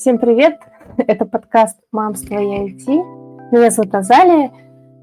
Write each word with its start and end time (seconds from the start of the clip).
Всем 0.00 0.16
привет! 0.16 0.58
Это 0.96 1.26
подкаст 1.26 1.76
«Мамство 1.92 2.32
и 2.32 2.70
IT». 2.70 2.86
Меня 3.52 3.70
зовут 3.70 3.94
Азалия. 3.94 4.50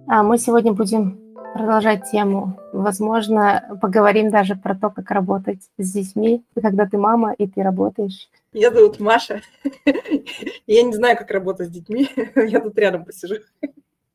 А 0.08 0.23
мы 0.23 0.39
сегодня 0.39 0.73
будем 0.73 1.20
продолжать 1.54 2.10
тему. 2.10 2.60
Возможно, 2.73 3.78
поговорим 3.80 4.32
даже 4.32 4.55
про 4.55 4.73
то, 4.73 4.89
как 4.89 5.12
работать 5.12 5.60
с 5.78 5.94
детьми, 5.94 6.44
когда 6.60 6.88
ты 6.88 6.98
мама 6.98 7.34
и 7.34 7.46
ты 7.46 7.62
работаешь. 7.62 8.28
Меня 8.54 8.71
зовут 8.71 9.00
Маша. 9.00 9.41
Я 10.66 10.82
не 10.82 10.94
знаю, 10.94 11.16
как 11.16 11.29
работать 11.29 11.68
с 11.68 11.71
детьми. 11.71 12.09
Я 12.36 12.59
тут 12.59 12.75
рядом 12.79 13.05
посижу. 13.05 13.36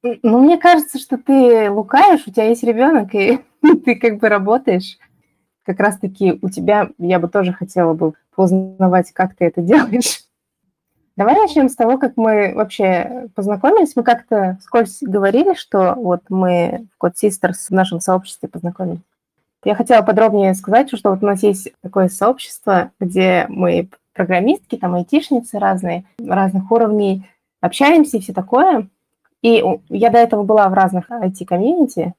Ну, 0.03 0.41
мне 0.41 0.59
кажется, 0.59 0.99
что 0.99 1.17
ты 1.17 1.71
лукаешь, 1.71 2.27
у 2.27 2.33
тебя 2.33 2.49
есть 2.49 2.65
ребенок, 2.65 3.15
и 3.15 3.39
ты 3.85 3.95
как 3.95 4.19
бы 4.19 4.29
работаешь. 4.29 4.99
Как 5.65 5.79
раз-таки 5.79 6.41
у 6.43 6.49
тебя, 6.49 6.91
я 6.99 7.21
бы 7.21 7.29
тоже 7.29 7.53
хотела 7.53 7.95
бы 7.95 8.15
познавать, 8.35 9.13
как 9.13 9.37
ты 9.37 9.45
это 9.45 9.63
делаешь. 9.63 10.22
Давай 11.17 11.35
начнем 11.35 11.69
с 11.69 11.77
того, 11.77 11.99
как 11.99 12.17
мы 12.17 12.55
вообще 12.55 13.29
познакомились. 13.35 13.95
Мы 13.97 14.03
как-то 14.03 14.59
скользь 14.63 14.99
говорили, 15.03 15.55
что 15.55 15.95
вот 15.95 16.23
мы 16.31 16.87
в 16.97 17.05
Code 17.05 17.15
Sisters 17.23 17.69
в 17.69 17.71
нашем 17.71 18.01
сообществе 18.01 18.49
познакомились. 18.49 19.01
Я 19.65 19.75
хотела 19.75 20.03
подробнее 20.03 20.55
сказать, 20.55 20.89
что 20.97 21.11
вот 21.11 21.23
у 21.23 21.27
нас 21.27 21.43
есть 21.43 21.73
такое 21.83 22.09
сообщество, 22.09 22.91
где 22.99 23.47
мы 23.49 23.91
программистки, 24.15 24.77
там 24.77 24.95
айтишницы 24.95 25.59
разные, 25.59 26.05
разных 26.19 26.71
уровней, 26.71 27.29
общаемся 27.61 28.17
и 28.17 28.21
все 28.21 28.33
такое. 28.33 28.89
И 29.43 29.63
я 29.89 30.11
до 30.11 30.19
этого 30.19 30.43
была 30.43 30.69
в 30.69 30.75
разных 30.75 31.11
IT-комьюнити, 31.11 32.15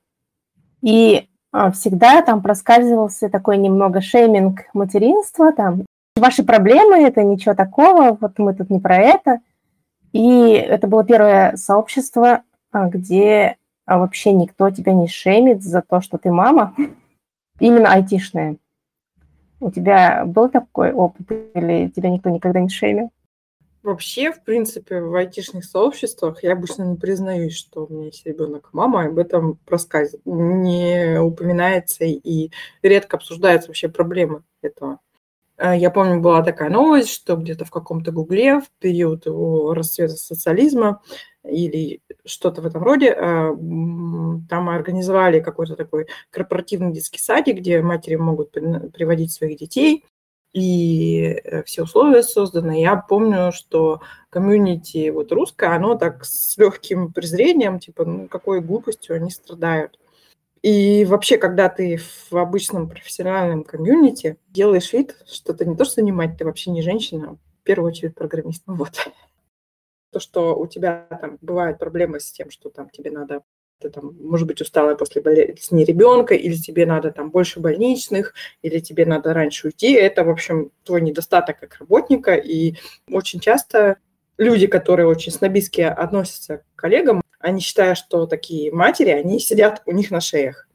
и 0.81 1.27
а, 1.51 1.71
всегда 1.71 2.21
там 2.21 2.41
проскальзывался 2.41 3.29
такой 3.29 3.57
немного 3.57 4.01
шейминг 4.01 4.61
материнства, 4.73 5.53
там 5.53 5.85
ваши 6.15 6.43
проблемы, 6.43 7.05
это 7.05 7.23
ничего 7.23 7.55
такого, 7.55 8.17
вот 8.19 8.37
мы 8.37 8.53
тут 8.53 8.69
не 8.69 8.79
про 8.79 8.97
это. 8.97 9.39
И 10.11 10.51
это 10.51 10.87
было 10.87 11.03
первое 11.03 11.55
сообщество, 11.55 12.43
а, 12.71 12.87
где 12.87 13.57
а, 13.85 13.97
вообще 13.97 14.31
никто 14.31 14.69
тебя 14.69 14.93
не 14.93 15.07
шеймит 15.07 15.63
за 15.63 15.81
то, 15.81 16.01
что 16.01 16.17
ты 16.17 16.31
мама, 16.31 16.75
именно 17.59 17.91
айтишная. 17.91 18.57
У 19.59 19.71
тебя 19.71 20.23
был 20.25 20.49
такой 20.49 20.91
опыт 20.91 21.31
или 21.55 21.89
тебя 21.89 22.09
никто 22.09 22.29
никогда 22.29 22.59
не 22.59 22.69
шеймил? 22.69 23.11
Вообще, 23.81 24.31
в 24.31 24.41
принципе, 24.43 25.01
в 25.01 25.13
айтишных 25.13 25.65
сообществах 25.65 26.41
я 26.43 26.53
обычно 26.53 26.83
не 26.83 26.95
признаюсь, 26.95 27.57
что 27.57 27.85
у 27.85 27.93
меня 27.93 28.05
есть 28.05 28.25
ребенок 28.25 28.69
мама, 28.71 29.05
об 29.05 29.17
этом 29.17 29.59
проскальзывает, 29.65 30.25
не 30.25 31.19
упоминается 31.19 32.05
и 32.05 32.51
редко 32.81 33.17
обсуждаются 33.17 33.69
вообще 33.69 33.89
проблемы 33.89 34.43
этого. 34.61 34.99
Э, 35.63 35.77
я 35.77 35.89
помню, 35.91 36.19
была 36.19 36.43
такая 36.43 36.69
новость, 36.69 37.09
что 37.09 37.37
где-то 37.37 37.63
в 37.65 37.71
каком-то 37.71 38.11
гугле 38.11 38.59
в 38.59 38.69
период 38.79 39.25
его 39.25 39.73
расцвета 39.73 40.15
социализма 40.15 41.01
или 41.45 42.01
что-то 42.25 42.61
в 42.61 42.65
этом 42.65 42.83
роде, 42.83 43.07
э, 43.07 43.55
там 44.49 44.69
организовали 44.69 45.39
какой-то 45.39 45.75
такой 45.75 46.07
корпоративный 46.31 46.91
детский 46.91 47.19
садик, 47.19 47.57
где 47.57 47.81
матери 47.81 48.15
могут 48.15 48.51
приводить 48.51 49.31
своих 49.31 49.57
детей, 49.57 50.05
и 50.53 51.21
э, 51.43 51.63
все 51.63 51.83
условия 51.83 52.23
созданы. 52.23 52.81
Я 52.81 52.97
помню, 52.97 53.51
что 53.53 54.01
комьюнити 54.29 55.09
вот 55.11 55.31
русское, 55.31 55.73
оно 55.73 55.95
так 55.95 56.25
с 56.25 56.57
легким 56.57 57.13
презрением, 57.13 57.79
типа, 57.79 58.05
ну, 58.05 58.27
какой 58.27 58.59
глупостью 58.61 59.15
они 59.15 59.31
страдают. 59.31 59.97
И 60.63 61.03
вообще, 61.03 61.37
когда 61.37 61.67
ты 61.67 61.99
в 62.31 62.37
обычном 62.37 62.89
профессиональном 62.89 63.65
комьюнити 63.65 64.37
делаешь 64.47 64.93
вид, 64.93 65.17
что 65.29 65.53
ты 65.53 65.65
не 65.65 65.75
то 65.75 65.83
что 65.83 66.01
не 66.01 66.13
мать, 66.13 66.37
ты 66.37 66.45
вообще 66.45 66.71
не 66.71 66.81
женщина, 66.81 67.31
а 67.31 67.35
в 67.35 67.63
первую 67.63 67.91
очередь 67.91 68.15
программист. 68.15 68.63
Вот. 68.65 69.11
То, 70.11 70.19
что 70.19 70.55
у 70.55 70.67
тебя 70.67 71.07
там 71.21 71.37
бывают 71.41 71.79
проблемы 71.79 72.19
с 72.19 72.31
тем, 72.31 72.51
что 72.51 72.69
там 72.69 72.89
тебе 72.89 73.11
надо 73.11 73.41
ты 73.79 73.89
там, 73.89 74.15
может 74.21 74.47
быть, 74.47 74.61
усталая 74.61 74.95
после 74.95 75.21
болезни 75.21 75.83
ребенка, 75.83 76.35
или 76.35 76.55
тебе 76.55 76.85
надо 76.85 77.11
там 77.11 77.31
больше 77.31 77.59
больничных, 77.59 78.33
или 78.61 78.79
тебе 78.79 79.05
надо 79.05 79.33
раньше 79.33 79.67
уйти. 79.67 79.91
Это, 79.91 80.23
в 80.23 80.29
общем, 80.29 80.71
твой 80.85 81.01
недостаток 81.01 81.59
как 81.59 81.77
работника. 81.79 82.35
И 82.35 82.75
очень 83.09 83.41
часто 83.41 83.97
люди, 84.37 84.67
которые 84.67 85.07
очень 85.07 85.33
снобистски 85.33 85.81
относятся 85.81 86.59
к 86.59 86.63
коллегам, 86.75 87.22
они 87.43 87.59
считают, 87.59 87.97
что 87.97 88.25
такие 88.25 88.71
матери, 88.71 89.09
они 89.09 89.39
сидят 89.39 89.81
у 89.85 89.91
них 89.91 90.11
на 90.11 90.21
шеях. 90.21 90.67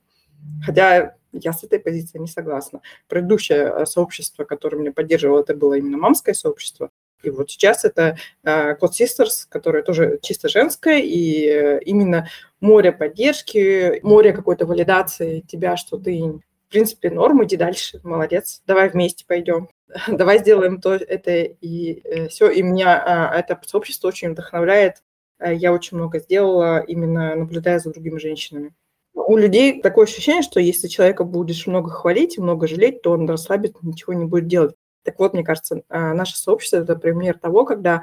Хотя 0.65 1.17
я 1.33 1.53
с 1.53 1.65
этой 1.65 1.81
позицией 1.81 2.21
не 2.21 2.29
согласна. 2.29 2.83
Предыдущее 3.09 3.73
э, 3.75 3.87
сообщество, 3.87 4.45
которое 4.45 4.77
меня 4.77 4.93
поддерживало, 4.93 5.41
это 5.41 5.55
было 5.55 5.75
именно 5.75 5.97
мамское 5.97 6.35
сообщество. 6.35 6.91
И 7.23 7.31
вот 7.31 7.51
сейчас 7.51 7.85
это 7.85 8.17
uh, 8.45 8.79
Code 8.79 8.93
Sisters, 8.93 9.47
которое 9.49 9.83
тоже 9.83 10.21
чисто 10.23 10.49
женское, 10.49 11.01
и 11.01 11.47
э, 11.49 11.81
именно 11.85 12.29
море 12.61 12.93
поддержки, 12.93 13.99
море 14.05 14.33
какой-то 14.33 14.67
валидации 14.67 15.41
тебя, 15.41 15.77
что 15.77 15.99
ты, 15.99 16.23
в 16.23 16.71
принципе, 16.71 17.11
норм, 17.11 17.45
иди 17.45 17.57
дальше, 17.57 18.01
молодец, 18.05 18.63
давай 18.67 18.89
вместе 18.89 19.25
пойдем, 19.27 19.69
давай 20.09 20.39
сделаем 20.39 20.81
то, 20.81 20.95
это 20.95 21.33
и 21.33 22.03
э, 22.05 22.29
все. 22.29 22.51
И 22.51 22.63
меня 22.63 23.33
uh, 23.35 23.37
это 23.37 23.61
сообщество 23.67 24.09
очень 24.09 24.31
вдохновляет 24.31 24.99
Э, 24.99 25.08
я 25.41 25.73
очень 25.73 25.97
много 25.97 26.19
сделала, 26.19 26.81
именно 26.81 27.35
наблюдая 27.35 27.79
за 27.79 27.91
другими 27.91 28.19
женщинами. 28.19 28.75
У 29.15 29.37
людей 29.37 29.81
такое 29.83 30.07
ощущение, 30.07 30.43
что 30.43 30.61
если 30.61 30.89
человека 30.89 31.25
будешь 31.25 31.67
много 31.67 31.91
хвалить 31.91 32.39
и 32.39 32.41
много 32.41 32.67
жалеть, 32.67 33.03
то 33.03 33.13
он 33.13 33.29
расслабит, 33.29 33.77
ничего 33.83 34.13
не 34.13 34.25
будет 34.25 34.47
делать. 34.47 34.75
Так 35.05 35.19
вот, 35.19 35.33
мне 35.33 35.43
кажется, 35.43 35.83
э, 35.89 36.13
наше 36.13 36.37
сообщество– 36.37 36.77
это 36.79 36.97
пример 36.97 37.39
того, 37.39 37.65
когда 37.65 38.03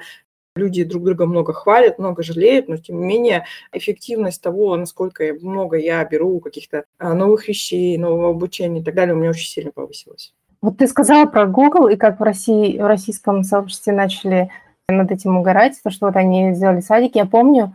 люди 0.56 0.84
друг 0.84 1.03
друга 1.03 1.25
много 1.25 1.53
хвалят, 1.53 2.00
много 2.00 2.23
жалеют, 2.23 2.68
но 2.68 2.78
тем 2.78 3.00
не 3.00 3.06
менее 3.06 3.46
эффективность 3.72 4.41
того, 4.41 4.75
насколько 4.75 5.23
много 5.41 5.78
я 5.78 6.03
беру 6.06 6.40
каких-то 6.40 6.85
э, 7.00 7.13
новых 7.13 7.47
вещей, 7.47 7.97
нового 7.97 8.29
обучения 8.29 8.81
и 8.81 8.84
так 8.84 8.96
далее, 8.96 9.13
у 9.13 9.17
меня 9.17 9.31
очень 9.31 9.50
сильно 9.50 9.72
повысилась. 9.72 10.34
Вот 10.62 10.78
ты 10.78 10.88
сказала 10.88 11.25
про 11.25 11.46
Google 11.46 11.90
и 11.90 11.96
как 11.96 12.19
в 12.19 12.23
России, 12.23 12.79
в 12.79 12.88
российском 12.88 13.44
сообществе 13.44 13.94
начали 13.94 14.50
над 14.90 15.12
этим 15.12 15.38
угорать, 15.38 15.79
то, 15.84 15.90
что 15.90 16.07
вот 16.07 16.16
они 16.16 16.53
сделали 16.53 16.81
садик. 16.81 17.16
Я 17.16 17.25
помню, 17.25 17.73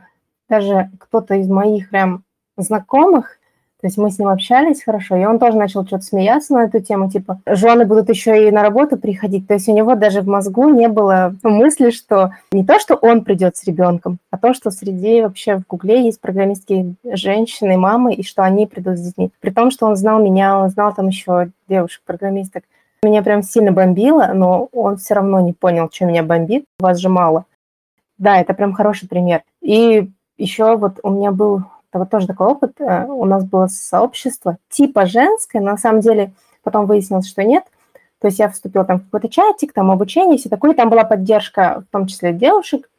даже 0.48 0.90
кто-то 0.98 1.34
из 1.34 1.48
моих 1.48 1.90
прям 1.90 2.24
знакомых, 2.56 3.38
то 3.80 3.86
есть 3.86 3.96
мы 3.96 4.10
с 4.10 4.18
ним 4.18 4.28
общались 4.28 4.82
хорошо, 4.82 5.16
и 5.16 5.24
он 5.24 5.38
тоже 5.38 5.56
начал 5.56 5.86
что-то 5.86 6.04
смеяться 6.04 6.52
на 6.52 6.64
эту 6.64 6.80
тему, 6.80 7.10
типа, 7.10 7.40
жены 7.46 7.86
будут 7.86 8.10
еще 8.10 8.46
и 8.46 8.50
на 8.50 8.62
работу 8.62 8.98
приходить. 8.98 9.48
То 9.48 9.54
есть 9.54 9.68
у 9.68 9.74
него 9.74 9.94
даже 9.94 10.20
в 10.20 10.28
мозгу 10.28 10.68
не 10.68 10.86
было 10.88 11.34
мысли, 11.42 11.90
что 11.90 12.34
не 12.52 12.62
то, 12.62 12.78
что 12.78 12.94
он 12.96 13.24
придет 13.24 13.56
с 13.56 13.64
ребенком, 13.64 14.18
а 14.30 14.36
то, 14.36 14.52
что 14.52 14.70
среди 14.70 15.22
вообще 15.22 15.56
в 15.56 15.66
Гугле 15.66 16.04
есть 16.04 16.20
программистские 16.20 16.94
женщины, 17.04 17.78
мамы, 17.78 18.12
и 18.12 18.22
что 18.22 18.42
они 18.42 18.66
придут 18.66 18.98
с 18.98 19.00
детьми. 19.00 19.30
При 19.40 19.48
том, 19.48 19.70
что 19.70 19.86
он 19.86 19.96
знал 19.96 20.22
меня, 20.22 20.58
он 20.58 20.68
знал 20.68 20.94
там 20.94 21.08
еще 21.08 21.50
девушек-программисток. 21.66 22.64
Меня 23.02 23.22
прям 23.22 23.42
сильно 23.42 23.72
бомбило, 23.72 24.32
но 24.34 24.68
он 24.72 24.98
все 24.98 25.14
равно 25.14 25.40
не 25.40 25.54
понял, 25.54 25.88
что 25.90 26.04
меня 26.04 26.22
бомбит. 26.22 26.66
Вас 26.78 26.98
же 26.98 27.08
мало. 27.08 27.46
Да, 28.18 28.38
это 28.38 28.52
прям 28.52 28.74
хороший 28.74 29.08
пример. 29.08 29.42
И 29.62 30.10
еще 30.36 30.76
вот 30.76 31.00
у 31.02 31.10
меня 31.10 31.32
был 31.32 31.62
вот 31.94 32.10
тоже 32.10 32.26
такой 32.26 32.48
опыт. 32.48 32.78
Э, 32.78 33.06
у 33.06 33.24
нас 33.24 33.44
было 33.44 33.68
сообщество 33.68 34.58
типа 34.68 35.06
женское, 35.06 35.60
но 35.60 35.70
на 35.70 35.76
самом 35.78 36.00
деле 36.00 36.32
потом 36.62 36.84
выяснилось, 36.84 37.28
что 37.28 37.42
нет. 37.42 37.64
То 38.20 38.28
есть 38.28 38.38
я 38.38 38.50
вступила 38.50 38.84
там 38.84 39.00
в 39.00 39.04
какой-то 39.04 39.28
чатик, 39.28 39.72
там 39.72 39.90
обучение, 39.90 40.36
все 40.36 40.50
такое. 40.50 40.74
Там 40.74 40.90
была 40.90 41.04
поддержка, 41.04 41.84
в 41.88 41.92
том 41.92 42.06
числе 42.06 42.34
девушек. 42.34 42.90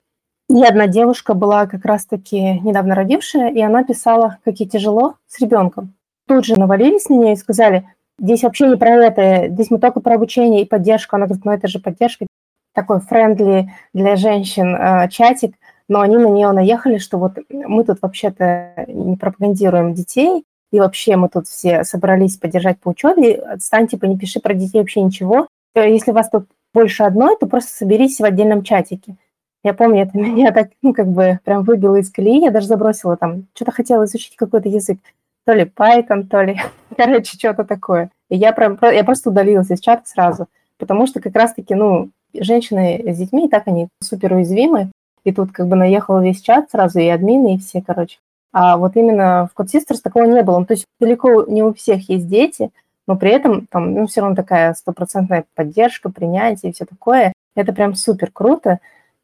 И 0.50 0.64
одна 0.64 0.88
девушка 0.88 1.36
была 1.36 1.68
как 1.68 1.86
раз-таки 1.86 2.60
недавно 2.60 2.96
родившая, 2.96 3.52
и 3.52 3.62
она 3.62 3.84
писала, 3.84 4.40
как 4.44 4.60
ей 4.60 4.68
тяжело 4.68 5.16
с 5.28 5.40
ребенком. 5.40 5.94
Тут 6.28 6.46
же 6.46 6.60
навалились 6.60 7.08
на 7.08 7.14
нее 7.14 7.34
и 7.34 7.38
сказали, 7.38 7.88
Здесь 8.22 8.44
вообще 8.44 8.68
не 8.68 8.78
про 8.78 8.92
это, 8.92 9.48
здесь 9.50 9.72
мы 9.72 9.80
только 9.80 10.00
про 10.00 10.16
обучение 10.16 10.62
и 10.62 10.68
поддержку. 10.68 11.16
Она 11.16 11.26
говорит, 11.26 11.44
ну 11.44 11.52
это 11.52 11.68
же 11.68 11.80
поддержка, 11.80 12.28
такой 12.74 13.00
френдли 13.00 13.72
для 13.94 14.16
женщин 14.16 14.76
э, 14.76 15.10
чатик, 15.10 15.56
но 15.90 16.02
они 16.02 16.18
на 16.18 16.28
нее 16.28 16.52
наехали, 16.52 17.00
что 17.00 17.18
вот 17.18 17.34
мы 17.50 17.84
тут 17.84 17.98
вообще-то 18.02 18.86
не 18.88 19.18
пропагандируем 19.18 19.96
детей, 19.96 20.46
и 20.72 20.80
вообще 20.80 21.16
мы 21.16 21.30
тут 21.30 21.48
все 21.48 21.84
собрались 21.84 22.38
поддержать 22.38 22.80
по 22.80 22.90
учебе, 22.90 23.36
отстань, 23.36 23.88
типа, 23.88 24.06
не 24.06 24.18
пиши 24.18 24.40
про 24.40 24.54
детей 24.54 24.80
вообще 24.80 25.02
ничего. 25.02 25.48
Э, 25.74 25.92
если 25.92 26.12
вас 26.12 26.30
тут 26.30 26.46
больше 26.76 27.02
одной, 27.04 27.36
то 27.38 27.48
просто 27.48 27.72
соберись 27.74 28.20
в 28.20 28.24
отдельном 28.24 28.64
чатике. 28.64 29.16
Я 29.64 29.74
помню, 29.74 30.04
это 30.04 30.18
меня 30.18 30.52
так, 30.52 30.70
ну, 30.84 30.94
как 30.94 31.08
бы 31.08 31.40
прям 31.44 31.64
выбило 31.64 31.96
из 31.96 32.12
колеи, 32.12 32.42
я 32.42 32.52
даже 32.52 32.68
забросила 32.68 33.18
там, 33.18 33.48
что-то 33.56 33.72
хотела 33.72 34.06
изучить 34.06 34.36
какой-то 34.36 34.70
язык 34.70 35.00
то 35.46 35.54
ли 35.54 35.64
Python, 35.64 36.24
то 36.24 36.42
ли, 36.42 36.60
короче, 36.98 37.38
что-то 37.38 37.64
такое. 37.64 38.12
И 38.30 38.38
я, 38.38 38.54
прям, 38.54 38.78
я 38.82 39.04
просто 39.04 39.30
удалилась 39.30 39.72
из 39.72 39.80
чата 39.80 40.04
сразу, 40.06 40.48
потому 40.78 41.08
что 41.08 41.20
как 41.20 41.36
раз-таки, 41.36 41.76
ну, 41.76 42.10
женщины 42.34 43.04
с 43.06 43.18
детьми, 43.18 43.50
так 43.50 43.68
они 43.68 43.88
супер 44.02 44.34
уязвимы, 44.34 44.92
и 45.24 45.32
тут 45.32 45.52
как 45.52 45.68
бы 45.68 45.76
наехал 45.76 46.20
весь 46.22 46.42
чат 46.42 46.72
сразу, 46.72 47.00
и 47.00 47.08
админы, 47.08 47.56
и 47.56 47.60
все, 47.60 47.82
короче. 47.82 48.18
А 48.54 48.78
вот 48.78 48.96
именно 48.96 49.50
в 49.54 49.60
Code 49.60 49.68
Sisters 49.68 50.02
такого 50.04 50.26
не 50.26 50.44
было. 50.44 50.60
Ну, 50.60 50.66
то 50.66 50.74
есть 50.74 50.86
далеко 51.00 51.46
не 51.46 51.64
у 51.64 51.74
всех 51.74 52.10
есть 52.10 52.28
дети, 52.28 52.72
но 53.08 53.16
при 53.16 53.32
этом 53.32 53.68
там, 53.68 53.94
ну, 53.94 54.08
все 54.08 54.22
равно 54.22 54.36
такая 54.36 54.74
стопроцентная 54.74 55.46
поддержка, 55.56 56.10
принятие 56.10 56.72
и 56.72 56.74
все 56.74 56.86
такое. 56.86 57.34
Это 57.56 57.74
прям 57.74 57.96
супер 57.96 58.30
круто. 58.32 58.80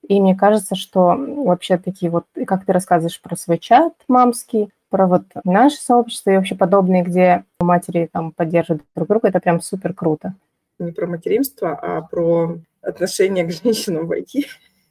И 0.08 0.22
мне 0.22 0.36
кажется, 0.36 0.76
что 0.76 1.16
вообще 1.18 1.78
такие 1.78 2.10
вот, 2.10 2.26
как 2.46 2.66
ты 2.66 2.72
рассказываешь 2.72 3.20
про 3.22 3.36
свой 3.36 3.58
чат 3.58 3.94
мамский, 4.08 4.70
про 4.90 5.08
вот 5.08 5.24
наше 5.44 5.78
сообщество 5.78 6.32
и 6.32 6.36
вообще 6.38 6.56
подобные, 6.56 7.04
где 7.04 7.44
матери 7.60 8.10
там 8.12 8.32
поддерживают 8.32 8.84
друг 8.96 9.08
друга, 9.08 9.30
это 9.30 9.40
прям 9.40 9.62
супер 9.62 9.94
круто. 9.94 10.34
Не 10.80 10.92
про 10.92 11.08
материнство, 11.08 11.74
а 11.74 12.02
про 12.02 12.58
отношение 12.82 13.46
к 13.46 13.52
женщинам 13.64 14.08
в 14.08 14.12
IT. 14.12 14.46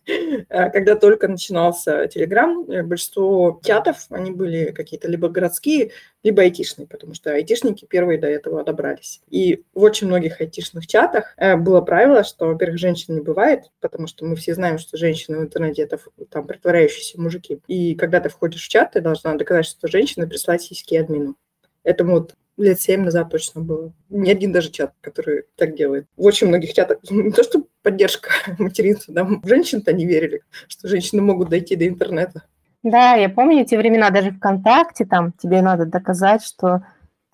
Э, 0.07 0.71
когда 0.71 0.95
только 0.97 1.29
начинался 1.29 2.07
Телеграм, 2.07 2.65
э, 2.71 2.83
большинство 2.83 3.61
чатов, 3.65 4.07
они 4.11 4.31
были 4.31 4.71
какие-то 4.73 5.09
либо 5.09 5.29
городские, 5.29 5.91
либо 6.23 6.43
айтишные, 6.43 6.87
потому 6.87 7.15
что 7.15 7.33
айтишники 7.33 7.85
первые 7.85 8.19
до 8.19 8.29
этого 8.29 8.63
добрались. 8.65 9.21
И 9.29 9.65
в 9.75 9.83
очень 9.83 10.07
многих 10.07 10.41
айтишных 10.41 10.87
чатах 10.87 11.35
э, 11.37 11.57
было 11.57 11.81
правило, 11.81 12.25
что, 12.25 12.47
во-первых, 12.47 12.79
женщин 12.79 13.15
не 13.15 13.21
бывает, 13.21 13.65
потому 13.81 14.07
что 14.07 14.25
мы 14.25 14.37
все 14.37 14.55
знаем, 14.55 14.79
что 14.79 14.97
женщины 14.97 15.39
в 15.39 15.43
интернете– 15.43 15.83
это 15.85 15.99
там 16.31 16.47
притворяющиеся 16.47 17.21
мужики. 17.21 17.61
И 17.67 17.95
когда 17.97 18.21
ты 18.21 18.29
входишь 18.29 18.65
в 18.65 18.69
чат, 18.69 18.93
ты 18.93 19.01
должна 19.01 19.35
доказать, 19.35 19.67
что 19.67 19.89
женщина 19.89 20.27
прислать 20.27 20.63
сиськи 20.63 20.95
админу. 20.95 21.37
Этому 21.83 22.15
вот 22.15 22.35
лет 22.57 22.81
семь 22.81 23.03
назад 23.03 23.31
точно 23.31 23.61
было. 23.61 23.93
Ни 24.09 24.31
один 24.31 24.53
даже 24.53 24.71
чат, 24.71 24.93
который 25.01 25.45
так 25.57 25.77
делает. 25.77 26.07
В 26.17 26.25
очень 26.25 26.49
многих 26.49 26.73
чатах 26.73 26.99
не 27.11 27.31
то, 27.31 27.43
что 27.43 27.65
поддержка 27.83 28.31
материнства, 28.59 29.15
да, 29.15 29.29
женщин-то 29.45 29.93
не 29.93 30.07
верили, 30.07 30.43
что 30.69 30.89
женщины 30.89 31.23
могут 31.23 31.49
дойти 31.49 31.77
до 31.77 31.87
интернета. 31.87 32.43
Да, 32.83 33.15
я 33.15 33.29
помню 33.29 33.63
эти 33.63 33.75
времена, 33.75 34.11
даже 34.11 34.31
ВКонтакте, 34.31 35.05
там 35.05 35.33
тебе 35.33 35.61
надо 35.61 35.87
доказать, 35.87 36.45
что 36.45 36.85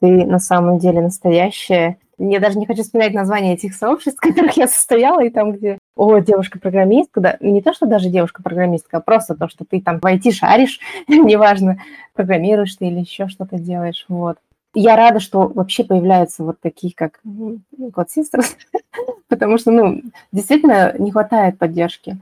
ты 0.00 0.24
на 0.24 0.38
самом 0.38 0.78
деле 0.78 1.00
настоящая. 1.02 1.98
Я 2.18 2.40
даже 2.40 2.58
не 2.58 2.66
хочу 2.66 2.82
вспоминать 2.82 3.14
название 3.14 3.54
этих 3.54 3.74
сообществ, 3.74 4.18
в 4.22 4.28
которых 4.28 4.56
я 4.56 4.66
состояла, 4.66 5.22
и 5.24 5.30
там, 5.30 5.52
где, 5.52 5.78
о, 5.94 6.18
девушка-программистка, 6.18 7.20
да, 7.20 7.36
не 7.40 7.62
то, 7.62 7.74
что 7.74 7.86
даже 7.86 8.08
девушка-программистка, 8.08 8.98
а 8.98 9.00
просто 9.00 9.34
то, 9.34 9.48
что 9.48 9.64
ты 9.64 9.80
там 9.80 10.00
в 10.00 10.04
IT 10.04 10.30
шаришь, 10.32 10.80
неважно, 11.08 11.78
программируешь 12.14 12.76
ты 12.76 12.86
или 12.86 13.00
еще 13.00 13.28
что-то 13.28 13.58
делаешь, 13.58 14.06
вот 14.08 14.38
я 14.74 14.96
рада, 14.96 15.20
что 15.20 15.48
вообще 15.48 15.84
появляются 15.84 16.44
вот 16.44 16.60
такие, 16.60 16.94
как 16.94 17.20
God 17.24 18.06
Sisters, 18.16 18.56
потому 19.28 19.58
что, 19.58 19.70
ну, 19.70 20.02
действительно 20.32 20.94
не 20.98 21.10
хватает 21.10 21.58
поддержки. 21.58 22.18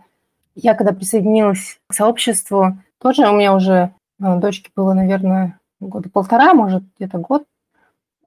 Я 0.54 0.74
когда 0.74 0.92
присоединилась 0.92 1.78
к 1.86 1.94
сообществу, 1.94 2.76
тоже 2.98 3.28
у 3.28 3.32
меня 3.32 3.54
уже 3.54 3.92
э, 4.20 4.36
дочке 4.40 4.70
было, 4.74 4.92
наверное, 4.94 5.58
года 5.80 6.08
полтора, 6.10 6.54
может, 6.54 6.82
где-то 6.98 7.18
год. 7.18 7.44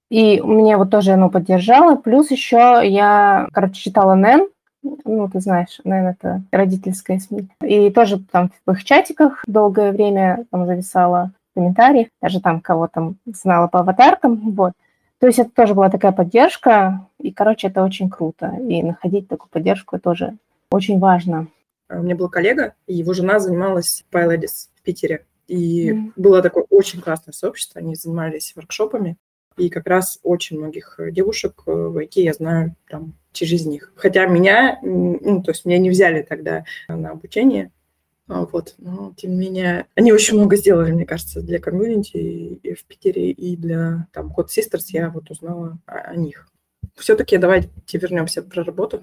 И 0.09 0.39
меня 0.39 0.77
вот 0.77 0.89
тоже 0.89 1.13
оно 1.13 1.29
поддержало. 1.29 1.95
Плюс 1.95 2.31
еще 2.31 2.81
я, 2.83 3.47
короче, 3.51 3.81
читала 3.81 4.15
Нэн, 4.15 4.47
ну, 4.83 5.29
ты 5.29 5.39
знаешь, 5.39 5.79
наверное, 5.83 6.15
это 6.19 6.43
родительская 6.51 7.19
СМИ. 7.19 7.47
И 7.61 7.89
тоже 7.89 8.19
там 8.19 8.51
в 8.65 8.71
их 8.71 8.83
чатиках 8.83 9.43
долгое 9.47 9.91
время 9.91 10.45
там 10.51 10.65
зависала 10.65 11.31
комментариях, 11.53 12.07
даже 12.21 12.41
там 12.41 12.61
кого 12.61 12.87
там 12.87 13.17
знала 13.25 13.67
по 13.67 13.79
аватаркам, 13.79 14.51
вот. 14.51 14.73
То 15.19 15.27
есть 15.27 15.39
это 15.39 15.51
тоже 15.51 15.73
была 15.73 15.89
такая 15.89 16.11
поддержка, 16.11 17.07
и, 17.19 17.31
короче, 17.31 17.67
это 17.67 17.83
очень 17.83 18.09
круто. 18.09 18.57
И 18.67 18.83
находить 18.83 19.29
такую 19.29 19.49
поддержку 19.49 19.97
тоже 19.97 20.35
очень 20.69 20.99
важно. 20.99 21.47
А 21.87 21.99
у 21.99 22.03
меня 22.03 22.15
был 22.15 22.29
коллега, 22.29 22.73
и 22.87 22.95
его 22.95 23.13
жена 23.13 23.39
занималась 23.39 24.03
PyLadies 24.11 24.69
в 24.75 24.81
Питере. 24.81 25.25
И 25.47 25.91
mm. 25.91 26.11
было 26.15 26.41
такое 26.41 26.65
очень 26.69 27.01
классное 27.01 27.31
сообщество, 27.33 27.79
они 27.79 27.95
занимались 27.95 28.53
воркшопами, 28.55 29.17
и 29.57 29.69
как 29.69 29.87
раз 29.87 30.19
очень 30.23 30.57
многих 30.57 30.99
девушек 31.11 31.63
э, 31.67 31.71
в 31.71 31.97
IT 31.97 32.13
я 32.15 32.33
знаю 32.33 32.75
там 32.89 33.13
через 33.31 33.65
них. 33.65 33.91
Хотя 33.95 34.25
меня, 34.25 34.79
ну, 34.81 35.41
то 35.43 35.51
есть 35.51 35.65
меня 35.65 35.77
не 35.77 35.89
взяли 35.89 36.21
тогда 36.21 36.65
на 36.87 37.11
обучение, 37.11 37.71
вот. 38.27 38.75
Но, 38.77 39.13
тем 39.17 39.31
не 39.31 39.37
менее, 39.37 39.87
они 39.95 40.13
очень 40.13 40.37
много 40.37 40.55
сделали, 40.55 40.91
мне 40.91 41.05
кажется, 41.05 41.41
для 41.41 41.59
комьюнити 41.59 42.17
и 42.17 42.73
в 42.73 42.85
Питере, 42.85 43.31
и 43.31 43.55
для 43.57 44.07
там 44.13 44.33
Code 44.35 44.47
Sisters 44.47 44.85
я 44.89 45.09
вот 45.09 45.29
узнала 45.29 45.77
о, 45.85 45.97
о 45.97 46.15
них. 46.15 46.47
Все-таки 46.95 47.37
давайте 47.37 47.69
вернемся 47.93 48.41
про 48.43 48.63
работу. 48.63 49.01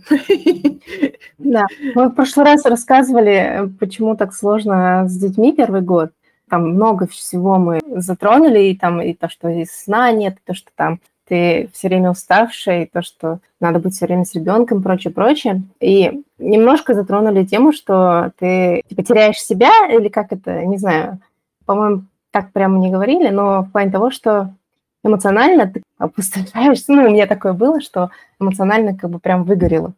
Да, 1.39 1.65
мы 1.95 2.09
в 2.09 2.15
прошлый 2.15 2.47
раз 2.47 2.65
рассказывали, 2.65 3.71
почему 3.81 4.17
так 4.17 4.33
сложно 4.33 5.07
с 5.09 5.17
детьми 5.17 5.53
первый 5.53 5.81
год. 5.81 6.13
Там 6.49 6.71
много 6.71 7.07
всего 7.07 7.59
мы 7.59 7.81
затронули, 7.97 8.61
и 8.65 8.77
там 8.77 9.01
и 9.01 9.15
то, 9.15 9.29
что 9.29 9.49
и 9.49 9.65
сна 9.65 10.13
нет, 10.13 10.37
и 10.37 10.47
то, 10.47 10.55
что 10.55 10.71
там 10.75 11.01
ты 11.31 11.71
все 11.73 11.87
время 11.87 12.11
уставшая, 12.11 12.83
и 12.83 12.87
то, 12.87 13.03
что 13.03 13.39
надо 13.61 13.79
быть 13.79 13.95
все 13.95 14.07
время 14.07 14.25
с 14.25 14.35
ребенком, 14.35 14.83
прочее, 14.83 15.13
прочее. 15.13 15.63
И 15.79 16.23
немножко 16.39 16.93
затронули 16.93 17.45
тему, 17.45 17.73
что 17.73 18.33
ты 18.41 18.83
типа, 18.89 19.05
теряешь 19.05 19.39
себя, 19.39 19.71
или 19.89 20.09
как 20.09 20.33
это, 20.33 20.65
не 20.65 20.77
знаю, 20.77 21.21
по-моему, 21.67 22.03
так 22.33 22.51
прямо 22.51 22.81
не 22.81 22.91
говорили, 22.91 23.29
но 23.29 23.63
в 23.63 23.71
плане 23.71 23.93
того, 23.93 24.11
что 24.11 24.53
эмоционально 25.05 25.69
ты 25.69 25.85
опустошаешься. 25.99 26.93
Ну, 26.93 27.05
у 27.05 27.11
меня 27.11 27.29
такое 27.29 27.53
было, 27.53 27.81
что 27.81 28.11
эмоционально 28.41 28.97
как 28.97 29.09
бы 29.09 29.21
прям 29.21 29.45
выгорело. 29.45 29.93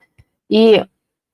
И 0.50 0.84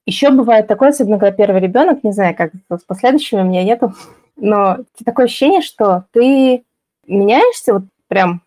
еще 0.07 0.31
бывает 0.31 0.69
такое, 0.69 0.91
особенно 0.91 1.19
когда 1.19 1.33
первый 1.33 1.61
ребенок, 1.61 2.05
не 2.05 2.13
знаю, 2.13 2.37
как 2.37 2.53
с 2.71 2.85
последующими 2.85 3.41
у 3.41 3.45
меня 3.45 3.65
нету, 3.65 3.95
но 4.37 4.79
такое 5.05 5.27
ощущение, 5.27 5.61
что 5.61 6.05
ты 6.13 6.63
меняешься 7.09 7.73
вот 7.73 7.83
прям 8.07 8.43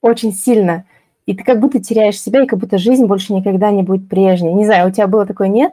очень 0.00 0.32
сильно, 0.32 0.86
и 1.26 1.34
ты 1.34 1.42
как 1.42 1.60
будто 1.60 1.80
теряешь 1.80 2.20
себя, 2.20 2.42
и 2.42 2.46
как 2.46 2.58
будто 2.58 2.78
жизнь 2.78 3.06
больше 3.06 3.32
никогда 3.32 3.70
не 3.70 3.82
будет 3.82 4.08
прежней. 4.08 4.52
Не 4.52 4.66
знаю, 4.66 4.88
у 4.88 4.92
тебя 4.92 5.06
было 5.06 5.26
такое, 5.26 5.48
нет? 5.48 5.72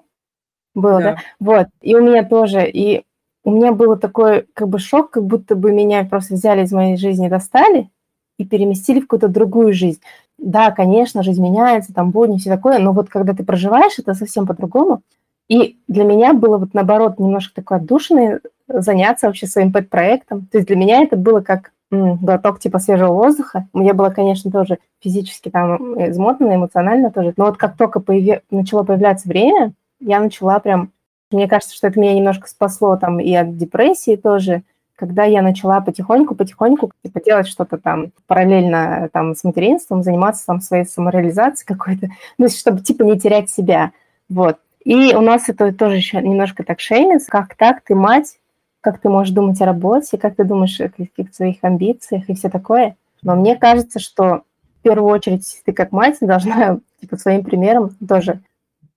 Было, 0.73 1.01
да? 1.01 1.13
да? 1.13 1.17
Вот, 1.39 1.67
и 1.81 1.95
у 1.95 2.01
меня 2.01 2.23
тоже, 2.23 2.69
и 2.69 3.03
у 3.43 3.51
меня 3.51 3.71
было 3.71 3.97
такой 3.97 4.47
как 4.53 4.69
бы 4.69 4.79
шок, 4.79 5.11
как 5.11 5.25
будто 5.25 5.55
бы 5.55 5.71
меня 5.71 6.05
просто 6.05 6.35
взяли 6.35 6.63
из 6.63 6.71
моей 6.71 6.95
жизни, 6.95 7.27
достали 7.27 7.89
и 8.37 8.45
переместили 8.45 8.99
в 8.99 9.03
какую-то 9.03 9.27
другую 9.27 9.73
жизнь. 9.73 10.01
Да, 10.37 10.71
конечно, 10.71 11.23
жизнь 11.23 11.43
меняется, 11.43 11.93
там 11.93 12.11
будни, 12.11 12.37
все 12.37 12.49
такое, 12.49 12.79
но 12.79 12.93
вот 12.93 13.09
когда 13.09 13.33
ты 13.33 13.43
проживаешь, 13.43 13.99
это 13.99 14.13
совсем 14.13 14.47
по-другому. 14.47 15.01
И 15.47 15.77
для 15.87 16.05
меня 16.05 16.33
было 16.33 16.57
вот 16.57 16.73
наоборот 16.73 17.19
немножко 17.19 17.53
такое 17.55 17.79
отдушенное 17.79 18.39
заняться 18.67 19.27
вообще 19.27 19.47
своим 19.47 19.73
пэт-проектом. 19.73 20.47
То 20.49 20.57
есть 20.57 20.67
для 20.67 20.77
меня 20.77 21.03
это 21.03 21.17
было 21.17 21.41
как 21.41 21.73
глоток 21.91 22.59
типа 22.59 22.79
свежего 22.79 23.11
воздуха. 23.11 23.67
Я 23.73 23.93
была, 23.93 24.09
конечно, 24.09 24.49
тоже 24.51 24.79
физически 25.01 25.49
там 25.49 26.01
измотана, 26.09 26.55
эмоционально 26.55 27.11
тоже. 27.11 27.33
Но 27.37 27.45
вот 27.45 27.57
как 27.57 27.77
только 27.77 27.99
появи... 27.99 28.39
начало 28.49 28.83
появляться 28.83 29.27
время, 29.27 29.73
я 29.99 30.19
начала 30.19 30.59
прям... 30.59 30.91
Мне 31.31 31.47
кажется, 31.47 31.75
что 31.75 31.87
это 31.87 31.99
меня 31.99 32.13
немножко 32.13 32.47
спасло 32.47 32.97
там 32.97 33.19
и 33.19 33.33
от 33.33 33.57
депрессии 33.57 34.17
тоже, 34.17 34.63
когда 34.95 35.23
я 35.23 35.41
начала 35.41 35.79
потихоньку-потихоньку 35.79 36.91
типа, 37.03 37.21
делать 37.21 37.47
что-то 37.47 37.77
там 37.77 38.11
параллельно 38.27 39.09
там 39.13 39.33
с 39.33 39.43
материнством, 39.43 40.03
заниматься 40.03 40.45
там 40.45 40.59
своей 40.59 40.85
самореализацией 40.85 41.67
какой-то, 41.67 42.09
ну, 42.37 42.49
чтобы 42.49 42.81
типа 42.81 43.03
не 43.03 43.19
терять 43.19 43.49
себя, 43.49 43.91
вот. 44.29 44.57
И 44.83 45.15
у 45.15 45.21
нас 45.21 45.47
это 45.47 45.71
тоже 45.73 45.97
еще 45.97 46.21
немножко 46.21 46.63
так 46.63 46.79
шеймится, 46.79 47.29
как 47.29 47.55
так, 47.55 47.81
ты 47.81 47.95
мать, 47.95 48.37
как 48.81 48.99
ты 48.99 49.09
можешь 49.09 49.33
думать 49.33 49.61
о 49.61 49.65
работе, 49.65 50.17
как 50.17 50.35
ты 50.35 50.43
думаешь 50.43 50.79
о 50.81 50.89
каких-то 50.89 51.33
своих 51.33 51.57
амбициях 51.61 52.29
и 52.29 52.35
все 52.35 52.49
такое. 52.49 52.95
Но 53.21 53.35
мне 53.35 53.55
кажется, 53.55 53.99
что 53.99 54.43
в 54.79 54.83
первую 54.83 55.11
очередь 55.11 55.61
ты 55.63 55.73
как 55.73 55.91
мать 55.91 56.17
должна 56.21 56.79
типа, 57.01 57.17
своим 57.17 57.43
примером 57.43 57.95
тоже 58.07 58.41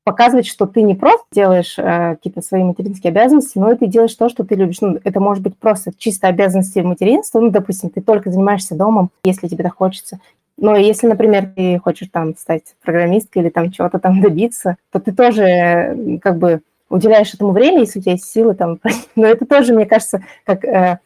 показывать, 0.02 0.46
что 0.46 0.66
ты 0.66 0.82
не 0.82 0.94
просто 0.94 1.24
делаешь 1.32 1.78
э, 1.78 2.16
какие-то 2.16 2.42
свои 2.42 2.62
материнские 2.62 3.10
обязанности, 3.10 3.58
но 3.58 3.72
и 3.72 3.76
ты 3.76 3.86
делаешь 3.86 4.14
то, 4.14 4.28
что 4.28 4.44
ты 4.44 4.54
любишь. 4.54 4.80
Ну, 4.82 4.98
это 5.02 5.18
может 5.18 5.42
быть 5.42 5.56
просто 5.56 5.92
чисто 5.96 6.28
обязанности 6.28 6.78
материнства. 6.80 7.40
Ну, 7.40 7.50
допустим, 7.50 7.88
ты 7.88 8.02
только 8.02 8.30
занимаешься 8.30 8.74
домом, 8.74 9.10
если 9.24 9.48
тебе 9.48 9.64
так 9.64 9.74
хочется. 9.76 10.20
Но 10.56 10.76
если, 10.76 11.06
например, 11.06 11.50
ты 11.56 11.78
хочешь 11.78 12.08
там 12.12 12.36
стать 12.36 12.76
программисткой 12.84 13.42
или 13.42 13.48
там 13.48 13.72
чего-то 13.72 13.98
там 13.98 14.20
добиться, 14.20 14.76
то 14.92 15.00
ты 15.00 15.12
тоже 15.12 16.20
как 16.22 16.38
бы 16.38 16.60
уделяешь 16.88 17.34
этому 17.34 17.52
время, 17.52 17.80
если 17.80 17.98
у 17.98 18.02
тебя 18.02 18.12
есть 18.12 18.30
силы, 18.30 18.54
там, 18.54 18.78
но 19.16 19.26
это 19.26 19.46
тоже, 19.46 19.74
мне 19.74 19.86
кажется, 19.86 20.22
как 20.44 20.64
э, 20.64 20.98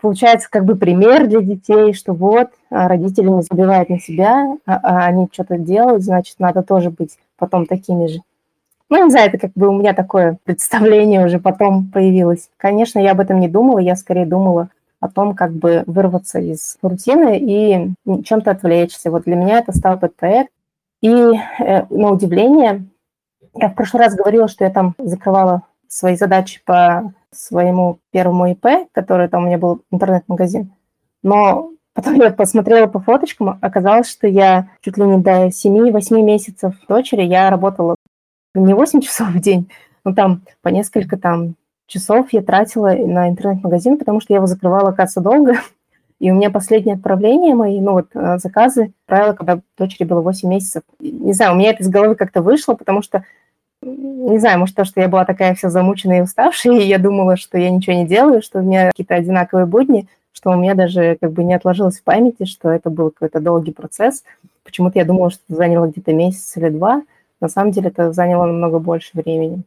получается 0.00 0.48
как 0.50 0.64
бы 0.64 0.76
пример 0.76 1.26
для 1.26 1.40
детей, 1.40 1.92
что 1.92 2.12
вот 2.12 2.48
а, 2.70 2.88
родители 2.88 3.28
не 3.28 3.42
забивают 3.42 3.88
на 3.88 3.98
себя, 3.98 4.56
а, 4.66 4.80
а 4.82 5.06
они 5.06 5.28
что-то 5.32 5.58
делают, 5.58 6.02
значит, 6.02 6.38
надо 6.38 6.62
тоже 6.62 6.90
быть 6.90 7.18
потом 7.36 7.66
такими 7.66 8.06
же. 8.06 8.20
Ну, 8.88 9.04
не 9.04 9.10
знаю, 9.10 9.28
это 9.28 9.38
как 9.38 9.52
бы 9.54 9.68
у 9.68 9.72
меня 9.72 9.94
такое 9.94 10.38
представление 10.44 11.24
уже 11.24 11.38
потом 11.38 11.90
появилось. 11.90 12.50
Конечно, 12.56 12.98
я 12.98 13.12
об 13.12 13.20
этом 13.20 13.40
не 13.40 13.48
думала, 13.48 13.78
я 13.78 13.96
скорее 13.96 14.26
думала 14.26 14.68
о 15.00 15.08
том, 15.08 15.34
как 15.34 15.52
бы 15.52 15.82
вырваться 15.86 16.38
из 16.38 16.76
рутины 16.80 17.36
и 17.38 18.22
чем-то 18.22 18.52
отвлечься. 18.52 19.10
Вот 19.10 19.24
для 19.24 19.34
меня 19.34 19.58
это 19.58 19.76
стал 19.76 19.96
этот 19.96 20.14
проект. 20.14 20.50
И 21.00 21.08
э, 21.10 21.86
на 21.90 22.12
удивление 22.12 22.84
я 23.54 23.68
в 23.68 23.74
прошлый 23.74 24.04
раз 24.04 24.14
говорила, 24.14 24.48
что 24.48 24.64
я 24.64 24.70
там 24.70 24.94
закрывала 24.98 25.62
свои 25.88 26.16
задачи 26.16 26.62
по 26.64 27.12
своему 27.30 27.98
первому 28.10 28.50
ИП, 28.52 28.66
который 28.92 29.28
там 29.28 29.44
у 29.44 29.46
меня 29.46 29.58
был 29.58 29.82
интернет-магазин. 29.90 30.72
Но 31.22 31.70
потом 31.94 32.14
я 32.14 32.30
посмотрела 32.30 32.86
по 32.86 33.00
фоточкам, 33.00 33.58
оказалось, 33.60 34.10
что 34.10 34.26
я 34.26 34.68
чуть 34.80 34.96
ли 34.96 35.04
не 35.04 35.18
до 35.18 35.46
7-8 35.46 36.22
месяцев 36.22 36.74
дочери 36.88 37.22
я 37.22 37.50
работала 37.50 37.96
не 38.54 38.74
8 38.74 39.00
часов 39.00 39.28
в 39.28 39.40
день, 39.40 39.70
ну, 40.04 40.14
там 40.14 40.42
по 40.62 40.68
несколько 40.68 41.16
там 41.16 41.54
часов 41.86 42.32
я 42.32 42.42
тратила 42.42 42.90
на 42.92 43.28
интернет-магазин, 43.28 43.98
потому 43.98 44.20
что 44.20 44.32
я 44.32 44.38
его 44.38 44.46
закрывала, 44.46 44.90
оказывается, 44.90 45.20
долго. 45.20 45.54
И 46.18 46.30
у 46.30 46.34
меня 46.34 46.50
последнее 46.50 46.94
отправление 46.94 47.54
мои, 47.56 47.80
ну 47.80 47.94
вот 47.94 48.10
э, 48.14 48.38
заказы, 48.38 48.92
правило, 49.06 49.32
когда 49.32 49.60
дочери 49.76 50.04
было 50.04 50.20
8 50.20 50.48
месяцев. 50.48 50.82
Не 51.00 51.32
знаю, 51.32 51.52
у 51.52 51.56
меня 51.56 51.70
это 51.70 51.82
из 51.82 51.88
головы 51.88 52.14
как-то 52.14 52.42
вышло, 52.42 52.74
потому 52.74 53.02
что, 53.02 53.24
не 53.82 54.38
знаю, 54.38 54.60
может, 54.60 54.76
то, 54.76 54.84
что 54.84 55.00
я 55.00 55.08
была 55.08 55.24
такая 55.24 55.54
вся 55.54 55.68
замученная 55.68 56.18
и 56.18 56.22
уставшая, 56.22 56.74
и 56.78 56.86
я 56.86 56.98
думала, 56.98 57.36
что 57.36 57.58
я 57.58 57.70
ничего 57.70 57.96
не 57.96 58.06
делаю, 58.06 58.42
что 58.42 58.60
у 58.60 58.62
меня 58.62 58.90
какие-то 58.90 59.14
одинаковые 59.14 59.66
будни, 59.66 60.08
что 60.32 60.50
у 60.50 60.56
меня 60.56 60.74
даже 60.74 61.18
как 61.20 61.32
бы 61.32 61.44
не 61.44 61.54
отложилось 61.54 61.98
в 61.98 62.02
памяти, 62.02 62.44
что 62.44 62.70
это 62.70 62.90
был 62.90 63.10
какой-то 63.10 63.40
долгий 63.40 63.72
процесс. 63.72 64.24
Почему-то 64.64 64.98
я 64.98 65.04
думала, 65.04 65.30
что 65.30 65.40
это 65.48 65.56
заняло 65.56 65.86
где-то 65.86 66.12
месяц 66.12 66.56
или 66.56 66.68
два. 66.68 67.02
На 67.40 67.48
самом 67.48 67.72
деле 67.72 67.88
это 67.88 68.12
заняло 68.12 68.46
намного 68.46 68.78
больше 68.78 69.10
времени. 69.14 69.62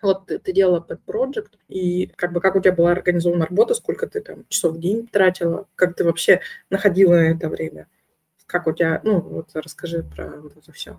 Вот 0.00 0.26
ты, 0.26 0.38
ты 0.38 0.52
делала 0.52 0.80
под 0.80 1.00
проект, 1.02 1.58
и 1.68 2.10
как 2.16 2.32
бы 2.32 2.40
как 2.40 2.54
у 2.54 2.60
тебя 2.60 2.72
была 2.72 2.92
организована 2.92 3.46
работа, 3.46 3.74
сколько 3.74 4.06
ты 4.06 4.20
там 4.20 4.44
часов 4.48 4.74
в 4.74 4.80
день 4.80 5.08
тратила, 5.08 5.66
как 5.74 5.94
ты 5.94 6.04
вообще 6.04 6.40
находила 6.70 7.14
это 7.14 7.48
время? 7.48 7.88
Как 8.46 8.66
у 8.66 8.72
тебя, 8.72 9.00
ну 9.02 9.20
вот 9.20 9.48
расскажи 9.54 10.04
про 10.04 10.40
вот 10.40 10.56
это 10.56 10.72
все. 10.72 10.98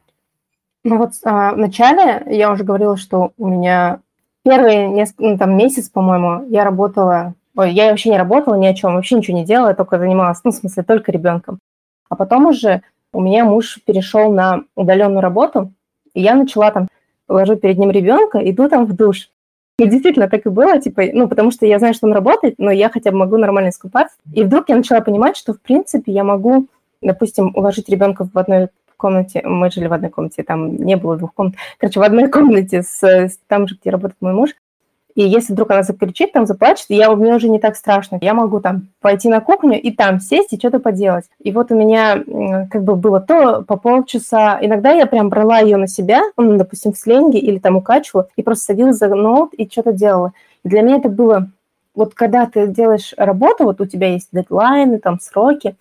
Ну 0.84 0.98
вот 0.98 1.12
а, 1.24 1.54
в 1.54 1.58
начале 1.58 2.24
я 2.28 2.52
уже 2.52 2.64
говорила, 2.64 2.96
что 2.96 3.32
у 3.38 3.48
меня 3.48 4.00
первые 4.44 4.88
несколько, 4.88 5.24
ну, 5.24 5.38
там 5.38 5.58
месяц, 5.58 5.90
по-моему, 5.90 6.46
я 6.50 6.64
работала, 6.64 7.34
ой, 7.56 7.74
я 7.74 7.90
вообще 7.90 8.10
не 8.10 8.18
работала 8.18 8.56
ни 8.56 8.66
о 8.66 8.74
чем, 8.74 8.96
вообще 8.96 9.16
ничего 9.16 9.38
не 9.38 9.46
делала, 9.46 9.74
только 9.74 10.00
занималась, 10.00 10.40
ну, 10.44 10.52
в 10.52 10.56
смысле, 10.56 10.84
только 10.84 11.12
ребенком. 11.12 11.60
А 12.10 12.16
потом 12.16 12.48
уже 12.48 12.82
у 13.12 13.22
меня 13.22 13.44
муж 13.44 13.80
перешел 13.86 14.32
на 14.32 14.64
удаленную 14.76 15.22
работу, 15.22 15.74
и 16.14 16.22
я 16.22 16.36
начала 16.36 16.72
там 16.72 16.88
ложу 17.28 17.56
перед 17.58 17.78
ним 17.78 17.92
ребенка, 17.92 18.40
иду 18.40 18.70
там 18.70 18.86
в 18.86 18.94
душ. 18.96 19.30
И 19.78 19.88
действительно 19.88 20.28
так 20.30 20.46
и 20.46 20.50
было, 20.50 20.80
типа, 20.80 21.04
ну, 21.14 21.28
потому 21.28 21.52
что 21.52 21.66
я 21.66 21.80
знаю, 21.80 21.94
что 21.94 22.08
он 22.08 22.14
работает, 22.14 22.56
но 22.58 22.72
я 22.72 22.90
хотя 22.90 23.12
бы 23.12 23.18
могу 23.18 23.38
нормально 23.38 23.70
искупаться. 23.70 24.18
И 24.34 24.44
вдруг 24.44 24.68
я 24.68 24.76
начала 24.76 25.00
понимать, 25.00 25.38
что, 25.38 25.54
в 25.54 25.62
принципе, 25.62 26.12
я 26.12 26.24
могу, 26.24 26.68
допустим, 27.02 27.54
уложить 27.56 27.88
ребенка 27.88 28.28
в 28.32 28.38
одной 28.38 28.70
комнате, 29.00 29.42
мы 29.44 29.72
жили 29.72 29.88
в 29.88 29.94
одной 29.94 30.12
комнате, 30.12 30.44
там 30.44 30.76
не 30.76 30.96
было 30.96 31.18
двух 31.18 31.34
комнат, 31.34 31.56
короче, 31.80 32.00
в 32.00 32.04
одной 32.04 32.28
комнате 32.32 32.84
с, 32.84 33.04
с 33.04 33.40
там 33.48 33.68
же, 33.68 33.78
где 33.82 33.90
работает 33.90 34.22
мой 34.22 34.34
муж, 34.34 34.52
и 35.20 35.24
если 35.24 35.52
вдруг 35.52 35.72
она 35.72 35.84
закричит, 35.84 36.32
там 36.32 36.46
заплачет, 36.46 36.86
я, 36.88 37.14
мне 37.14 37.36
уже 37.36 37.50
не 37.50 37.60
так 37.60 37.76
страшно. 37.76 38.20
Я 38.22 38.34
могу 38.34 38.62
там 38.62 38.88
пойти 39.02 39.28
на 39.28 39.42
кухню 39.42 39.78
и 39.78 39.92
там 39.92 40.22
сесть 40.22 40.54
и 40.54 40.58
что-то 40.58 40.80
поделать. 40.80 41.26
И 41.42 41.52
вот 41.52 41.72
у 41.72 41.76
меня 41.76 42.24
как 42.72 42.86
бы 42.86 42.96
было 42.96 43.20
то 43.20 43.64
по 43.64 43.76
полчаса. 43.76 44.58
Иногда 44.62 44.92
я 44.92 45.08
прям 45.08 45.28
брала 45.28 45.60
ее 45.60 45.76
на 45.76 45.88
себя, 45.88 46.22
ну, 46.38 46.58
допустим, 46.58 46.94
в 46.94 46.98
сленге 46.98 47.38
или 47.40 47.60
там 47.60 47.76
укачивала, 47.76 48.30
и 48.38 48.44
просто 48.44 48.66
садилась 48.66 48.98
за 48.98 49.10
ноут 49.10 49.54
и 49.56 49.70
что-то 49.70 49.92
делала. 49.92 50.32
И 50.64 50.70
для 50.70 50.82
меня 50.84 50.98
это 50.98 51.10
было... 51.10 51.50
Вот 51.96 52.14
когда 52.14 52.46
ты 52.46 52.68
делаешь 52.68 53.14
работу, 53.18 53.66
вот 53.66 53.82
у 53.82 53.86
тебя 53.86 54.14
есть 54.14 54.30
дедлайны, 54.32 55.00
там 55.00 55.20
сроки, 55.20 55.76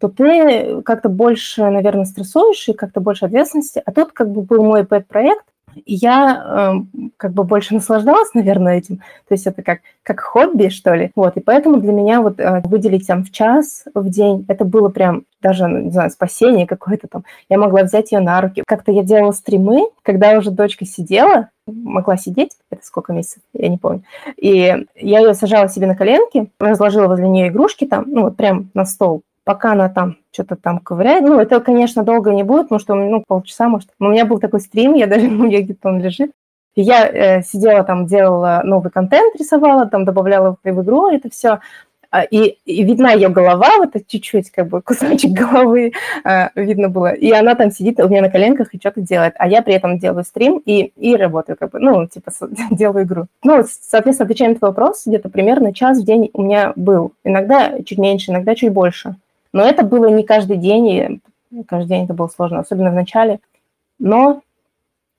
то 0.00 0.08
ты 0.08 0.82
как-то 0.82 1.08
больше, 1.08 1.68
наверное, 1.68 2.06
стрессуешь 2.06 2.68
и 2.68 2.72
как-то 2.72 3.00
больше 3.00 3.26
ответственности. 3.26 3.82
А 3.84 3.92
тут 3.92 4.12
как 4.12 4.30
бы 4.30 4.40
был 4.40 4.64
мой 4.64 4.84
пэт-проект, 4.84 5.44
и 5.74 5.94
я 5.94 6.74
э, 6.74 7.10
как 7.16 7.32
бы 7.32 7.44
больше 7.44 7.74
наслаждалась, 7.74 8.30
наверное, 8.34 8.78
этим. 8.78 8.96
То 9.28 9.34
есть 9.34 9.46
это 9.46 9.62
как, 9.62 9.80
как 10.02 10.20
хобби, 10.20 10.68
что 10.68 10.94
ли. 10.94 11.10
Вот, 11.14 11.36
и 11.36 11.40
поэтому 11.40 11.76
для 11.76 11.92
меня 11.92 12.22
вот 12.22 12.40
э, 12.40 12.62
выделить 12.64 13.06
там 13.06 13.24
в 13.24 13.30
час, 13.30 13.84
в 13.94 14.08
день, 14.08 14.44
это 14.48 14.64
было 14.64 14.88
прям 14.88 15.24
даже, 15.42 15.66
ну, 15.66 15.80
не 15.80 15.90
знаю, 15.90 16.10
спасение 16.10 16.66
какое-то 16.66 17.06
там. 17.06 17.24
Я 17.48 17.58
могла 17.58 17.82
взять 17.82 18.12
ее 18.12 18.20
на 18.20 18.40
руки. 18.40 18.62
Как-то 18.66 18.92
я 18.92 19.02
делала 19.02 19.32
стримы, 19.32 19.88
когда 20.02 20.36
уже 20.38 20.50
дочка 20.50 20.84
сидела, 20.84 21.48
могла 21.66 22.16
сидеть, 22.16 22.52
это 22.70 22.84
сколько 22.84 23.12
месяцев, 23.12 23.42
я 23.52 23.68
не 23.68 23.78
помню. 23.78 24.02
И 24.36 24.86
я 24.96 25.20
ее 25.20 25.34
сажала 25.34 25.68
себе 25.68 25.86
на 25.86 25.94
коленки, 25.94 26.50
разложила 26.58 27.06
возле 27.06 27.28
нее 27.28 27.48
игрушки 27.48 27.86
там, 27.86 28.04
ну 28.06 28.22
вот 28.22 28.36
прям 28.36 28.70
на 28.74 28.84
стол, 28.84 29.22
пока 29.50 29.72
она 29.72 29.88
там 29.88 30.16
что-то 30.30 30.54
там 30.54 30.78
ковыряет. 30.78 31.24
Ну, 31.24 31.40
это, 31.40 31.58
конечно, 31.58 32.04
долго 32.04 32.30
не 32.30 32.44
будет, 32.44 32.68
потому 32.68 32.78
что, 32.78 32.94
ну, 32.94 33.24
полчаса, 33.26 33.68
может. 33.68 33.88
У 33.98 34.04
меня 34.04 34.24
был 34.24 34.38
такой 34.38 34.60
стрим, 34.60 34.94
я 34.94 35.08
даже, 35.08 35.26
ну, 35.26 35.48
где-то 35.48 35.88
он 35.88 35.98
лежит. 36.00 36.30
я 36.76 37.08
э, 37.08 37.42
сидела 37.42 37.82
там, 37.82 38.06
делала 38.06 38.60
новый 38.62 38.92
контент, 38.92 39.34
рисовала, 39.34 39.86
там 39.86 40.04
добавляла 40.04 40.56
в 40.62 40.82
игру 40.82 41.10
это 41.10 41.30
все. 41.30 41.58
А, 42.12 42.22
и, 42.22 42.58
и 42.64 42.84
видна 42.84 43.10
ее 43.10 43.28
голова, 43.28 43.78
вот 43.78 43.96
это 43.96 44.04
чуть-чуть, 44.06 44.52
как 44.52 44.68
бы 44.68 44.82
кусочек 44.84 45.32
головы 45.32 45.94
э, 46.24 46.48
видно 46.54 46.88
было. 46.88 47.12
И 47.12 47.32
она 47.32 47.56
там 47.56 47.72
сидит 47.72 47.98
у 47.98 48.08
меня 48.08 48.22
на 48.22 48.30
коленках 48.30 48.72
и 48.72 48.78
что-то 48.78 49.00
делает. 49.00 49.34
А 49.36 49.48
я 49.48 49.62
при 49.62 49.74
этом 49.74 49.98
делаю 49.98 50.22
стрим 50.22 50.62
и, 50.64 50.92
и 50.96 51.16
работаю, 51.16 51.56
как 51.58 51.72
бы, 51.72 51.80
ну, 51.80 52.06
типа, 52.06 52.30
делаю 52.70 53.04
игру. 53.04 53.26
Ну, 53.42 53.64
соответственно, 53.64 54.26
отвечая 54.26 54.50
на 54.50 54.54
твой 54.54 54.70
вопрос, 54.70 55.02
где-то 55.06 55.28
примерно 55.28 55.74
час 55.74 55.98
в 55.98 56.04
день 56.04 56.30
у 56.34 56.42
меня 56.42 56.72
был. 56.76 57.14
Иногда 57.24 57.82
чуть 57.82 57.98
меньше, 57.98 58.30
иногда 58.30 58.54
чуть 58.54 58.72
больше. 58.72 59.16
Но 59.52 59.62
это 59.62 59.84
было 59.84 60.06
не 60.06 60.22
каждый 60.22 60.56
день, 60.56 60.88
и 60.88 61.62
каждый 61.64 61.88
день 61.88 62.04
это 62.04 62.14
было 62.14 62.28
сложно, 62.28 62.60
особенно 62.60 62.90
в 62.90 62.94
начале. 62.94 63.40
Но 63.98 64.42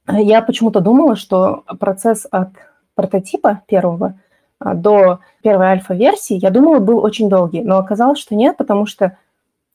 я 0.07 0.41
почему-то 0.41 0.79
думала, 0.79 1.15
что 1.15 1.63
процесс 1.79 2.25
от 2.29 2.49
прототипа 2.95 3.61
первого 3.67 4.19
а, 4.59 4.73
до 4.73 5.19
первой 5.41 5.67
альфа-версии, 5.67 6.35
я 6.35 6.49
думала, 6.49 6.79
был 6.79 6.99
очень 6.99 7.29
долгий. 7.29 7.61
Но 7.61 7.77
оказалось, 7.77 8.19
что 8.19 8.35
нет, 8.35 8.57
потому 8.57 8.85
что 8.85 9.17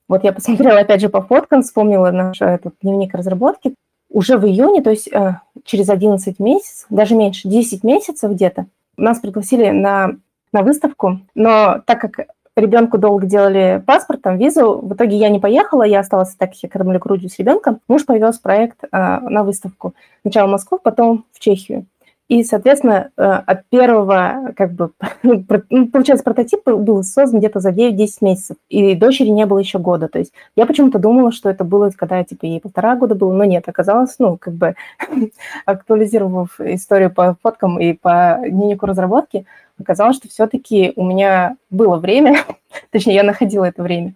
вот 0.09 0.25
я 0.25 0.33
посмотрела 0.33 0.81
опять 0.81 1.01
же 1.01 1.09
по 1.09 1.23
фоткам, 1.23 1.63
вспомнила 1.63 2.11
наш 2.11 2.41
этот 2.41 2.75
дневник 2.81 3.15
разработки. 3.15 3.75
Уже 4.09 4.39
в 4.39 4.47
июне, 4.47 4.83
то 4.83 4.91
есть 4.91 5.09
э, 5.09 5.41
через 5.65 5.89
11 5.89 6.39
месяцев, 6.39 6.87
даже 6.91 7.17
меньше, 7.17 7.49
10 7.49 7.83
месяцев 7.83 8.31
где-то, 8.31 8.67
нас 8.97 9.19
пригласили 9.19 9.71
на, 9.71 10.17
на 10.53 10.63
выставку, 10.63 11.21
но 11.35 11.83
так 11.85 12.01
как 12.01 12.29
ребенку 12.57 12.99
долго 12.99 13.27
делали 13.27 13.83
паспорт, 13.87 14.23
там, 14.23 14.39
визу. 14.39 14.81
В 14.83 14.95
итоге 14.95 15.17
я 15.17 15.29
не 15.29 15.39
поехала, 15.39 15.83
я 15.83 16.01
осталась 16.01 16.35
так, 16.35 16.55
я 16.63 16.69
кормлю 16.69 16.99
грудью 16.99 17.29
с 17.29 17.39
ребенком. 17.39 17.81
Муж 17.89 18.05
повез 18.05 18.39
проект 18.39 18.79
а, 18.91 19.21
на 19.21 19.45
выставку. 19.45 19.95
Сначала 20.23 20.49
в 20.49 20.51
Москву, 20.51 20.79
потом 20.83 21.25
в 21.33 21.39
Чехию. 21.41 21.87
И, 22.29 22.43
соответственно, 22.43 23.11
э, 23.17 23.23
от 23.23 23.69
первого, 23.69 24.53
как 24.57 24.73
бы, 24.73 24.91
ну, 25.23 25.45
получается, 25.45 26.25
прототип 26.25 26.65
был 26.65 27.05
создан 27.05 27.39
где-то 27.39 27.61
за 27.61 27.71
9-10 27.71 28.09
месяцев, 28.21 28.57
и 28.69 28.97
дочери 28.97 29.29
не 29.29 29.47
было 29.47 29.59
еще 29.59 29.79
года. 29.79 30.09
То 30.09 30.19
есть 30.19 30.33
я 30.57 30.67
почему-то 30.67 30.99
думала, 30.99 31.31
что 31.31 31.49
это 31.49 31.63
было, 31.63 31.91
когда, 31.97 32.25
типа, 32.25 32.47
ей 32.47 32.61
полтора 32.61 32.97
года 32.97 33.15
было, 33.15 33.33
но 33.33 33.45
нет, 33.45 33.69
оказалось, 33.69 34.17
ну, 34.19 34.39
как 34.39 34.55
бы, 34.55 34.75
актуализировав 35.67 36.61
историю 36.61 37.13
по 37.13 37.37
фоткам 37.41 37.79
и 37.79 37.93
по 37.93 38.41
дневнику 38.43 38.87
разработки, 38.87 39.47
оказалось, 39.79 40.17
что 40.17 40.29
все-таки 40.29 40.93
у 40.97 41.05
меня 41.05 41.57
было 41.71 41.97
время, 41.97 42.45
точнее, 42.91 43.15
я 43.15 43.23
находила 43.23 43.65
это 43.65 43.83
время. 43.83 44.15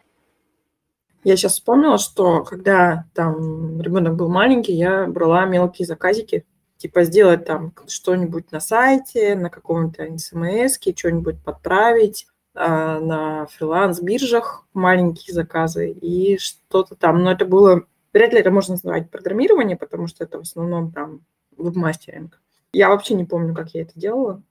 Я 1.23 1.37
сейчас 1.37 1.53
вспомнила, 1.53 1.99
что 1.99 2.45
когда 2.45 3.05
там 3.15 3.81
ребенок 3.81 4.17
был 4.17 4.31
маленький, 4.31 4.73
я 4.73 5.07
брала 5.07 5.45
мелкие 5.45 5.87
заказики, 5.87 6.47
типа 6.79 7.05
сделать 7.05 7.45
там 7.45 7.75
что-нибудь 7.87 8.51
на 8.53 8.61
сайте, 8.61 9.35
на 9.35 9.51
каком-то 9.51 10.07
смс, 10.17 10.79
что-нибудь 10.97 11.43
подправить, 11.45 12.27
а, 12.55 12.99
на 13.01 13.47
фриланс-биржах 13.47 14.67
маленькие 14.75 15.35
заказы 15.35 15.91
и 15.91 16.39
что-то 16.39 16.97
там. 16.97 17.23
Но 17.23 17.33
это 17.33 17.45
было, 17.45 17.85
вряд 18.13 18.33
ли 18.33 18.41
это 18.41 18.51
можно 18.51 18.75
назвать 18.75 19.11
программирование, 19.11 19.77
потому 19.77 20.07
что 20.07 20.25
это 20.25 20.39
в 20.39 20.43
основном 20.43 20.91
там 20.91 21.21
веб-мастеринг. 21.57 22.41
Я 22.73 22.89
вообще 22.89 23.15
не 23.15 23.25
помню, 23.25 23.55
как 23.55 23.71
я 23.75 23.83
это 23.83 23.93
делала. 23.95 24.43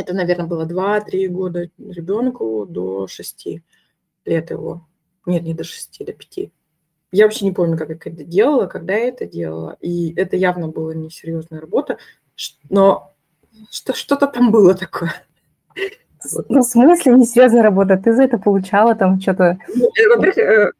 Это, 0.00 0.14
наверное, 0.14 0.46
было 0.46 0.66
2-3 0.66 1.28
года 1.28 1.68
ребенку 1.78 2.64
до 2.66 3.06
6 3.06 3.48
лет 4.24 4.50
его. 4.50 4.88
Нет, 5.26 5.42
не 5.42 5.52
до 5.52 5.62
6, 5.62 6.06
до 6.06 6.12
5. 6.12 6.50
Я 7.12 7.24
вообще 7.24 7.44
не 7.44 7.52
помню, 7.52 7.76
как 7.76 7.90
я 7.90 7.96
это 7.96 8.24
делала, 8.24 8.66
когда 8.66 8.94
я 8.94 9.08
это 9.08 9.26
делала. 9.26 9.76
И 9.80 10.14
это 10.14 10.36
явно 10.36 10.68
была 10.68 10.94
несерьезная 10.94 11.60
работа, 11.60 11.98
но 12.70 13.12
что, 13.70 13.92
что-то 13.92 14.26
там 14.26 14.50
было 14.50 14.74
такое. 14.74 15.12
Ну, 16.48 16.60
в 16.60 16.64
смысле 16.64 17.14
несерьезная 17.14 17.62
работа? 17.62 17.98
Ты 17.98 18.14
за 18.14 18.22
это 18.22 18.38
получала 18.38 18.94
там 18.94 19.20
что-то? 19.20 19.58
Ну, 19.74 19.86
э, 19.86 20.08
во-первых, 20.08 20.38
э, 20.38 20.72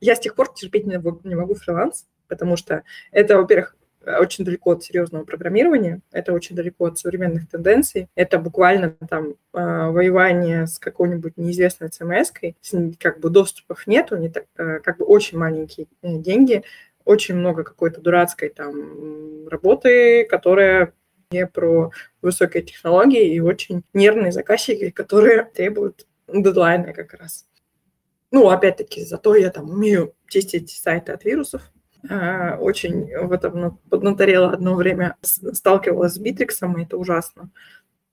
я 0.00 0.14
с 0.14 0.20
тех 0.20 0.34
пор 0.36 0.52
терпеть 0.54 0.86
не 0.86 1.34
могу 1.34 1.54
фриланс, 1.54 2.06
потому 2.28 2.56
что 2.56 2.82
это, 3.10 3.38
во-первых, 3.38 3.76
очень 4.20 4.44
далеко 4.44 4.72
от 4.72 4.82
серьезного 4.82 5.24
программирования, 5.24 6.00
это 6.12 6.32
очень 6.32 6.56
далеко 6.56 6.86
от 6.86 6.98
современных 6.98 7.48
тенденций. 7.48 8.08
Это 8.14 8.38
буквально 8.38 8.90
там 9.08 9.34
а, 9.52 9.90
воевание 9.90 10.66
с 10.66 10.78
какой-нибудь 10.78 11.36
неизвестной 11.36 11.88
CMS-кой, 11.88 12.56
как 12.98 13.20
бы 13.20 13.30
доступов 13.30 13.86
нету, 13.86 14.16
не 14.16 14.28
так, 14.30 14.46
а, 14.56 14.78
как 14.80 14.98
бы 14.98 15.04
очень 15.04 15.38
маленькие 15.38 15.86
э, 16.02 16.16
деньги, 16.18 16.62
очень 17.04 17.36
много 17.36 17.64
какой-то 17.64 18.00
дурацкой 18.00 18.50
там 18.50 19.48
работы, 19.48 20.24
которая 20.24 20.92
не 21.30 21.46
про 21.46 21.90
высокие 22.22 22.62
технологии 22.62 23.34
и 23.34 23.40
очень 23.40 23.82
нервные 23.92 24.32
заказчики, 24.32 24.90
которые 24.90 25.44
требуют 25.44 26.06
дедлайна 26.26 26.92
как 26.92 27.14
раз. 27.14 27.46
Ну, 28.30 28.50
опять-таки, 28.50 29.04
зато 29.04 29.34
я 29.36 29.50
там 29.50 29.70
умею 29.70 30.14
чистить 30.28 30.70
сайты 30.70 31.12
от 31.12 31.24
вирусов, 31.24 31.62
э, 31.62 31.77
очень 32.02 33.10
в 33.26 33.32
этом 33.32 33.60
ну, 33.60 33.78
поднаторела 33.90 34.52
одно 34.52 34.74
время, 34.74 35.16
сталкивалась 35.22 36.14
с 36.14 36.18
Битриксом, 36.18 36.78
и 36.78 36.84
это 36.84 36.96
ужасно. 36.96 37.50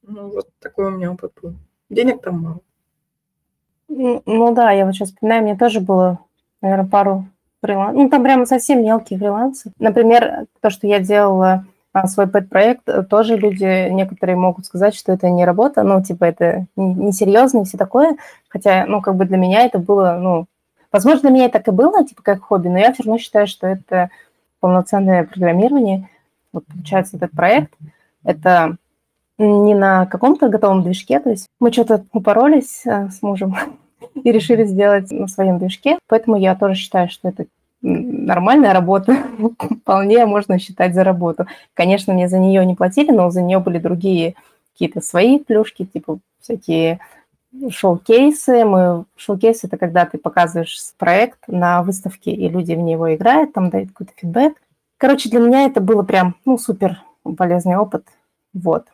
Ну, 0.02 0.30
вот 0.30 0.50
такой 0.60 0.88
у 0.88 0.90
меня 0.92 1.12
опыт 1.12 1.34
был. 1.42 1.54
Денег 1.90 2.22
там 2.22 2.40
мало. 2.42 2.60
Ну 3.88 4.54
да, 4.56 4.72
я 4.72 4.86
вот 4.86 4.94
сейчас 4.94 5.10
вспоминаю, 5.10 5.44
мне 5.44 5.56
тоже 5.56 5.80
было, 5.80 6.20
наверное, 6.62 6.90
пару 6.90 7.28
фрилансов. 7.62 7.96
Ну, 7.96 8.10
там 8.10 8.24
прямо 8.24 8.46
совсем 8.46 8.84
мелкие 8.84 9.20
фрилансы. 9.20 9.72
Например, 9.80 10.46
то, 10.62 10.70
что 10.70 10.88
я 10.88 11.00
делала 11.00 11.66
а, 11.94 12.08
свой 12.08 12.28
пэт-проект, 12.28 12.90
тоже 13.10 13.36
люди, 13.36 13.90
некоторые 13.90 14.36
могут 14.36 14.66
сказать, 14.66 14.96
что 14.96 15.12
это 15.12 15.30
не 15.30 15.46
работа, 15.46 15.84
ну, 15.84 16.04
типа, 16.04 16.26
это 16.26 16.68
несерьезно 16.76 17.62
и 17.62 17.64
все 17.66 17.78
такое. 17.78 18.18
Хотя, 18.50 18.86
ну, 18.88 19.02
как 19.02 19.16
бы 19.16 19.26
для 19.26 19.38
меня 19.38 19.66
это 19.66 19.80
было, 19.80 20.18
ну, 20.20 20.46
возможно, 20.96 21.24
для 21.24 21.30
меня 21.32 21.46
это 21.46 21.60
так 21.60 21.68
и 21.68 21.72
было, 21.72 22.06
типа, 22.06 22.24
как 22.24 22.42
хобби, 22.42 22.70
но 22.70 22.80
я 22.80 22.94
все 22.94 23.04
равно 23.04 23.18
считаю, 23.18 23.48
что 23.48 23.68
это 23.68 24.10
полноценное 24.62 25.26
программирование. 25.26 26.10
Вот, 26.54 26.66
получается, 26.66 27.18
этот 27.18 27.32
проект, 27.32 27.74
это 28.24 28.78
не 29.38 29.76
на 29.76 30.06
каком-то 30.06 30.48
готовом 30.48 30.84
движке, 30.84 31.20
то 31.20 31.30
есть 31.30 31.48
мы 31.60 31.74
что-то 31.74 32.06
упоролись 32.14 32.86
э, 32.86 33.10
с 33.10 33.22
мужем 33.22 33.56
и 34.24 34.32
решили 34.32 34.64
сделать 34.64 35.12
на 35.12 35.28
своем 35.28 35.60
движке, 35.60 36.00
поэтому 36.08 36.38
я 36.38 36.56
тоже 36.56 36.76
считаю, 36.76 37.10
что 37.10 37.28
это 37.28 37.46
нормальная 37.82 38.74
работа, 38.74 39.18
вполне 39.82 40.26
можно 40.26 40.58
считать 40.60 40.94
за 40.94 41.04
работу. 41.04 41.46
Конечно, 41.74 42.14
мне 42.14 42.30
за 42.30 42.40
нее 42.40 42.66
не 42.66 42.76
платили, 42.76 43.12
но 43.12 43.30
за 43.30 43.42
нее 43.42 43.60
были 43.60 43.80
другие 43.80 44.36
какие-то 44.72 45.02
свои 45.02 45.40
плюшки, 45.40 45.84
типа 45.84 46.20
всякие 46.40 47.00
шоу-кейсы. 47.70 48.66
Мы... 48.66 49.06
Шоу-кейс– 49.16 49.62
это 49.64 49.78
когда 49.78 50.06
ты 50.06 50.18
показываешь 50.18 50.78
проект 50.98 51.48
на 51.48 51.84
выставке, 51.84 52.32
и 52.32 52.50
люди 52.50 52.74
в 52.74 52.80
него 52.80 53.14
играют, 53.14 53.54
там 53.54 53.70
дают 53.70 53.90
какой-то 53.90 54.14
фидбэк. 54.16 54.62
Короче, 54.98 55.30
для 55.30 55.40
меня 55.40 55.66
это 55.66 55.82
было 55.82 56.04
прям, 56.04 56.36
ну, 56.46 56.58
супер 56.58 57.02
полезный 57.38 57.76
опыт. 57.76 58.08
Вот. 58.54 58.88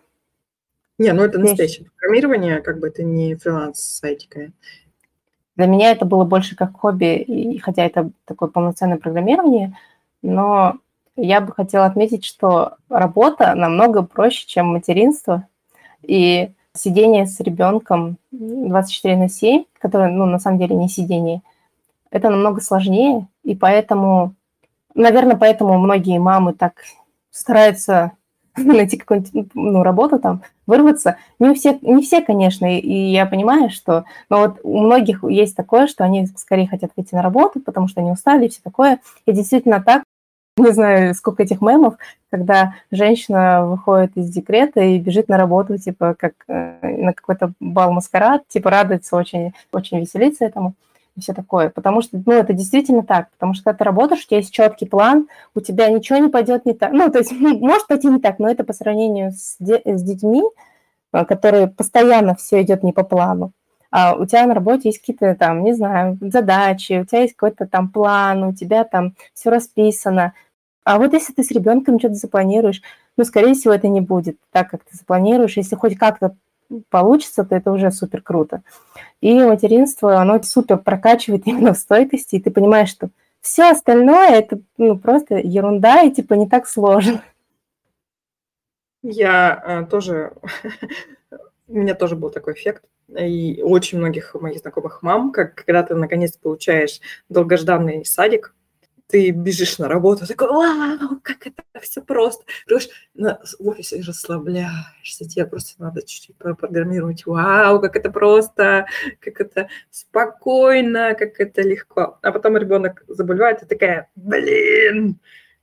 Не, 0.97 1.13
ну 1.13 1.23
это 1.23 1.39
настоящее 1.39 1.89
программирование, 1.89 2.61
как 2.61 2.79
бы 2.79 2.87
это 2.87 3.03
не 3.03 3.35
фриланс-сайтика. 3.35 4.51
Для 5.55 5.65
меня 5.65 5.91
это 5.91 6.05
было 6.05 6.25
больше 6.25 6.55
как 6.55 6.77
хобби, 6.79 7.17
и, 7.17 7.57
хотя 7.59 7.85
это 7.85 8.11
такое 8.25 8.49
полноценное 8.49 8.97
программирование, 8.97 9.75
но 10.21 10.77
я 11.15 11.41
бы 11.41 11.53
хотела 11.53 11.85
отметить, 11.85 12.25
что 12.25 12.77
работа 12.89 13.53
намного 13.55 14.01
проще, 14.01 14.47
чем 14.47 14.67
материнство. 14.67 15.47
И 16.03 16.51
сидение 16.73 17.25
с 17.25 17.39
ребенком 17.39 18.17
24 18.31 19.17
на 19.17 19.29
7, 19.29 19.63
которое, 19.79 20.09
ну, 20.09 20.25
на 20.25 20.39
самом 20.39 20.59
деле 20.59 20.75
не 20.75 20.89
сидение, 20.89 21.41
это 22.09 22.29
намного 22.29 22.61
сложнее, 22.61 23.27
и 23.43 23.55
поэтому, 23.55 24.35
наверное, 24.95 25.37
поэтому 25.37 25.77
многие 25.77 26.19
мамы 26.19 26.53
так 26.53 26.73
стараются 27.31 28.11
найти 28.57 28.97
какую-нибудь 28.97 29.51
ну, 29.53 29.83
работу 29.83 30.19
там, 30.19 30.43
вырваться. 30.67 31.17
Не 31.39 31.49
у 31.49 31.55
всех, 31.55 31.81
не 31.81 32.01
все, 32.01 32.21
конечно, 32.21 32.65
и 32.77 33.11
я 33.11 33.25
понимаю, 33.25 33.69
что, 33.69 34.05
но 34.29 34.39
вот 34.39 34.59
у 34.63 34.81
многих 34.81 35.23
есть 35.23 35.55
такое, 35.55 35.87
что 35.87 36.03
они 36.03 36.27
скорее 36.35 36.67
хотят 36.67 36.91
выйти 36.95 37.15
на 37.15 37.21
работу, 37.21 37.59
потому 37.59 37.87
что 37.87 38.01
они 38.01 38.11
устали 38.11 38.45
и 38.45 38.49
все 38.49 38.59
такое. 38.63 38.99
И 39.25 39.31
действительно 39.31 39.81
так, 39.81 40.03
не 40.57 40.71
знаю, 40.71 41.13
сколько 41.15 41.43
этих 41.43 41.61
мемов, 41.61 41.95
когда 42.29 42.75
женщина 42.91 43.65
выходит 43.65 44.11
из 44.15 44.29
декрета 44.29 44.81
и 44.81 44.99
бежит 44.99 45.29
на 45.29 45.37
работу, 45.37 45.77
типа, 45.77 46.15
как 46.17 46.33
э, 46.47 46.77
на 46.81 47.13
какой-то 47.13 47.53
бал-маскарад, 47.59 48.47
типа, 48.47 48.69
радуется 48.69 49.15
очень, 49.15 49.53
очень 49.71 49.99
веселится 49.99 50.45
этому 50.45 50.73
и 51.15 51.21
все 51.21 51.33
такое. 51.33 51.69
Потому 51.69 52.01
что, 52.01 52.21
ну, 52.25 52.33
это 52.33 52.53
действительно 52.53 53.03
так. 53.03 53.29
Потому 53.31 53.53
что 53.53 53.63
когда 53.63 53.77
ты 53.77 53.83
работаешь, 53.83 54.23
у 54.23 54.27
тебя 54.27 54.37
есть 54.37 54.53
четкий 54.53 54.85
план, 54.85 55.27
у 55.55 55.61
тебя 55.61 55.89
ничего 55.89 56.19
не 56.19 56.29
пойдет 56.29 56.65
не 56.65 56.73
так. 56.73 56.91
Ну, 56.91 57.09
то 57.09 57.19
есть, 57.19 57.31
может 57.39 57.87
пойти 57.87 58.07
не 58.07 58.19
так, 58.19 58.39
но 58.39 58.49
это 58.49 58.63
по 58.63 58.73
сравнению 58.73 59.31
с, 59.31 59.55
де- 59.59 59.81
с 59.85 60.03
детьми, 60.03 60.43
э, 61.13 61.25
которые 61.25 61.67
постоянно 61.67 62.35
все 62.35 62.61
идет 62.61 62.83
не 62.83 62.93
по 62.93 63.03
плану. 63.03 63.51
А 63.91 64.15
у 64.15 64.25
тебя 64.25 64.47
на 64.47 64.53
работе 64.53 64.89
есть 64.89 64.99
какие-то 64.99 65.35
там, 65.35 65.63
не 65.63 65.73
знаю, 65.73 66.17
задачи, 66.21 67.01
у 67.01 67.05
тебя 67.05 67.21
есть 67.21 67.35
какой-то 67.35 67.67
там 67.67 67.89
план, 67.89 68.43
у 68.43 68.53
тебя 68.53 68.85
там 68.85 69.15
все 69.33 69.49
расписано. 69.49 70.33
А 70.83 70.97
вот 70.97 71.13
если 71.13 71.33
ты 71.33 71.43
с 71.43 71.51
ребенком 71.51 71.99
что-то 71.99 72.15
запланируешь, 72.15 72.81
ну, 73.17 73.25
скорее 73.25 73.53
всего, 73.53 73.73
это 73.73 73.89
не 73.89 74.01
будет 74.01 74.37
так, 74.51 74.71
как 74.71 74.85
ты 74.85 74.95
запланируешь. 74.95 75.57
Если 75.57 75.75
хоть 75.75 75.97
как-то 75.97 76.35
получится, 76.89 77.43
то 77.43 77.55
это 77.55 77.71
уже 77.71 77.91
супер 77.91 78.21
круто. 78.21 78.63
И 79.19 79.37
материнство, 79.43 80.17
оно 80.17 80.41
супер 80.41 80.77
прокачивает 80.77 81.43
именно 81.45 81.73
в 81.73 81.77
стойкости, 81.77 82.35
и 82.35 82.41
ты 82.41 82.49
понимаешь, 82.49 82.89
что 82.89 83.09
все 83.41 83.71
остальное 83.71 84.29
это 84.29 84.59
ну, 84.77 84.97
просто 84.97 85.35
ерунда 85.35 86.03
и 86.03 86.11
типа 86.11 86.35
не 86.35 86.47
так 86.47 86.67
сложно. 86.67 87.21
Я 89.03 89.63
э, 89.65 89.85
тоже, 89.89 90.33
у 91.67 91.73
меня 91.73 91.95
тоже 91.95 92.15
был 92.15 92.29
такой 92.29 92.53
эффект, 92.53 92.83
и 93.17 93.61
очень 93.61 93.97
многих 93.97 94.33
моих 94.35 94.59
знакомых 94.59 95.01
мам, 95.01 95.31
как 95.31 95.55
когда 95.55 95.83
ты 95.83 95.95
наконец 95.95 96.37
получаешь 96.37 96.99
долгожданный 97.29 98.05
садик, 98.05 98.53
ты 99.11 99.31
бежишь 99.31 99.77
на 99.77 99.89
работу, 99.89 100.25
такой, 100.25 100.47
вау, 100.47 101.19
как 101.21 101.45
это 101.45 101.63
все 101.81 102.01
просто. 102.01 102.45
Потому 102.65 103.37
в 103.59 103.67
офисе 103.67 104.01
расслабляешься, 104.01 105.27
тебе 105.27 105.45
просто 105.45 105.81
надо 105.83 106.01
чуть-чуть 106.01 106.37
программировать, 106.37 107.25
вау, 107.25 107.81
как 107.81 107.97
это 107.97 108.09
просто, 108.09 108.87
как 109.19 109.41
это 109.41 109.67
спокойно, 109.89 111.13
как 111.15 111.39
это 111.39 111.61
легко. 111.61 112.19
А 112.21 112.31
потом 112.31 112.55
ребенок 112.55 113.03
заболевает, 113.07 113.63
и 113.63 113.65
такая, 113.65 114.09
блин, 114.15 115.19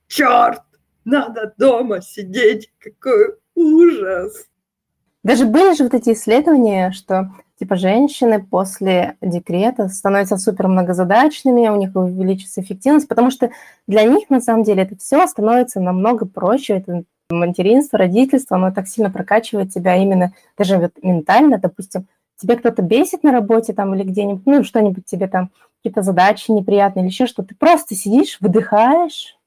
черт, 0.07 0.61
надо 1.03 1.53
дома 1.57 2.01
сидеть, 2.01 2.71
какой 2.79 3.35
ужас. 3.55 4.47
Даже 5.23 5.45
были 5.45 5.75
же 5.75 5.83
вот 5.83 5.93
эти 5.93 6.13
исследования, 6.13 6.91
что 6.91 7.31
типа 7.59 7.75
женщины 7.75 8.41
после 8.41 9.17
декрета 9.21 9.89
становятся 9.89 10.37
супер 10.37 10.67
многозадачными, 10.67 11.67
у 11.67 11.75
них 11.75 11.95
увеличится 11.95 12.61
эффективность, 12.61 13.07
потому 13.07 13.29
что 13.29 13.51
для 13.85 14.03
них 14.03 14.29
на 14.29 14.39
самом 14.39 14.63
деле 14.63 14.83
это 14.83 14.95
все 14.97 15.27
становится 15.27 15.81
намного 15.81 16.25
проще. 16.25 16.77
Это 16.77 17.03
материнство, 17.29 17.99
родительство, 17.99 18.57
оно 18.57 18.71
так 18.71 18.87
сильно 18.87 19.11
прокачивает 19.11 19.73
тебя 19.73 19.95
именно 19.95 20.33
даже 20.57 20.77
вот 20.77 20.93
ментально, 21.03 21.57
допустим, 21.57 22.07
тебе 22.37 22.55
кто-то 22.55 22.81
бесит 22.81 23.23
на 23.23 23.31
работе 23.31 23.73
там 23.73 23.93
или 23.93 24.03
где-нибудь, 24.03 24.45
ну, 24.45 24.63
что-нибудь 24.63 25.05
тебе 25.05 25.27
там, 25.27 25.51
какие-то 25.77 26.01
задачи 26.01 26.51
неприятные 26.51 27.03
или 27.03 27.11
еще 27.11 27.27
что, 27.27 27.43
ты 27.43 27.55
просто 27.55 27.93
сидишь, 27.93 28.37
выдыхаешь, 28.39 29.37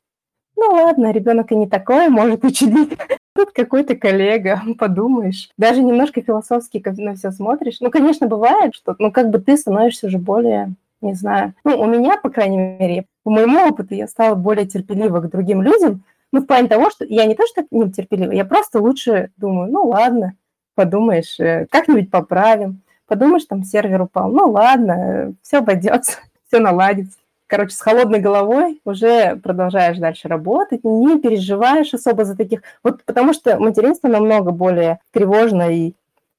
ну 0.57 0.67
ладно, 0.73 1.11
ребенок 1.13 1.51
и 1.51 1.57
не 1.57 1.67
такой, 1.67 2.09
может 2.09 2.45
учудить. 2.45 2.99
Тут 3.35 3.53
какой-то 3.53 3.97
коллега, 3.97 4.63
подумаешь. 4.79 5.51
Даже 5.57 5.83
немножко 5.83 6.23
философски 6.23 6.83
на 6.99 7.15
все 7.15 7.31
смотришь. 7.31 7.79
Ну, 7.81 7.91
конечно, 7.91 8.27
бывает, 8.27 8.75
что, 8.75 8.95
ну, 8.99 9.11
как 9.11 9.31
бы 9.31 9.39
ты 9.39 9.57
становишься 9.57 10.07
уже 10.07 10.19
более, 10.19 10.75
не 11.01 11.15
знаю, 11.15 11.55
ну, 11.65 11.79
у 11.79 11.87
меня, 11.87 12.17
по 12.17 12.31
крайней 12.31 12.59
мере, 12.59 13.07
по 13.25 13.31
моему 13.31 13.67
опыту 13.67 13.95
я 13.95 14.07
стала 14.07 14.35
более 14.35 14.67
терпелива 14.67 15.21
к 15.21 15.31
другим 15.31 15.63
людям, 15.63 16.05
ну, 16.33 16.41
в 16.41 16.47
плане 16.47 16.69
того, 16.69 16.91
что 16.91 17.05
я 17.05 17.27
не 17.27 17.35
то, 17.35 17.45
что 17.47 17.65
не 17.71 17.91
терпелива, 17.93 18.33
я 18.33 18.45
просто 18.45 18.81
лучше 18.81 19.31
думаю, 19.37 19.71
ну, 19.71 19.87
ладно, 19.87 20.35
подумаешь, 20.75 21.39
э, 21.39 21.67
как-нибудь 21.71 22.11
поправим. 22.11 22.81
Подумаешь, 23.07 23.45
там 23.45 23.63
сервер 23.63 24.03
упал, 24.03 24.31
ну, 24.31 24.51
ладно, 24.51 24.93
э, 24.93 25.33
все 25.43 25.59
обойдется, 25.59 26.19
все 26.49 26.61
наладится 26.61 27.19
короче, 27.53 27.77
с 27.77 27.81
холодной 27.83 28.19
головой 28.19 28.81
уже 28.87 29.37
продолжаешь 29.37 29.99
дальше 29.99 30.27
работать, 30.27 30.85
не 30.85 31.21
переживаешь 31.21 31.93
особо 31.93 32.25
за 32.25 32.35
таких... 32.35 32.63
Вот 32.83 33.05
потому 33.05 33.35
что 33.35 33.59
материнство 33.59 34.09
намного 34.09 34.53
более 34.53 35.01
тревожно 35.11 35.71
и 35.71 35.93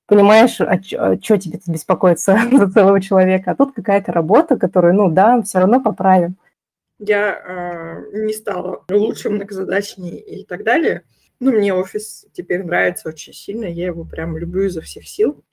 понимаешь, 0.07 0.59
а 0.59 0.81
что 0.81 1.03
а 1.03 1.15
тебе 1.17 1.59
тут 1.59 1.67
беспокоиться 1.67 2.35
за 2.51 2.71
целого 2.71 2.99
человека, 2.99 3.51
а 3.51 3.55
тут 3.55 3.75
какая-то 3.75 4.11
работа, 4.11 4.57
которую, 4.57 4.95
ну 4.95 5.11
да, 5.11 5.39
все 5.43 5.59
равно 5.59 5.79
поправим. 5.79 6.35
Я 6.97 7.35
э, 7.35 8.23
не 8.25 8.33
стала 8.33 8.83
лучше, 8.89 9.29
многозадачнее 9.29 10.19
и 10.19 10.43
так 10.43 10.63
далее. 10.63 11.03
Ну, 11.39 11.51
мне 11.51 11.75
офис 11.75 12.25
теперь 12.33 12.63
нравится 12.63 13.09
очень 13.09 13.33
сильно, 13.33 13.65
я 13.65 13.85
его 13.85 14.03
прям 14.03 14.35
люблю 14.35 14.63
изо 14.63 14.81
всех 14.81 15.07
сил. 15.07 15.43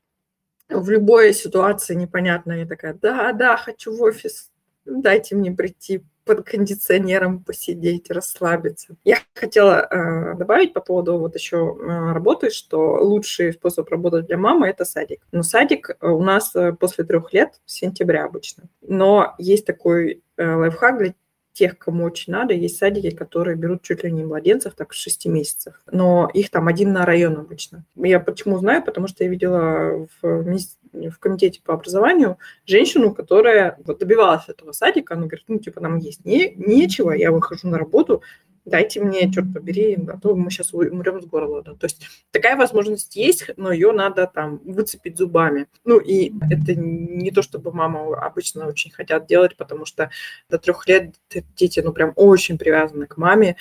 В 0.71 0.89
любой 0.89 1.35
ситуации 1.35 1.95
непонятная 1.95 2.61
я 2.61 2.67
такая, 2.67 2.95
да, 2.95 3.35
да, 3.35 3.59
хочу 3.59 3.95
в 3.95 4.01
офис, 4.01 4.51
дайте 4.85 5.37
мне 5.37 5.53
прийти 5.53 6.05
под 6.25 6.47
кондиционером 6.47 7.43
посидеть, 7.43 8.11
расслабиться. 8.11 8.95
Я 9.05 9.19
хотела 9.35 9.87
э, 9.91 10.37
добавить 10.37 10.73
по 10.73 10.81
поводу 10.81 11.19
вот 11.19 11.35
еще 11.35 11.57
э, 11.57 12.13
работы, 12.13 12.51
что 12.51 13.03
лучший 13.03 13.53
способ 13.53 13.89
работать 13.89 14.27
для 14.27 14.37
мамы– 14.37 14.67
это 14.69 14.85
садик. 14.85 15.23
Но 15.33 15.43
садик 15.43 15.97
у 16.01 16.23
нас 16.23 16.55
э, 16.55 16.73
после 16.73 17.05
трех 17.05 17.33
лет, 17.33 17.61
с 17.65 17.75
сентября 17.75 18.27
обычно. 18.27 18.65
Но 18.81 19.35
есть 19.39 19.67
такой 19.67 20.23
э, 20.37 20.55
лайфхак 20.55 20.99
для 20.99 21.15
тех, 21.53 21.79
кому 21.79 22.05
очень 22.05 22.33
надо. 22.33 22.55
Есть 22.55 22.79
садики, 22.79 23.11
которые 23.11 23.57
берут 23.57 23.83
чуть 23.83 24.05
ли 24.05 24.11
не 24.11 24.25
младенцев, 24.25 24.75
так, 24.75 24.93
с 24.93 24.97
6 24.97 25.27
месяцев. 25.27 25.75
Но 25.91 26.31
их 26.33 26.51
там 26.51 26.69
один 26.69 26.93
на 26.93 27.05
район 27.05 27.37
обычно. 27.37 27.85
Я 27.97 28.21
почему 28.21 28.59
знаю? 28.59 28.85
Потому 28.85 29.09
что 29.09 29.25
я 29.25 29.31
видела 29.31 30.07
в, 30.21 30.45
в 30.93 31.19
комитете 31.19 31.61
по 31.63 31.75
образованию 31.75 32.39
женщину, 32.67 33.15
которая 33.15 33.79
вот 33.85 33.99
добивалась 33.99 34.49
этого 34.49 34.73
садика. 34.73 35.15
Она 35.15 35.27
говорит, 35.27 35.45
ну, 35.49 35.59
типа, 35.59 35.81
нам 35.81 35.99
есть 35.99 36.25
не, 36.25 36.55
нечего, 36.57 37.13
я 37.13 37.33
выхожу 37.33 37.69
на 37.69 37.79
работу, 37.79 38.23
дайте 38.65 39.01
мне, 39.01 39.31
черт 39.31 39.53
побери, 39.53 39.99
а 40.09 40.19
то 40.19 40.35
мы 40.35 40.51
сейчас 40.51 40.73
умрем 40.73 41.21
с 41.23 41.27
голода. 41.27 41.75
То 41.75 41.87
есть 41.87 42.07
такая 42.31 42.57
возможность 42.57 43.17
есть, 43.17 43.51
но 43.57 43.73
ее 43.73 43.93
надо 43.93 44.31
там 44.33 44.61
выцепить 44.65 45.19
зубами. 45.19 45.67
Ну 45.85 45.99
и 45.99 46.33
это 46.51 46.75
не 46.75 47.31
то, 47.31 47.43
чтобы 47.43 47.73
мама 47.73 48.17
обычно 48.21 48.67
очень 48.67 48.91
хотят 48.91 49.27
делать, 49.27 49.57
потому 49.57 49.85
что 49.85 50.11
до 50.49 50.59
трех 50.59 50.87
лет 50.89 51.15
дети, 51.57 51.81
ну 51.81 51.93
прям 51.93 52.13
очень 52.17 52.59
привязаны 52.59 53.07
к 53.07 53.17
маме, 53.17 53.57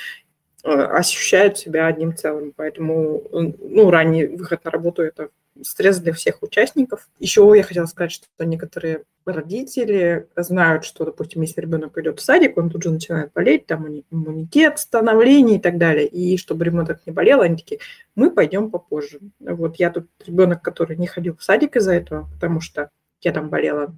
э, 0.63 0.69
ощущают 0.69 1.57
себя 1.57 1.87
одним 1.87 2.15
целым. 2.15 2.53
Поэтому 2.55 3.23
ну, 3.31 3.89
ранний 3.89 4.25
выход 4.25 4.63
на 4.65 4.71
работу– 4.71 5.01
это 5.03 5.29
стресс 5.61 5.99
для 5.99 6.13
всех 6.13 6.41
участников. 6.41 7.09
Еще 7.19 7.51
я 7.55 7.63
хотела 7.63 7.85
сказать, 7.85 8.11
что 8.11 8.27
некоторые 8.45 9.03
родители 9.25 10.27
знают, 10.35 10.85
что, 10.85 11.05
допустим, 11.05 11.41
если 11.41 11.61
ребенок 11.61 11.97
идет 11.97 12.19
в 12.19 12.23
садик, 12.23 12.57
он 12.57 12.69
тут 12.69 12.83
же 12.83 12.91
начинает 12.91 13.31
болеть, 13.33 13.65
там 13.65 13.87
иммунитет, 14.09 14.79
становление 14.79 15.57
и 15.57 15.61
так 15.61 15.77
далее. 15.77 16.07
И 16.07 16.37
чтобы 16.37 16.65
ребенок 16.65 17.01
не 17.05 17.11
болел, 17.11 17.41
они 17.41 17.57
такие, 17.57 17.79
мы 18.15 18.31
пойдем 18.31 18.71
попозже. 18.71 19.19
Вот 19.39 19.77
я 19.77 19.91
тут 19.91 20.07
ребенок, 20.25 20.61
который 20.61 20.97
не 20.97 21.07
ходил 21.07 21.35
в 21.35 21.43
садик 21.43 21.75
из-за 21.75 21.93
этого, 21.93 22.29
потому 22.33 22.61
что 22.61 22.89
я 23.21 23.31
там 23.31 23.49
болела. 23.49 23.95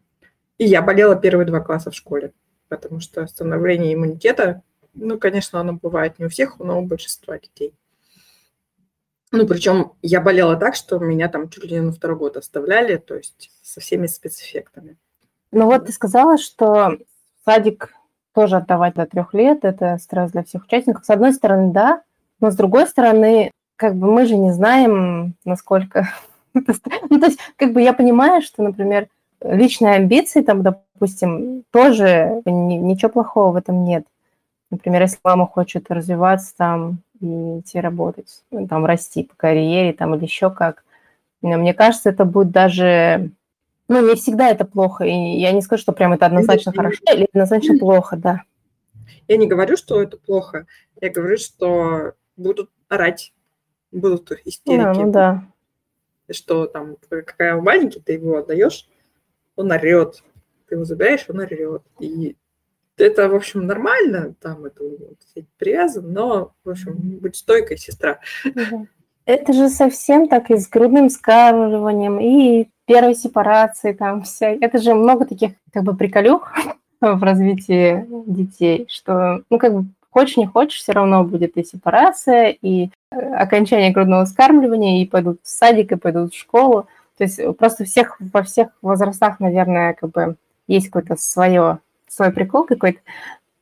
И 0.57 0.65
я 0.65 0.81
болела 0.81 1.15
первые 1.15 1.45
два 1.45 1.59
класса 1.59 1.91
в 1.91 1.95
школе, 1.95 2.33
потому 2.67 2.99
что 2.99 3.25
становление 3.27 3.93
иммунитета, 3.93 4.61
ну, 4.93 5.17
конечно, 5.17 5.59
оно 5.59 5.73
бывает 5.73 6.19
не 6.19 6.25
у 6.25 6.29
всех, 6.29 6.59
но 6.59 6.79
у 6.79 6.85
большинства 6.85 7.39
детей. 7.39 7.73
Ну, 9.31 9.47
причем 9.47 9.93
я 10.01 10.19
болела 10.19 10.57
так, 10.57 10.75
что 10.75 10.99
меня 10.99 11.29
там 11.29 11.49
чуть 11.49 11.63
ли 11.63 11.75
не 11.75 11.81
на 11.81 11.91
второй 11.93 12.17
год 12.17 12.37
оставляли, 12.37 12.97
то 12.97 13.15
есть 13.15 13.51
со 13.61 13.79
всеми 13.79 14.07
спецэффектами. 14.07 14.97
Ну 15.51 15.65
вот 15.65 15.85
ты 15.85 15.93
сказала, 15.93 16.37
что 16.37 16.97
садик 17.45 17.93
тоже 18.33 18.57
отдавать 18.57 18.95
до 18.95 19.05
трех 19.05 19.33
лет, 19.33 19.63
это 19.63 19.97
стресс 19.97 20.31
для 20.31 20.43
всех 20.43 20.63
участников. 20.65 21.05
С 21.05 21.09
одной 21.09 21.33
стороны, 21.33 21.71
да, 21.71 22.01
но 22.39 22.51
с 22.51 22.55
другой 22.55 22.87
стороны, 22.87 23.51
как 23.77 23.95
бы 23.95 24.11
мы 24.11 24.25
же 24.25 24.35
не 24.35 24.51
знаем, 24.51 25.35
насколько... 25.45 26.09
ну, 26.53 26.63
то 27.19 27.27
есть, 27.27 27.39
как 27.55 27.73
бы 27.73 27.81
я 27.81 27.93
понимаю, 27.93 28.41
что, 28.41 28.63
например, 28.63 29.07
личные 29.41 29.95
амбиции, 29.95 30.41
там, 30.41 30.61
допустим, 30.61 31.63
тоже 31.71 32.41
ничего 32.45 33.09
плохого 33.09 33.53
в 33.53 33.55
этом 33.55 33.83
нет. 33.83 34.05
Например, 34.71 35.03
если 35.03 35.19
мама 35.23 35.45
хочет 35.45 35.91
развиваться 35.91 36.55
там 36.55 36.99
и 37.19 37.59
идти 37.59 37.79
работать, 37.79 38.43
ну, 38.49 38.67
там, 38.67 38.85
расти 38.85 39.23
по 39.23 39.35
карьере 39.35 39.93
там 39.93 40.15
или 40.15 40.23
еще 40.23 40.49
как, 40.49 40.83
мне 41.41 41.73
кажется, 41.73 42.09
это 42.09 42.25
будет 42.25 42.51
даже 42.51 43.31
ну, 43.91 44.07
не 44.07 44.15
всегда 44.15 44.49
это 44.49 44.63
плохо, 44.63 45.03
и 45.03 45.11
я 45.11 45.51
не 45.51 45.61
скажу, 45.61 45.81
что 45.81 45.91
прям 45.91 46.13
это 46.13 46.25
однозначно 46.25 46.71
хорошо 46.71 47.01
или 47.13 47.27
однозначно 47.33 47.77
плохо, 47.77 48.15
да. 48.15 48.43
Я 49.27 49.35
не 49.35 49.47
говорю, 49.47 49.75
что 49.75 50.01
это 50.01 50.15
плохо, 50.15 50.65
я 51.01 51.09
говорю, 51.09 51.37
что 51.37 52.13
будут 52.37 52.69
орать, 52.87 53.33
будут 53.91 54.31
истерики. 54.45 54.81
Да, 54.81 54.93
ну 54.93 55.11
да. 55.11 55.43
Что 56.29 56.67
там, 56.67 56.95
какая 57.09 57.59
маленький, 57.59 57.99
ты 57.99 58.13
его 58.13 58.37
отдаешь, 58.37 58.87
он 59.57 59.71
орет. 59.73 60.23
Ты 60.69 60.75
его 60.75 60.85
забираешь, 60.85 61.25
он 61.27 61.39
орет. 61.39 61.81
И 61.99 62.37
это, 63.01 63.27
в 63.29 63.35
общем, 63.35 63.65
нормально, 63.65 64.33
там 64.41 64.65
это 64.65 64.83
вот, 64.83 65.17
привязан, 65.57 66.11
но, 66.11 66.51
в 66.63 66.69
общем, 66.69 66.93
будь 66.95 67.35
стойкой, 67.35 67.77
сестра. 67.77 68.19
Это 69.25 69.53
же 69.53 69.69
совсем 69.69 70.27
так 70.27 70.49
и 70.49 70.57
с 70.57 70.67
грудным 70.67 71.09
скармливанием, 71.09 72.19
и 72.19 72.67
первой 72.85 73.15
сепарации, 73.15 73.93
там 73.93 74.23
вся. 74.23 74.49
Это 74.49 74.79
же 74.79 74.93
много 74.93 75.25
таких 75.25 75.51
как 75.71 75.83
бы 75.83 75.95
приколюх 75.95 76.51
в 77.01 77.23
развитии 77.23 78.05
детей, 78.27 78.85
что, 78.89 79.43
ну, 79.49 79.57
как 79.57 79.73
бы 79.73 79.85
хочешь, 80.09 80.37
не 80.37 80.45
хочешь, 80.45 80.79
все 80.79 80.91
равно 80.91 81.23
будет 81.23 81.57
и 81.57 81.63
сепарация, 81.63 82.49
и 82.49 82.89
э, 83.11 83.15
окончание 83.15 83.91
грудного 83.91 84.25
скармливания, 84.25 85.01
и 85.01 85.07
пойдут 85.07 85.39
в 85.41 85.47
садик, 85.47 85.91
и 85.91 85.95
пойдут 85.95 86.33
в 86.33 86.37
школу. 86.37 86.87
То 87.17 87.23
есть 87.23 87.39
просто 87.57 87.85
всех, 87.85 88.17
во 88.19 88.43
всех 88.43 88.69
возрастах, 88.81 89.39
наверное, 89.39 89.93
как 89.93 90.09
бы 90.11 90.35
есть 90.67 90.87
какое-то 90.87 91.15
свое, 91.15 91.79
свой 92.11 92.31
прикол 92.31 92.65
какой-то, 92.65 92.99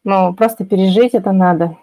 но 0.04 0.34
просто 0.34 0.66
пережить 0.66 1.14
это 1.14 1.32
надо. 1.32 1.78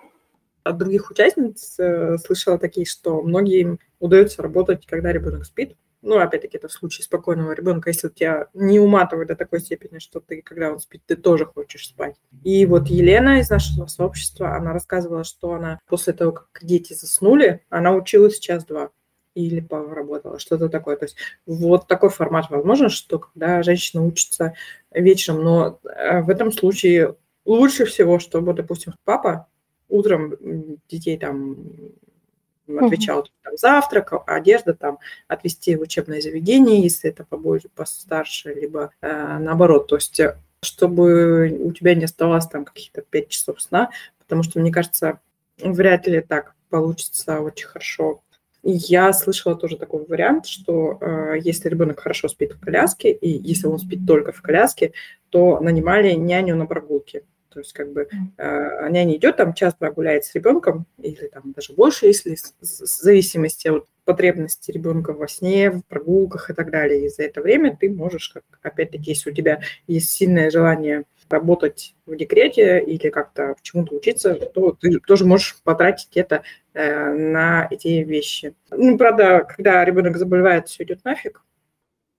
От 0.65 0.79
других 0.79 1.11
участниц 1.11 1.79
э, 1.79 2.19
слышала 2.19 2.59
такие, 2.59 2.87
что 2.87 3.23
многим 3.23 3.79
удается 4.01 4.43
работать, 4.43 4.85
когда 4.87 5.13
ребенок 5.13 5.45
спит, 5.45 5.77
ну, 6.03 6.19
опять-таки, 6.19 6.57
это 6.57 6.69
в 6.69 6.73
случае 6.73 7.05
спокойного 7.05 7.53
ребенка, 7.53 7.91
если 7.91 8.09
тебя 8.09 8.47
не 8.55 8.79
уматывает 8.79 9.29
до 9.29 9.35
такой 9.35 9.61
степени, 9.61 9.99
что 9.99 10.21
ты, 10.21 10.41
когда 10.41 10.71
он 10.71 10.79
спит, 10.79 11.03
ты 11.05 11.17
тоже 11.17 11.47
хочешь 11.47 11.89
спать. 11.89 12.15
И 12.45 12.65
вот 12.67 12.87
Елена 12.87 13.41
из 13.41 13.51
нашего 13.51 13.87
сообщества, 13.87 14.55
она 14.55 14.73
рассказывала, 14.73 15.25
что 15.25 15.55
она 15.55 15.81
после 15.89 16.13
того, 16.13 16.33
как 16.33 16.49
дети 16.63 16.93
заснули, 16.93 17.65
она 17.71 17.93
училась 17.93 18.39
час-два 18.39 18.91
или 19.37 19.61
поработала, 19.61 20.39
что-то 20.39 20.69
такое. 20.69 20.97
То 20.97 21.05
есть 21.05 21.17
вот 21.45 21.87
такой 21.87 22.09
формат 22.09 22.51
возможен, 22.51 22.89
что 22.89 23.19
когда 23.19 23.63
женщина 23.63 24.03
учится 24.03 24.55
вечером, 24.91 25.45
но 25.45 25.79
э, 25.85 26.23
в 26.23 26.31
этом 26.31 26.51
случае 26.51 27.17
лучше 27.45 27.85
всего, 27.85 28.19
чтобы, 28.19 28.55
допустим, 28.55 28.95
папа 29.05 29.47
утром 29.89 30.35
детей 30.89 31.19
там 31.19 31.57
отвечал 32.67 33.21
mm 33.21 33.27
там, 33.43 33.57
завтрак, 33.57 34.13
одежда, 34.27 34.75
там, 34.75 34.99
отвести 35.29 35.77
в 35.77 35.83
учебное 35.83 36.21
заведение, 36.21 36.83
если 36.83 37.11
это 37.11 37.25
побольше, 37.25 37.69
постарше, 37.69 38.53
либо 38.55 38.91
э, 39.01 39.39
наоборот. 39.39 39.87
То 39.87 39.97
есть 39.97 40.19
э, 40.19 40.37
чтобы 40.63 41.49
у 41.63 41.73
тебя 41.73 41.95
не 41.95 42.05
оставалось 42.05 42.47
там 42.47 42.65
каких-то 42.65 43.03
5 43.03 43.29
часов 43.29 43.61
сна, 43.61 43.91
потому 44.19 44.43
что, 44.43 44.59
мне 44.59 44.73
кажется, 44.73 45.21
вряд 45.59 46.07
ли 46.07 46.21
так 46.23 46.55
получится 46.71 47.41
очень 47.41 47.67
хорошо. 47.69 48.23
Я 48.69 49.13
слышала 49.13 49.55
тоже 49.55 49.77
такой 49.77 50.05
вариант, 50.07 50.47
что 50.47 50.99
э, 51.01 51.35
если 51.41 51.69
ребенок 51.69 52.01
хорошо 52.01 52.27
спит 52.27 52.55
в 52.55 52.59
коляске, 52.59 53.13
и 53.13 53.29
если 53.29 53.69
он 53.69 53.79
спит 53.79 54.01
только 54.05 54.33
в 54.33 54.43
коляске, 54.43 54.93
то 55.31 55.61
нанимали 55.61 56.15
няню 56.15 56.57
на 56.57 56.67
прогулке. 56.67 57.23
То 57.57 57.61
есть 57.61 57.73
как 57.73 57.91
бы 57.91 58.07
э, 58.37 58.89
няня 58.91 59.17
идет, 59.17 59.39
там 59.39 59.55
часто 59.55 59.91
гуляет 59.91 60.27
с 60.27 60.35
ребенком, 60.35 60.85
или 60.99 61.29
там 61.29 61.53
даже 61.53 61.73
больше, 61.73 62.05
если 62.05 62.35
в 62.35 62.63
зависимости 62.63 63.69
от 63.69 63.87
потребности 64.05 64.71
ребенка 64.73 65.15
во 65.15 65.27
сне, 65.27 65.71
в 65.71 65.83
прогулках 65.87 66.51
и 66.51 66.53
так 66.53 66.71
далее. 66.71 67.07
И 67.07 67.09
за 67.09 67.23
это 67.23 67.41
время 67.41 67.75
ты 67.75 67.89
можешь, 67.89 68.29
как, 68.29 68.45
опять-таки, 68.61 69.13
если 69.13 69.31
у 69.31 69.33
тебя 69.33 69.63
есть 69.87 70.11
сильное 70.11 70.51
желание 70.51 71.05
работать 71.31 71.95
в 72.05 72.15
декрете 72.15 72.79
или 72.79 73.09
как-то 73.09 73.57
чему-то 73.63 73.97
учиться, 73.97 74.35
то 74.35 74.73
ты 74.79 75.01
тоже 75.01 75.25
можешь 75.25 75.57
потратить 75.65 76.15
это 76.15 76.43
э, 76.75 77.15
на 77.15 77.69
эти 77.71 77.89
вещи. 78.05 78.55
Ну, 78.71 78.99
правда, 78.99 79.49
когда 79.49 79.83
ребенок 79.83 80.19
заболевает, 80.19 80.69
все 80.69 80.85
идет 80.85 81.07
нафиг. 81.07 81.43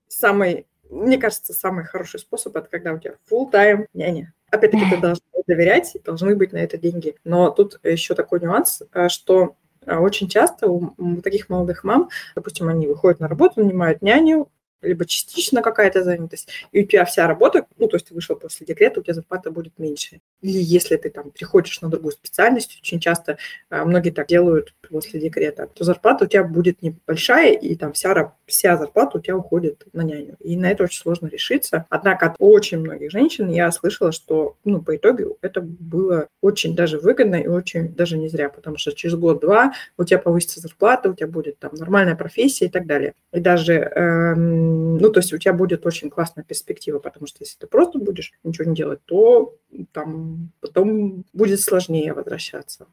Самый, 0.08 0.66
мне 0.90 1.18
кажется, 1.18 1.54
самый 1.54 1.86
хороший 1.86 2.20
способ 2.20 2.56
это 2.56 2.68
когда 2.70 2.94
у 2.94 3.00
тебя 3.00 3.16
full 3.30 3.52
time 3.52 3.86
няня. 3.94 4.34
Опять-таки, 4.52 4.90
ты 4.90 4.98
должна 4.98 5.26
доверять, 5.46 5.98
должны 6.04 6.36
быть 6.36 6.54
на 6.54 6.58
это 6.58 6.78
деньги. 6.78 7.16
Но 7.24 7.50
тут 7.50 7.80
еще 7.84 8.16
такой 8.16 8.40
нюанс, 8.40 8.84
э, 8.94 9.10
что 9.10 9.56
э, 9.86 9.96
очень 9.96 10.28
часто 10.28 10.70
у 10.70 11.22
таких 11.22 11.50
молодых 11.50 11.84
мам, 11.84 12.10
допустим, 12.36 12.70
они 12.70 12.88
выходят 12.88 13.20
на 13.20 13.28
работу, 13.28 13.62
нанимают 13.62 14.02
няню, 14.02 14.50
либо 14.82 15.06
частично 15.06 15.62
какая-то 15.62 16.04
занятость, 16.04 16.50
и 16.72 16.84
у 16.84 16.86
тебя 16.86 17.06
вся 17.06 17.28
работа, 17.28 17.66
ну, 17.78 17.88
то 17.88 17.96
есть 17.96 18.08
ты 18.08 18.14
вышел 18.14 18.36
после 18.36 18.66
декрета, 18.66 19.00
у 19.00 19.04
тебя 19.04 19.14
зарплата 19.14 19.52
будет 19.52 19.78
меньше. 19.78 20.20
Или 20.42 20.60
если 20.60 20.96
ты 20.98 21.10
там 21.10 21.32
приходишь 21.32 21.82
на 21.82 21.90
другую 21.90 22.12
специальность, 22.12 22.78
очень 22.80 23.00
часто 23.00 23.38
а, 23.70 23.86
многие 23.86 24.12
так 24.12 24.28
делают 24.28 24.74
после 24.90 25.20
декрета, 25.20 25.68
то 25.74 25.84
зарплата 25.84 26.26
у 26.26 26.28
тебя 26.28 26.44
будет 26.44 26.82
небольшая, 26.82 27.54
и 27.54 27.76
там 27.76 27.94
вся, 27.94 28.34
вся 28.46 28.78
зарплата 28.78 29.18
у 29.18 29.22
тебя 29.22 29.38
уходит 29.38 29.86
на 29.94 30.02
няню. 30.02 30.36
И 30.40 30.56
на 30.56 30.72
это 30.72 30.84
очень 30.84 31.02
сложно 31.02 31.28
решиться. 31.28 31.86
Однако 31.90 32.28
от 32.28 32.36
очень 32.40 32.80
многих 32.80 33.12
женщин 33.12 33.50
я 33.50 33.72
слышала, 33.72 34.12
что, 34.12 34.58
ну, 34.64 34.82
по 34.82 34.96
итогу 34.96 35.38
это 35.42 35.62
было 35.62 36.28
очень 36.42 36.76
даже 36.76 37.00
выгодно 37.00 37.36
и 37.36 37.48
очень 37.48 37.94
даже 37.94 38.18
не 38.18 38.30
зря, 38.30 38.50
потому 38.50 38.78
что 38.78 38.92
через 38.92 39.16
год-два 39.16 39.74
у 39.98 40.04
тебя 40.04 40.20
повысится 40.20 40.60
зарплата, 40.60 41.10
у 41.10 41.14
тебя 41.14 41.28
будет 41.28 41.60
там 41.60 41.72
нормальная 41.74 42.16
профессия 42.16 42.66
и 42.66 42.70
так 42.70 42.86
далее. 42.86 43.14
И 43.34 43.40
даже 43.40 43.74
эм, 43.74 44.67
ну, 44.68 45.10
то 45.10 45.20
есть 45.20 45.34
у 45.34 45.38
тебя 45.38 45.54
будет 45.54 45.86
очень 45.86 46.10
классная 46.10 46.44
перспектива, 46.44 47.00
потому 47.00 47.28
что 47.28 47.38
если 47.42 47.58
ты 47.58 47.68
просто 47.68 48.00
будешь 48.00 48.34
ничего 48.44 48.70
не 48.70 48.76
делать, 48.76 49.00
то 49.06 49.54
там 49.92 50.52
потом 50.62 51.24
будет 51.34 51.60
сложнее 51.60 52.14
возвращаться. 52.14 52.88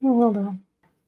Ну 0.00 0.32
да. 0.32 0.54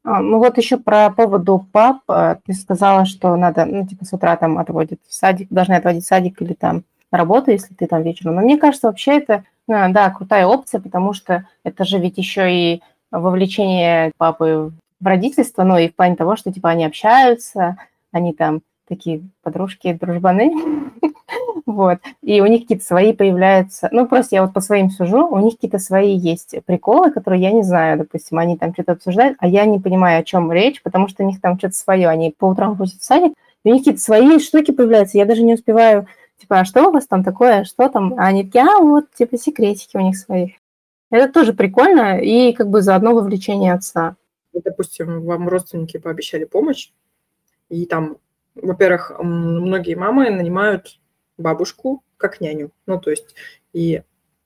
А, 0.05 0.21
ну 0.21 0.39
вот 0.39 0.57
еще 0.57 0.79
про 0.79 1.11
поводу 1.11 1.67
пап. 1.73 1.99
А, 2.09 2.39
ты 2.45 2.53
сказала, 2.53 3.05
что 3.05 3.37
надо, 3.37 3.67
ну, 3.67 3.87
типа 3.87 4.05
с 4.05 4.13
утра 4.13 4.37
там 4.37 4.59
отводят 4.59 5.01
в 5.07 5.15
садик, 5.15 5.49
должны 5.51 5.75
отводить 5.75 6.07
садик 6.07 6.41
или 6.41 6.55
там 6.55 6.85
на 7.11 7.19
работу, 7.19 7.51
если 7.51 7.75
ты 7.75 7.87
там 7.87 8.03
вечером. 8.03 8.37
Но 8.37 8.43
мне 8.43 8.59
кажется, 8.59 8.87
вообще 8.87 9.19
это, 9.19 9.45
э, 9.69 9.89
да, 9.91 10.11
крутая 10.11 10.47
опция, 10.47 10.81
потому 10.81 11.13
что 11.13 11.47
это 11.65 11.85
же 11.85 11.99
ведь 11.99 12.19
еще 12.19 12.53
и 12.53 12.83
вовлечение 13.11 14.13
папы 14.17 14.73
в 15.01 15.07
родительство, 15.07 15.63
ну 15.63 15.79
и 15.79 15.89
в 15.89 15.95
плане 15.95 16.17
того, 16.17 16.37
что 16.37 16.53
типа 16.53 16.71
они 16.71 16.85
общаются, 16.85 17.77
они 18.13 18.33
там 18.33 18.63
такие 18.89 19.23
подружки, 19.43 19.93
дружбаны, 19.93 20.53
вот, 21.67 21.99
и 22.23 22.41
у 22.41 22.47
них 22.47 22.63
какие-то 22.63 22.85
свои 22.85 23.13
появляются, 23.13 23.89
ну, 23.93 24.07
просто 24.07 24.37
я 24.37 24.43
вот 24.43 24.53
по 24.53 24.61
своим 24.61 24.91
сужу, 24.91 25.27
у 25.27 25.39
них 25.39 25.55
какие-то 25.55 25.79
свои 25.79 26.17
есть 26.17 26.55
приколы, 26.65 27.11
которые 27.11 27.43
я 27.43 27.53
не 27.53 27.63
знаю, 27.63 27.99
допустим, 27.99 28.39
они 28.39 28.57
там 28.57 28.73
что-то 28.73 28.93
обсуждают, 28.93 29.37
а 29.41 29.47
я 29.47 29.65
не 29.67 29.79
понимаю, 29.79 30.21
о 30.21 30.25
чем 30.25 30.51
речь, 30.51 30.83
потому 30.83 31.09
что 31.09 31.23
у 31.23 31.27
них 31.27 31.41
там 31.41 31.59
что-то 31.59 31.75
свое, 31.75 32.09
они 32.09 32.35
по 32.37 32.47
утрам 32.47 32.77
ходят 32.77 32.95
в 32.95 33.05
садик, 33.05 33.35
и 33.65 33.71
у 33.71 33.73
них 33.73 33.83
какие-то 33.83 34.01
свои 34.01 34.39
штуки 34.39 34.71
появляются, 34.71 35.19
я 35.19 35.27
даже 35.27 35.43
не 35.43 35.55
успеваю, 35.55 36.07
типа, 36.39 36.61
а 36.61 36.65
что 36.65 36.89
у 36.89 36.93
вас 36.93 37.07
там 37.07 37.23
такое, 37.25 37.65
что 37.65 37.89
там, 37.89 38.15
а 38.19 38.27
они 38.27 38.45
такие, 38.45 38.65
а 38.65 38.79
вот, 38.81 39.13
типа, 39.15 39.37
секретики 39.37 39.97
у 39.97 40.01
них 40.01 40.17
свои. 40.17 40.53
Это 41.11 41.33
тоже 41.33 41.53
прикольно 41.53 42.19
и 42.21 42.53
как 42.53 42.69
бы 42.69 42.83
заодно 42.83 43.15
вовлечение 43.15 43.73
отца. 43.73 44.17
Допустим, 44.53 45.25
вам 45.25 45.49
родственники 45.49 45.99
пообещали 45.99 46.45
помощь, 46.45 46.91
и 47.69 47.87
там 47.87 48.17
во-первых, 48.63 49.13
многие 49.19 49.95
мамы 49.95 50.31
нанимают 50.31 51.01
бабушку 51.37 52.03
как 52.17 52.41
няню. 52.41 52.73
Ну, 52.87 53.01
то 53.01 53.11
есть 53.11 53.35
и 53.73 54.03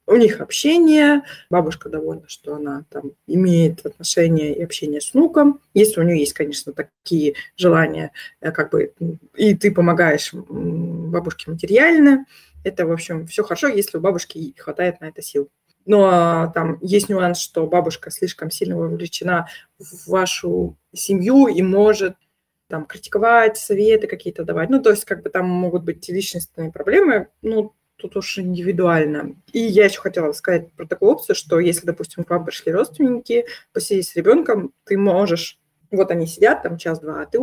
у 0.07 0.17
них 0.17 0.41
общение, 0.41 1.23
бабушка 1.49 1.89
довольна, 1.89 2.25
что 2.27 2.57
она 2.57 2.85
там 2.91 3.13
имеет 3.27 3.87
отношения 3.87 4.53
и 4.55 4.63
общение 4.63 5.01
с 5.01 5.15
внуком. 5.15 5.61
Если 5.75 6.01
у 6.01 6.03
нее 6.03 6.19
есть, 6.19 6.33
конечно, 6.35 6.73
такие 6.73 7.35
желания, 7.57 8.13
э, 8.41 8.51
как 8.51 8.71
бы, 8.71 8.93
и 9.37 9.55
ты 9.55 9.73
помогаешь 9.73 10.33
бабушке 10.33 11.51
материально, 11.51 12.27
это, 12.65 12.87
в 12.87 12.93
общем, 12.93 13.27
все 13.27 13.43
хорошо, 13.43 13.69
если 13.69 13.99
у 13.99 14.01
бабушки 14.01 14.55
хватает 14.59 15.01
на 15.01 15.07
это 15.07 15.23
сил. 15.23 15.49
Но 15.85 16.51
там 16.55 16.79
есть 16.81 17.09
нюанс, 17.09 17.41
что 17.41 17.67
бабушка 17.67 18.11
слишком 18.11 18.51
сильно 18.51 18.77
вовлечена 18.77 19.49
в 19.79 20.11
вашу 20.11 20.77
семью 20.93 21.49
и 21.49 21.63
может 21.63 22.17
там 22.73 22.87
критиковать, 22.87 23.59
советы 23.59 24.07
какие-то 24.07 24.45
давать. 24.45 24.71
Ну, 24.71 24.81
то 24.81 24.89
есть 24.89 25.05
как 25.05 25.23
бы 25.23 25.29
там 25.29 25.47
могут 25.47 25.85
быть 25.85 26.09
личностные 26.09 26.73
проблемы, 26.73 27.29
ну, 27.43 27.75
тут 27.97 28.17
уж 28.17 28.39
индивидуально. 28.39 29.37
И 29.53 29.59
я 29.59 29.85
еще 29.85 30.01
хотела 30.01 30.33
сказать 30.33 30.73
про 30.73 30.87
такую 30.87 31.13
опцию, 31.13 31.37
что 31.37 31.61
если, 31.61 31.85
допустим, 31.85 32.25
к 32.25 32.31
вам 32.31 32.47
пришли 32.47 32.73
родственники, 32.73 33.45
посидеть 33.75 34.09
с 34.09 34.17
ребенком, 34.17 34.73
ты 34.85 34.97
можешь, 34.97 35.59
вот 35.91 36.11
они 36.11 36.27
сидят 36.27 36.63
там 36.63 36.79
час-два, 36.79 37.21
а 37.21 37.27
ты 37.27 37.39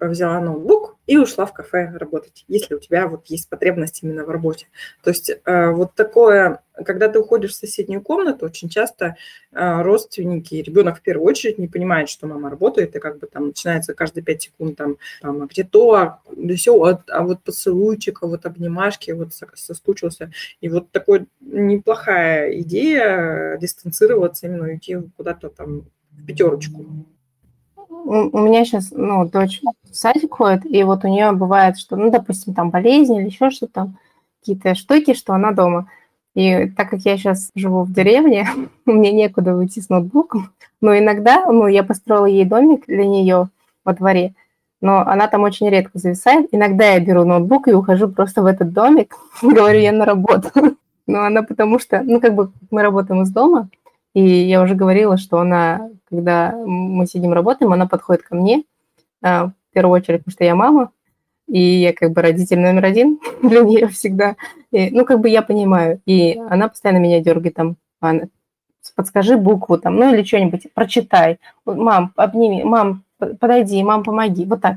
взяла 0.00 0.40
ноутбук 0.40 0.96
и 1.10 1.16
ушла 1.16 1.44
в 1.44 1.52
кафе 1.52 1.90
работать, 1.96 2.44
если 2.46 2.76
у 2.76 2.78
тебя 2.78 3.08
вот 3.08 3.26
есть 3.26 3.48
потребность 3.48 4.00
именно 4.04 4.24
в 4.24 4.30
работе. 4.30 4.68
То 5.02 5.10
есть 5.10 5.28
э, 5.28 5.70
вот 5.72 5.92
такое, 5.96 6.62
когда 6.84 7.08
ты 7.08 7.18
уходишь 7.18 7.50
в 7.50 7.56
соседнюю 7.56 8.00
комнату, 8.00 8.46
очень 8.46 8.68
часто 8.68 9.16
э, 9.50 9.82
родственники, 9.82 10.54
ребенок 10.54 10.98
в 10.98 11.02
первую 11.02 11.26
очередь 11.26 11.58
не 11.58 11.66
понимает, 11.66 12.10
что 12.10 12.28
мама 12.28 12.48
работает, 12.48 12.94
и 12.94 13.00
как 13.00 13.18
бы 13.18 13.26
там 13.26 13.48
начинается 13.48 13.92
каждые 13.92 14.22
пять 14.22 14.42
секунд 14.42 14.76
там, 14.76 14.98
там 15.20 15.42
а 15.42 15.46
где 15.46 15.64
то, 15.64 15.94
а, 15.94 16.22
да 16.30 16.54
все, 16.54 16.80
а, 16.80 17.02
а 17.08 17.22
вот 17.24 17.42
поцелуйчик, 17.42 18.22
а 18.22 18.28
вот 18.28 18.46
обнимашки, 18.46 19.10
вот 19.10 19.34
соскучился. 19.54 20.30
И 20.60 20.68
вот 20.68 20.92
такой 20.92 21.26
неплохая 21.40 22.56
идея 22.60 23.58
дистанцироваться, 23.58 24.46
именно 24.46 24.68
уйти 24.68 24.96
куда-то 25.16 25.48
там 25.48 25.86
в 26.12 26.24
пятерочку 26.24 26.86
у 28.04 28.38
меня 28.38 28.64
сейчас, 28.64 28.90
ну, 28.90 29.28
дочь 29.28 29.60
в 29.62 29.94
садик 29.94 30.34
ходит, 30.34 30.66
и 30.66 30.82
вот 30.84 31.04
у 31.04 31.08
нее 31.08 31.32
бывает, 31.32 31.78
что, 31.78 31.96
ну, 31.96 32.10
допустим, 32.10 32.54
там 32.54 32.70
болезни 32.70 33.20
или 33.20 33.26
еще 33.26 33.50
что-то 33.50 33.72
там, 33.72 33.98
какие-то 34.40 34.74
штуки, 34.74 35.14
что 35.14 35.34
она 35.34 35.52
дома. 35.52 35.88
И 36.34 36.68
так 36.76 36.90
как 36.90 37.00
я 37.00 37.16
сейчас 37.16 37.50
живу 37.54 37.82
в 37.82 37.92
деревне, 37.92 38.48
мне 38.86 39.12
некуда 39.12 39.54
уйти 39.54 39.80
с 39.80 39.88
ноутбуком, 39.88 40.50
но 40.80 40.96
иногда, 40.96 41.46
ну, 41.46 41.66
я 41.66 41.82
построила 41.82 42.26
ей 42.26 42.44
домик 42.44 42.86
для 42.86 43.06
нее 43.06 43.48
во 43.84 43.92
дворе, 43.92 44.34
но 44.80 45.00
она 45.00 45.28
там 45.28 45.42
очень 45.42 45.68
редко 45.68 45.98
зависает. 45.98 46.48
Иногда 46.52 46.92
я 46.92 47.00
беру 47.00 47.24
ноутбук 47.24 47.68
и 47.68 47.72
ухожу 47.72 48.08
просто 48.08 48.42
в 48.42 48.46
этот 48.46 48.72
домик, 48.72 49.14
говорю, 49.42 49.80
я 49.80 49.92
на 49.92 50.04
работу. 50.04 50.50
Но 51.06 51.24
она 51.24 51.42
потому 51.42 51.80
что, 51.80 52.02
ну, 52.02 52.20
как 52.20 52.36
бы 52.36 52.52
мы 52.70 52.82
работаем 52.82 53.22
из 53.22 53.30
дома, 53.30 53.68
и 54.14 54.22
я 54.22 54.62
уже 54.62 54.74
говорила, 54.74 55.16
что 55.16 55.38
она, 55.38 55.88
когда 56.08 56.52
мы 56.52 57.06
сидим 57.06 57.32
работаем, 57.32 57.72
она 57.72 57.86
подходит 57.86 58.22
ко 58.22 58.34
мне, 58.34 58.64
а, 59.22 59.46
в 59.46 59.52
первую 59.72 60.00
очередь, 60.00 60.20
потому 60.20 60.32
что 60.32 60.44
я 60.44 60.54
мама, 60.54 60.90
и 61.46 61.60
я 61.60 61.92
как 61.92 62.12
бы 62.12 62.22
родитель 62.22 62.60
номер 62.60 62.84
один 62.84 63.18
для 63.42 63.62
нее 63.62 63.88
всегда. 63.88 64.36
И, 64.70 64.90
ну, 64.90 65.04
как 65.04 65.20
бы 65.20 65.28
я 65.28 65.42
понимаю. 65.42 66.00
И 66.06 66.38
она 66.48 66.68
постоянно 66.68 66.98
меня 66.98 67.20
дергает 67.20 67.54
там, 67.54 67.76
подскажи 68.94 69.36
букву 69.36 69.78
там, 69.78 69.96
ну 69.96 70.14
или 70.14 70.22
что-нибудь, 70.22 70.68
прочитай. 70.74 71.38
Мам, 71.64 72.12
обними, 72.16 72.62
мам, 72.64 73.04
подойди, 73.18 73.82
мам, 73.82 74.04
помоги. 74.04 74.44
Вот 74.44 74.60
так. 74.60 74.76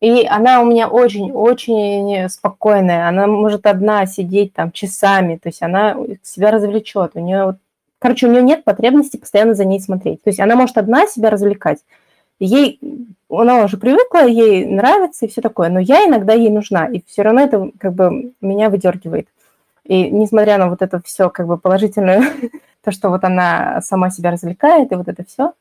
И 0.00 0.26
она 0.26 0.60
у 0.60 0.66
меня 0.66 0.88
очень-очень 0.88 2.28
спокойная. 2.28 3.08
Она 3.08 3.26
может 3.26 3.66
одна 3.66 4.06
сидеть 4.06 4.52
там 4.52 4.72
часами, 4.72 5.36
то 5.36 5.48
есть 5.48 5.62
она 5.62 5.96
себя 6.22 6.50
развлечет. 6.50 7.12
У 7.14 7.20
нее 7.20 7.46
вот 7.46 7.56
Короче, 7.98 8.26
у 8.26 8.30
нее 8.30 8.42
нет 8.42 8.64
потребности 8.64 9.16
постоянно 9.16 9.54
за 9.54 9.64
ней 9.64 9.80
смотреть. 9.80 10.22
То 10.22 10.30
есть 10.30 10.40
она 10.40 10.54
может 10.56 10.76
одна 10.76 11.06
себя 11.06 11.30
развлекать. 11.30 11.78
Ей, 12.38 12.78
она 13.30 13.64
уже 13.64 13.78
привыкла, 13.78 14.26
ей 14.26 14.66
нравится 14.66 15.24
и 15.24 15.28
все 15.28 15.40
такое, 15.40 15.70
но 15.70 15.80
я 15.80 16.04
иногда 16.06 16.34
ей 16.34 16.50
нужна, 16.50 16.86
и 16.86 17.02
все 17.06 17.22
равно 17.22 17.40
это 17.40 17.70
как 17.78 17.94
бы 17.94 18.32
меня 18.42 18.68
выдергивает. 18.68 19.28
И 19.84 20.10
несмотря 20.10 20.58
на 20.58 20.68
вот 20.68 20.82
это 20.82 21.00
все 21.02 21.30
как 21.30 21.46
бы 21.46 21.56
положительное, 21.56 22.24
то, 22.84 22.90
что 22.90 23.08
вот 23.08 23.24
она 23.24 23.80
сама 23.80 24.10
себя 24.10 24.30
развлекает, 24.30 24.92
и 24.92 24.96
вот 24.96 25.08
это 25.08 25.24
все, 25.24 25.52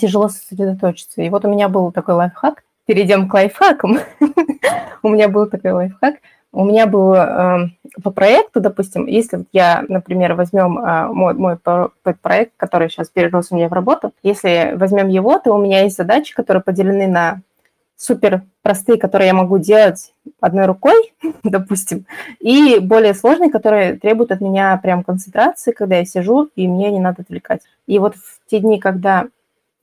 тяжело 0.00 0.28
сосредоточиться. 0.28 1.22
И 1.22 1.28
вот 1.28 1.44
у 1.44 1.48
меня 1.48 1.68
был 1.68 1.90
такой 1.90 2.14
лайфхак. 2.14 2.62
Перейдем 2.86 3.28
к 3.28 3.34
лайфхакам. 3.34 3.98
у 5.02 5.08
меня 5.08 5.28
был 5.28 5.46
такой 5.46 5.72
лайфхак. 5.72 6.16
У 6.52 6.64
меня 6.64 6.86
был 6.86 7.14
э, 7.14 7.68
по 8.02 8.10
проекту, 8.10 8.60
допустим, 8.60 9.06
если 9.06 9.46
я, 9.52 9.84
например, 9.88 10.34
возьмем 10.34 10.78
э, 10.78 11.06
мой, 11.08 11.32
мой 11.32 11.56
проект, 11.56 12.52
который 12.58 12.90
сейчас 12.90 13.08
перерос 13.08 13.48
у 13.50 13.56
меня 13.56 13.68
в 13.68 13.72
работу, 13.72 14.12
если 14.22 14.74
возьмем 14.76 15.08
его, 15.08 15.38
то 15.38 15.54
у 15.54 15.58
меня 15.58 15.82
есть 15.82 15.96
задачи, 15.96 16.34
которые 16.34 16.62
поделены 16.62 17.06
на 17.08 17.40
супер 17.96 18.42
простые, 18.62 18.98
которые 18.98 19.28
я 19.28 19.34
могу 19.34 19.58
делать 19.58 20.12
одной 20.40 20.66
рукой, 20.66 21.14
допустим, 21.42 22.06
и 22.38 22.80
более 22.80 23.14
сложные, 23.14 23.50
которые 23.50 23.94
требуют 23.94 24.32
от 24.32 24.40
меня 24.40 24.76
прям 24.82 25.04
концентрации, 25.04 25.72
когда 25.72 25.96
я 25.96 26.04
сижу, 26.04 26.50
и 26.54 26.68
мне 26.68 26.90
не 26.90 27.00
надо 27.00 27.22
отвлекать. 27.22 27.62
И 27.86 27.98
вот 27.98 28.14
в 28.16 28.40
те 28.46 28.58
дни, 28.58 28.78
когда 28.78 29.26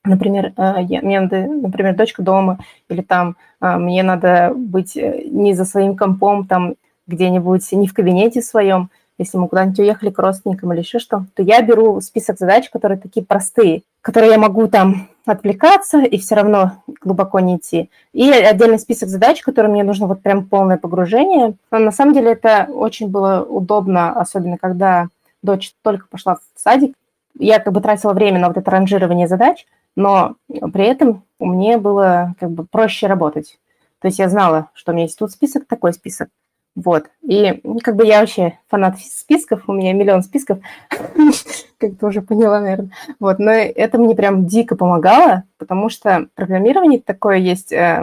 например, 0.04 0.52
э, 0.56 0.74
я, 0.82 1.00
мне 1.02 1.20
надо, 1.20 1.46
например, 1.46 1.96
дочка 1.96 2.22
дома, 2.22 2.58
или 2.88 3.02
там 3.02 3.36
э, 3.60 3.76
мне 3.76 4.02
надо 4.02 4.52
быть 4.54 4.96
э, 4.96 5.24
не 5.26 5.54
за 5.54 5.64
своим 5.64 5.96
компом, 5.96 6.46
там 6.46 6.74
где-нибудь 7.06 7.70
не 7.72 7.86
в 7.86 7.94
кабинете 7.94 8.40
своем, 8.40 8.90
если 9.18 9.36
мы 9.36 9.48
куда-нибудь 9.48 9.78
уехали 9.80 10.10
к 10.10 10.18
родственникам 10.18 10.72
или 10.72 10.80
еще 10.80 10.98
что, 10.98 11.26
то 11.34 11.42
я 11.42 11.60
беру 11.60 12.00
список 12.00 12.38
задач, 12.38 12.70
которые 12.70 12.98
такие 12.98 13.24
простые, 13.24 13.82
которые 14.00 14.32
я 14.32 14.38
могу 14.38 14.66
там 14.66 15.08
отвлекаться 15.26 16.00
и 16.00 16.16
все 16.16 16.36
равно 16.36 16.82
глубоко 17.02 17.38
не 17.40 17.58
идти. 17.58 17.90
И 18.14 18.30
отдельный 18.30 18.78
список 18.78 19.10
задач, 19.10 19.42
которые 19.42 19.70
мне 19.70 19.84
нужно 19.84 20.06
вот 20.06 20.22
прям 20.22 20.46
полное 20.46 20.78
погружение. 20.78 21.54
Но 21.70 21.78
на 21.78 21.92
самом 21.92 22.14
деле 22.14 22.32
это 22.32 22.66
очень 22.72 23.08
было 23.08 23.44
удобно, 23.46 24.12
особенно 24.18 24.56
когда 24.56 25.08
дочь 25.42 25.74
только 25.82 26.06
пошла 26.08 26.36
в 26.36 26.40
садик. 26.56 26.96
Я 27.38 27.58
как 27.58 27.74
бы 27.74 27.82
тратила 27.82 28.14
время 28.14 28.40
на 28.40 28.48
вот 28.48 28.56
это 28.56 28.70
ранжирование 28.70 29.28
задач, 29.28 29.66
но 29.96 30.36
при 30.48 30.84
этом 30.84 31.24
мне 31.38 31.78
было 31.78 32.34
как 32.38 32.50
бы 32.50 32.64
проще 32.64 33.06
работать. 33.06 33.58
То 34.00 34.08
есть 34.08 34.18
я 34.18 34.28
знала, 34.28 34.70
что 34.74 34.92
у 34.92 34.94
меня 34.94 35.04
есть 35.04 35.18
тут 35.18 35.30
список, 35.30 35.66
такой 35.66 35.92
список. 35.92 36.28
Вот. 36.76 37.06
И 37.22 37.60
как 37.82 37.96
бы 37.96 38.06
я 38.06 38.20
вообще 38.20 38.58
фанат 38.68 38.98
списков, 39.00 39.64
у 39.66 39.72
меня 39.72 39.92
миллион 39.92 40.22
списков, 40.22 40.58
как 41.78 41.96
ты 41.98 42.06
уже 42.06 42.22
поняла, 42.22 42.60
наверное. 42.60 42.90
Вот. 43.18 43.38
Но 43.38 43.50
это 43.50 43.98
мне 43.98 44.14
прям 44.14 44.46
дико 44.46 44.76
помогало, 44.76 45.44
потому 45.58 45.88
что 45.88 46.28
в 46.32 46.36
программировании 46.36 46.98
такой 46.98 47.42
есть 47.42 47.72
э, 47.72 48.02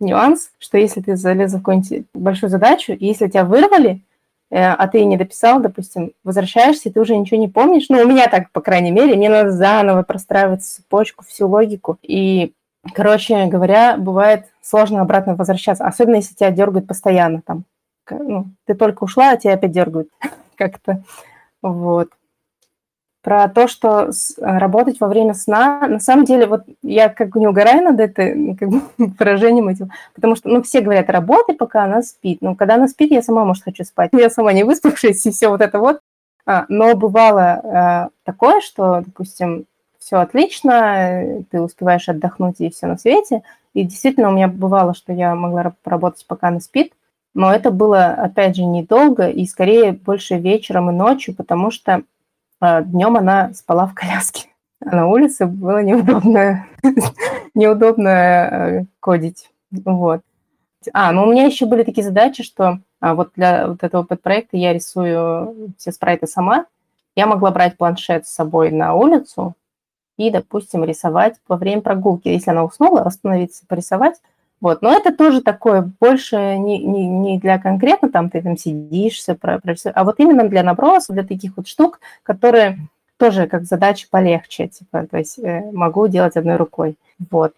нюанс, 0.00 0.50
что 0.58 0.78
если 0.78 1.00
ты 1.00 1.16
залез 1.16 1.52
в 1.52 1.58
какую-нибудь 1.58 2.06
большую 2.12 2.50
задачу, 2.50 2.92
и 2.92 3.06
если 3.06 3.28
тебя 3.28 3.44
вырвали, 3.44 4.02
а 4.56 4.86
ты 4.86 5.04
не 5.04 5.16
дописал, 5.16 5.60
допустим, 5.60 6.12
возвращаешься, 6.22 6.92
ты 6.92 7.00
уже 7.00 7.16
ничего 7.16 7.40
не 7.40 7.48
помнишь. 7.48 7.86
Ну, 7.88 8.00
у 8.00 8.06
меня 8.06 8.28
так, 8.28 8.50
по 8.52 8.60
крайней 8.60 8.92
мере, 8.92 9.16
мне 9.16 9.28
надо 9.28 9.50
заново 9.50 10.02
простраивать 10.02 10.62
цепочку, 10.62 11.24
всю 11.24 11.48
логику. 11.48 11.98
И, 12.02 12.52
короче 12.92 13.46
говоря, 13.46 13.96
бывает 13.96 14.46
сложно 14.62 15.00
обратно 15.00 15.34
возвращаться, 15.34 15.84
особенно 15.84 16.16
если 16.16 16.34
тебя 16.34 16.50
дергают 16.50 16.86
постоянно 16.86 17.42
там. 17.44 17.64
Ну, 18.10 18.46
ты 18.66 18.74
только 18.74 19.04
ушла, 19.04 19.30
а 19.30 19.36
тебя 19.36 19.54
опять 19.54 19.72
дергают 19.72 20.08
как-то. 20.56 21.02
Вот. 21.62 22.10
Про 23.24 23.48
то, 23.48 23.68
что 23.68 24.10
работать 24.38 25.00
во 25.00 25.08
время 25.08 25.32
сна, 25.32 25.80
на 25.88 25.98
самом 25.98 26.26
деле, 26.26 26.46
вот 26.46 26.64
я 26.82 27.08
как 27.08 27.30
бы 27.30 27.40
не 27.40 27.48
угораю 27.48 27.82
над 27.82 27.98
это 27.98 28.34
как 28.54 28.68
бы, 28.68 28.82
выражением 29.18 29.68
этим, 29.68 29.90
потому 30.14 30.36
что, 30.36 30.50
ну, 30.50 30.62
все 30.62 30.82
говорят, 30.82 31.08
работай, 31.08 31.56
пока 31.56 31.84
она 31.84 32.02
спит. 32.02 32.38
Ну, 32.42 32.54
когда 32.54 32.74
она 32.74 32.86
спит, 32.86 33.10
я 33.10 33.22
сама, 33.22 33.46
может, 33.46 33.64
хочу 33.64 33.82
спать. 33.84 34.10
Я 34.24 34.28
сама 34.28 34.52
не 34.52 34.62
выспавшись, 34.62 35.24
и 35.24 35.30
все 35.30 35.48
вот 35.48 35.62
это 35.62 35.78
вот. 35.78 36.00
А, 36.44 36.66
но 36.68 36.94
бывало 36.94 37.40
а, 37.42 38.08
такое, 38.24 38.60
что, 38.60 39.02
допустим, 39.04 39.64
все 39.98 40.18
отлично, 40.18 41.42
ты 41.50 41.62
успеваешь 41.62 42.10
отдохнуть 42.10 42.60
и 42.60 42.68
все 42.68 42.86
на 42.86 42.98
свете. 42.98 43.42
И 43.72 43.84
действительно, 43.84 44.28
у 44.28 44.32
меня 44.32 44.48
бывало, 44.48 44.92
что 44.92 45.14
я 45.14 45.34
могла 45.34 45.72
поработать, 45.82 46.26
пока 46.28 46.48
она 46.48 46.60
спит, 46.60 46.92
но 47.32 47.52
это 47.52 47.70
было, 47.70 48.08
опять 48.08 48.54
же, 48.54 48.64
недолго 48.64 49.28
и 49.28 49.46
скорее 49.46 49.92
больше 49.92 50.36
вечером 50.36 50.90
и 50.90 50.92
ночью, 50.92 51.34
потому 51.34 51.70
что 51.70 52.02
днем 52.82 53.16
она 53.16 53.52
спала 53.54 53.86
в 53.86 53.94
коляске. 53.94 54.48
А 54.84 54.96
на 54.96 55.06
улице 55.08 55.46
было 55.46 55.82
неудобно, 55.82 56.66
неудобно 57.54 58.08
э, 58.08 58.84
кодить. 59.00 59.50
Вот. 59.70 60.20
А, 60.92 61.12
ну 61.12 61.24
у 61.24 61.32
меня 61.32 61.44
еще 61.44 61.66
были 61.66 61.82
такие 61.82 62.04
задачи, 62.04 62.42
что 62.42 62.80
а, 63.00 63.14
вот 63.14 63.32
для 63.36 63.68
вот 63.68 63.82
этого 63.82 64.02
подпроекта 64.02 64.56
я 64.56 64.72
рисую 64.72 65.72
все 65.78 65.92
спрайты 65.92 66.26
сама. 66.26 66.66
Я 67.16 67.26
могла 67.26 67.50
брать 67.50 67.76
планшет 67.76 68.26
с 68.26 68.34
собой 68.34 68.70
на 68.70 68.94
улицу 68.94 69.54
и, 70.16 70.30
допустим, 70.30 70.84
рисовать 70.84 71.36
во 71.48 71.56
время 71.56 71.80
прогулки. 71.80 72.28
Если 72.28 72.50
она 72.50 72.64
уснула, 72.64 73.02
остановиться, 73.02 73.64
порисовать. 73.66 74.20
Вот. 74.60 74.82
Но 74.82 74.92
это 74.92 75.14
тоже 75.14 75.42
такое, 75.42 75.92
больше 76.00 76.36
не, 76.36 76.78
не, 76.78 77.06
не 77.06 77.38
для 77.38 77.58
конкретно, 77.58 78.10
там 78.10 78.30
ты 78.30 78.40
там 78.40 78.56
сидишься, 78.56 79.34
про, 79.34 79.58
про 79.58 79.74
все, 79.74 79.90
а 79.90 80.04
вот 80.04 80.20
именно 80.20 80.48
для 80.48 80.62
наброса, 80.62 81.12
для 81.12 81.22
таких 81.22 81.56
вот 81.56 81.68
штук, 81.68 82.00
которые 82.22 82.78
тоже 83.16 83.46
как 83.46 83.64
задача 83.64 84.06
полегче, 84.10 84.68
типа, 84.68 85.06
то 85.10 85.18
есть 85.18 85.38
э, 85.38 85.70
могу 85.72 86.08
делать 86.08 86.36
одной 86.36 86.56
рукой. 86.56 86.96
Вот. 87.30 87.54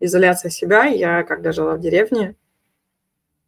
Изоляция 0.00 0.50
себя. 0.50 0.84
Я, 0.84 1.22
когда 1.22 1.52
жила 1.52 1.76
в 1.76 1.80
деревне, 1.80 2.34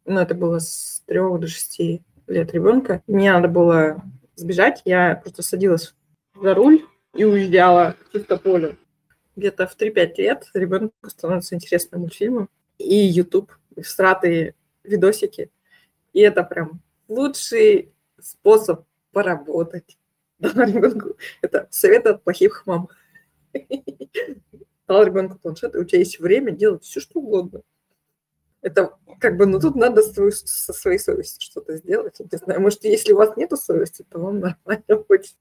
ну, 0.05 0.19
это 0.19 0.35
было 0.35 0.59
с 0.59 1.03
трех 1.05 1.39
до 1.39 1.47
шести 1.47 2.01
лет 2.27 2.53
ребенка, 2.53 3.01
мне 3.07 3.33
надо 3.33 3.47
было 3.47 4.01
сбежать, 4.35 4.81
я 4.85 5.15
просто 5.15 5.43
садилась 5.43 5.93
за 6.33 6.53
руль 6.53 6.85
и 7.13 7.23
уезжала 7.23 7.95
чисто 8.11 8.37
поле 8.37 8.77
где-то 9.35 9.67
в 9.67 9.77
3-5 9.77 10.13
лет 10.17 10.49
ребенку 10.53 10.93
становится 11.09 11.55
интересным 11.55 12.01
мультфильмом. 12.01 12.49
И 12.77 12.95
YouTube, 12.95 13.51
и 13.75 13.81
всратые 13.81 14.55
видосики. 14.83 15.49
И 16.13 16.19
это 16.19 16.43
прям 16.43 16.81
лучший 17.07 17.93
способ 18.19 18.85
поработать. 19.11 19.97
Да, 20.37 20.65
ребенку. 20.65 21.15
Это 21.41 21.67
совет 21.71 22.05
от 22.07 22.21
плохих 22.23 22.63
мам. 22.65 22.89
Дал 24.87 25.03
ребенку 25.03 25.39
планшет, 25.39 25.75
и 25.75 25.77
у 25.77 25.85
тебя 25.85 25.99
есть 25.99 26.19
время 26.19 26.51
делать 26.51 26.83
все, 26.83 26.99
что 26.99 27.21
угодно. 27.21 27.61
Это 28.61 28.97
как 29.19 29.37
бы, 29.37 29.45
ну 29.45 29.61
тут 29.61 29.75
надо 29.75 30.01
свою, 30.01 30.31
со 30.31 30.73
своей 30.73 30.99
совестью 30.99 31.41
что-то 31.41 31.77
сделать. 31.77 32.19
Я 32.19 32.25
не 32.29 32.37
знаю, 32.37 32.61
может, 32.61 32.83
если 32.83 33.13
у 33.13 33.17
вас 33.17 33.37
нет 33.37 33.51
совести, 33.51 34.03
то 34.09 34.19
вам 34.19 34.39
нормально 34.39 35.05
будет. 35.07 35.37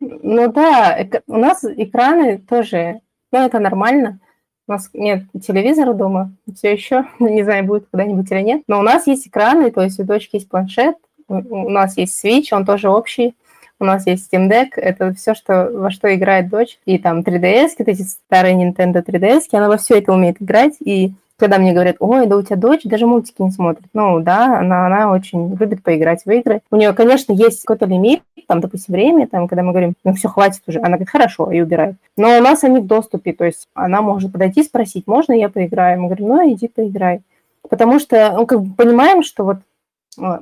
Ну 0.00 0.52
да, 0.52 1.08
у 1.26 1.36
нас 1.36 1.62
экраны 1.64 2.38
тоже 2.38 3.00
ну, 3.32 3.38
это 3.40 3.58
нормально. 3.58 4.20
У 4.66 4.72
нас 4.72 4.90
нет 4.92 5.24
телевизора 5.42 5.94
дома 5.94 6.32
все 6.54 6.72
еще. 6.72 7.06
Не 7.20 7.42
знаю, 7.42 7.64
будет 7.64 7.86
когда-нибудь 7.90 8.30
или 8.30 8.40
нет. 8.40 8.62
Но 8.68 8.78
у 8.78 8.82
нас 8.82 9.06
есть 9.06 9.26
экраны, 9.26 9.70
то 9.70 9.80
есть 9.82 9.98
у 9.98 10.04
дочки 10.04 10.36
есть 10.36 10.48
планшет, 10.48 10.96
у 11.26 11.70
нас 11.70 11.96
есть 11.96 12.24
Switch, 12.24 12.48
он 12.52 12.64
тоже 12.64 12.88
общий. 12.88 13.34
У 13.80 13.84
нас 13.84 14.06
есть 14.08 14.32
Steam 14.32 14.50
Deck, 14.50 14.70
это 14.74 15.14
все, 15.14 15.34
что, 15.34 15.70
во 15.72 15.90
что 15.90 16.12
играет 16.12 16.48
дочь. 16.48 16.80
И 16.84 16.98
там 16.98 17.20
3DS, 17.20 17.70
вот 17.78 17.88
эти 17.88 18.02
старые 18.02 18.56
Nintendo 18.56 19.04
3DS, 19.04 19.42
она 19.52 19.68
во 19.68 19.76
все 19.76 19.98
это 19.98 20.12
умеет 20.12 20.42
играть. 20.42 20.76
И 20.80 21.12
когда 21.38 21.58
мне 21.58 21.72
говорят, 21.72 21.96
ой, 22.00 22.26
да 22.26 22.36
у 22.36 22.42
тебя 22.42 22.56
дочь 22.56 22.82
даже 22.84 23.06
мультики 23.06 23.40
не 23.40 23.50
смотрит. 23.50 23.86
Ну 23.94 24.20
да, 24.20 24.58
она, 24.58 24.86
она 24.86 25.12
очень 25.12 25.54
любит 25.54 25.82
поиграть 25.82 26.24
в 26.24 26.30
игры. 26.30 26.62
У 26.70 26.76
нее, 26.76 26.92
конечно, 26.92 27.32
есть 27.32 27.62
какой-то 27.64 27.86
лимит, 27.86 28.22
там, 28.48 28.60
допустим, 28.60 28.94
время, 28.94 29.28
там, 29.28 29.46
когда 29.46 29.62
мы 29.62 29.70
говорим, 29.70 29.94
ну 30.04 30.14
все, 30.14 30.28
хватит 30.28 30.62
уже. 30.66 30.80
Она 30.80 30.90
говорит, 30.90 31.10
хорошо, 31.10 31.52
и 31.52 31.60
убирает. 31.60 31.96
Но 32.16 32.38
у 32.38 32.40
нас 32.40 32.64
они 32.64 32.80
в 32.80 32.86
доступе, 32.86 33.32
то 33.32 33.44
есть 33.44 33.68
она 33.74 34.02
может 34.02 34.32
подойти, 34.32 34.64
спросить, 34.64 35.06
можно 35.06 35.32
я 35.32 35.48
поиграю? 35.48 36.00
Мы 36.00 36.08
говорим, 36.08 36.28
ну 36.28 36.52
иди 36.52 36.66
поиграй. 36.66 37.20
Потому 37.68 38.00
что, 38.00 38.32
ну, 38.32 38.46
как 38.46 38.62
бы 38.62 38.74
понимаем, 38.74 39.22
что 39.22 39.44
вот 39.44 39.58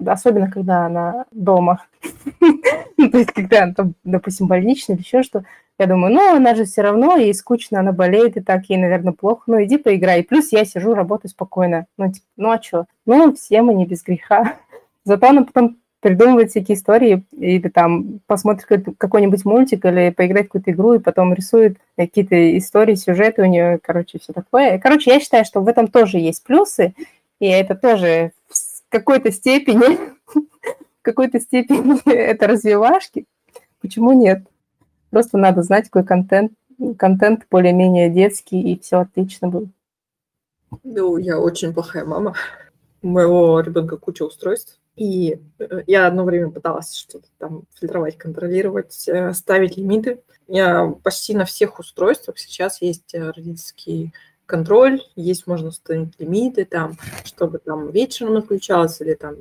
особенно 0.06 0.50
когда 0.50 0.86
она 0.86 1.26
дома, 1.30 1.82
ну, 2.96 3.10
то 3.10 3.18
есть 3.18 3.32
когда 3.32 3.70
допустим, 4.04 4.46
больничная 4.46 4.96
или 4.96 5.02
еще 5.02 5.22
что, 5.22 5.44
я 5.78 5.86
думаю, 5.86 6.14
ну, 6.14 6.36
она 6.36 6.54
же 6.54 6.64
все 6.64 6.80
равно, 6.80 7.16
ей 7.16 7.34
скучно, 7.34 7.80
она 7.80 7.92
болеет, 7.92 8.36
и 8.36 8.40
так 8.40 8.64
ей, 8.66 8.78
наверное, 8.78 9.12
плохо. 9.12 9.42
Ну, 9.46 9.62
иди 9.62 9.76
поиграй. 9.76 10.22
Плюс 10.22 10.50
я 10.52 10.64
сижу, 10.64 10.94
работаю 10.94 11.30
спокойно. 11.30 11.86
Ну, 11.98 12.10
типа, 12.10 12.26
ну, 12.36 12.50
а 12.50 12.62
что? 12.62 12.86
Ну, 13.04 13.34
все 13.34 13.60
мы 13.60 13.74
не 13.74 13.84
без 13.86 14.02
греха. 14.02 14.54
Зато 15.04 15.28
она 15.28 15.44
потом 15.44 15.76
придумывает 16.00 16.50
всякие 16.50 16.76
истории, 16.76 17.24
или 17.32 17.68
там 17.68 18.20
посмотрит 18.26 18.86
какой-нибудь 18.96 19.44
мультик, 19.44 19.84
или 19.84 20.10
поиграть 20.10 20.44
в 20.44 20.48
какую-то 20.48 20.70
игру, 20.70 20.94
и 20.94 20.98
потом 20.98 21.34
рисует 21.34 21.78
какие-то 21.96 22.56
истории, 22.56 22.94
сюжеты 22.94 23.42
у 23.42 23.46
нее, 23.46 23.78
короче, 23.82 24.18
все 24.18 24.32
такое. 24.32 24.78
Короче, 24.78 25.10
я 25.10 25.20
считаю, 25.20 25.44
что 25.44 25.60
в 25.60 25.68
этом 25.68 25.88
тоже 25.88 26.18
есть 26.18 26.44
плюсы, 26.44 26.94
и 27.38 27.46
это 27.48 27.74
тоже 27.74 28.32
в 28.48 28.54
какой-то 28.88 29.32
степени, 29.32 29.98
в 30.34 31.02
какой-то 31.02 31.40
степени 31.40 32.08
это 32.10 32.46
развивашки. 32.46 33.26
Почему 33.80 34.12
нет? 34.12 34.42
Просто 35.10 35.38
надо 35.38 35.62
знать, 35.62 35.84
какой 35.86 36.04
контент, 36.04 36.52
контент 36.98 37.46
более-менее 37.50 38.10
детский, 38.10 38.60
и 38.60 38.78
все 38.78 39.00
отлично 39.00 39.48
будет. 39.48 39.68
Ну, 40.82 41.16
я 41.16 41.38
очень 41.38 41.72
плохая 41.72 42.04
мама. 42.04 42.34
У 43.02 43.08
моего 43.08 43.60
ребенка 43.60 43.96
куча 43.96 44.24
устройств. 44.24 44.78
И 44.96 45.38
э, 45.58 45.82
я 45.86 46.06
одно 46.06 46.24
время 46.24 46.50
пыталась 46.50 46.94
что-то 46.94 47.28
там 47.38 47.64
фильтровать, 47.74 48.16
контролировать, 48.16 49.06
э, 49.08 49.32
ставить 49.34 49.76
лимиты. 49.76 50.22
Я 50.48 50.86
почти 51.02 51.34
на 51.34 51.44
всех 51.44 51.78
устройствах 51.78 52.38
сейчас 52.38 52.80
есть 52.80 53.14
э, 53.14 53.30
родительский 53.30 54.12
контроль, 54.46 55.02
есть 55.14 55.46
можно 55.46 55.68
установить 55.68 56.18
лимиты, 56.18 56.64
там, 56.64 56.96
чтобы 57.24 57.58
там 57.58 57.90
вечером 57.90 58.36
отключалось 58.36 59.00
или 59.00 59.14
там 59.14 59.36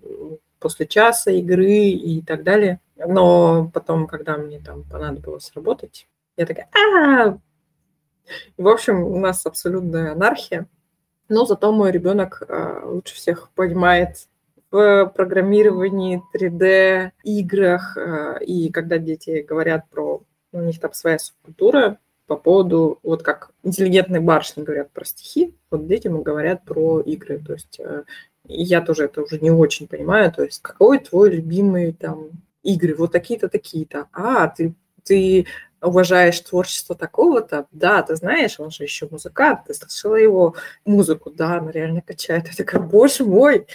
после 0.59 0.87
часа 0.87 1.31
игры 1.31 1.89
и 1.89 2.21
так 2.21 2.43
далее. 2.43 2.79
Но 2.95 3.69
потом, 3.73 4.07
когда 4.07 4.37
мне 4.37 4.59
там 4.59 4.83
понадобилось 4.83 5.51
работать, 5.55 6.07
я 6.37 6.45
такая, 6.45 6.69
а 6.73 7.37
В 8.57 8.67
общем, 8.67 9.03
у 9.03 9.19
нас 9.19 9.45
абсолютная 9.45 10.13
анархия. 10.13 10.67
Но 11.27 11.45
зато 11.45 11.71
мой 11.71 11.91
ребенок 11.91 12.43
а, 12.47 12.81
лучше 12.85 13.15
всех 13.15 13.49
понимает 13.55 14.27
в 14.71 15.11
программировании 15.15 16.21
3D, 16.33 17.11
играх. 17.23 17.97
А, 17.97 18.37
и 18.37 18.69
когда 18.71 18.97
дети 18.97 19.41
говорят 19.47 19.89
про... 19.89 20.23
У 20.51 20.61
них 20.61 20.79
там 20.79 20.93
своя 20.93 21.19
субкультура 21.19 21.99
по 22.27 22.37
поводу... 22.37 22.99
Вот 23.03 23.23
как 23.23 23.51
интеллигентные 23.63 24.21
барышни 24.21 24.63
говорят 24.63 24.91
про 24.91 25.05
стихи, 25.05 25.55
вот 25.69 25.87
дети 25.87 26.07
говорят 26.07 26.63
про 26.63 27.01
игры. 27.01 27.39
То 27.39 27.53
есть 27.53 27.79
а, 28.47 28.51
я 28.53 28.81
тоже 28.81 29.05
это 29.05 29.21
уже 29.21 29.39
не 29.39 29.51
очень 29.51 29.87
понимаю. 29.87 30.31
То 30.31 30.43
есть 30.43 30.61
какой 30.61 30.99
твой 30.99 31.31
любимый 31.31 31.93
там 31.93 32.29
игры, 32.63 32.95
вот 32.95 33.11
такие-то, 33.11 33.49
такие-то. 33.49 34.07
А, 34.11 34.47
ты, 34.47 34.73
ты 35.03 35.45
уважаешь 35.81 36.39
творчество 36.39 36.95
такого-то, 36.95 37.67
да, 37.71 38.01
ты 38.01 38.15
знаешь, 38.15 38.59
он 38.59 38.71
же 38.71 38.83
еще 38.83 39.07
музыкант, 39.09 39.61
ты 39.67 39.73
слышала 39.73 40.15
его 40.15 40.55
музыку, 40.83 41.31
да, 41.31 41.57
она 41.57 41.71
реально 41.71 42.01
качает. 42.01 42.47
Я 42.47 42.53
такая, 42.55 42.81
боже 42.81 43.23
мой, 43.23 43.67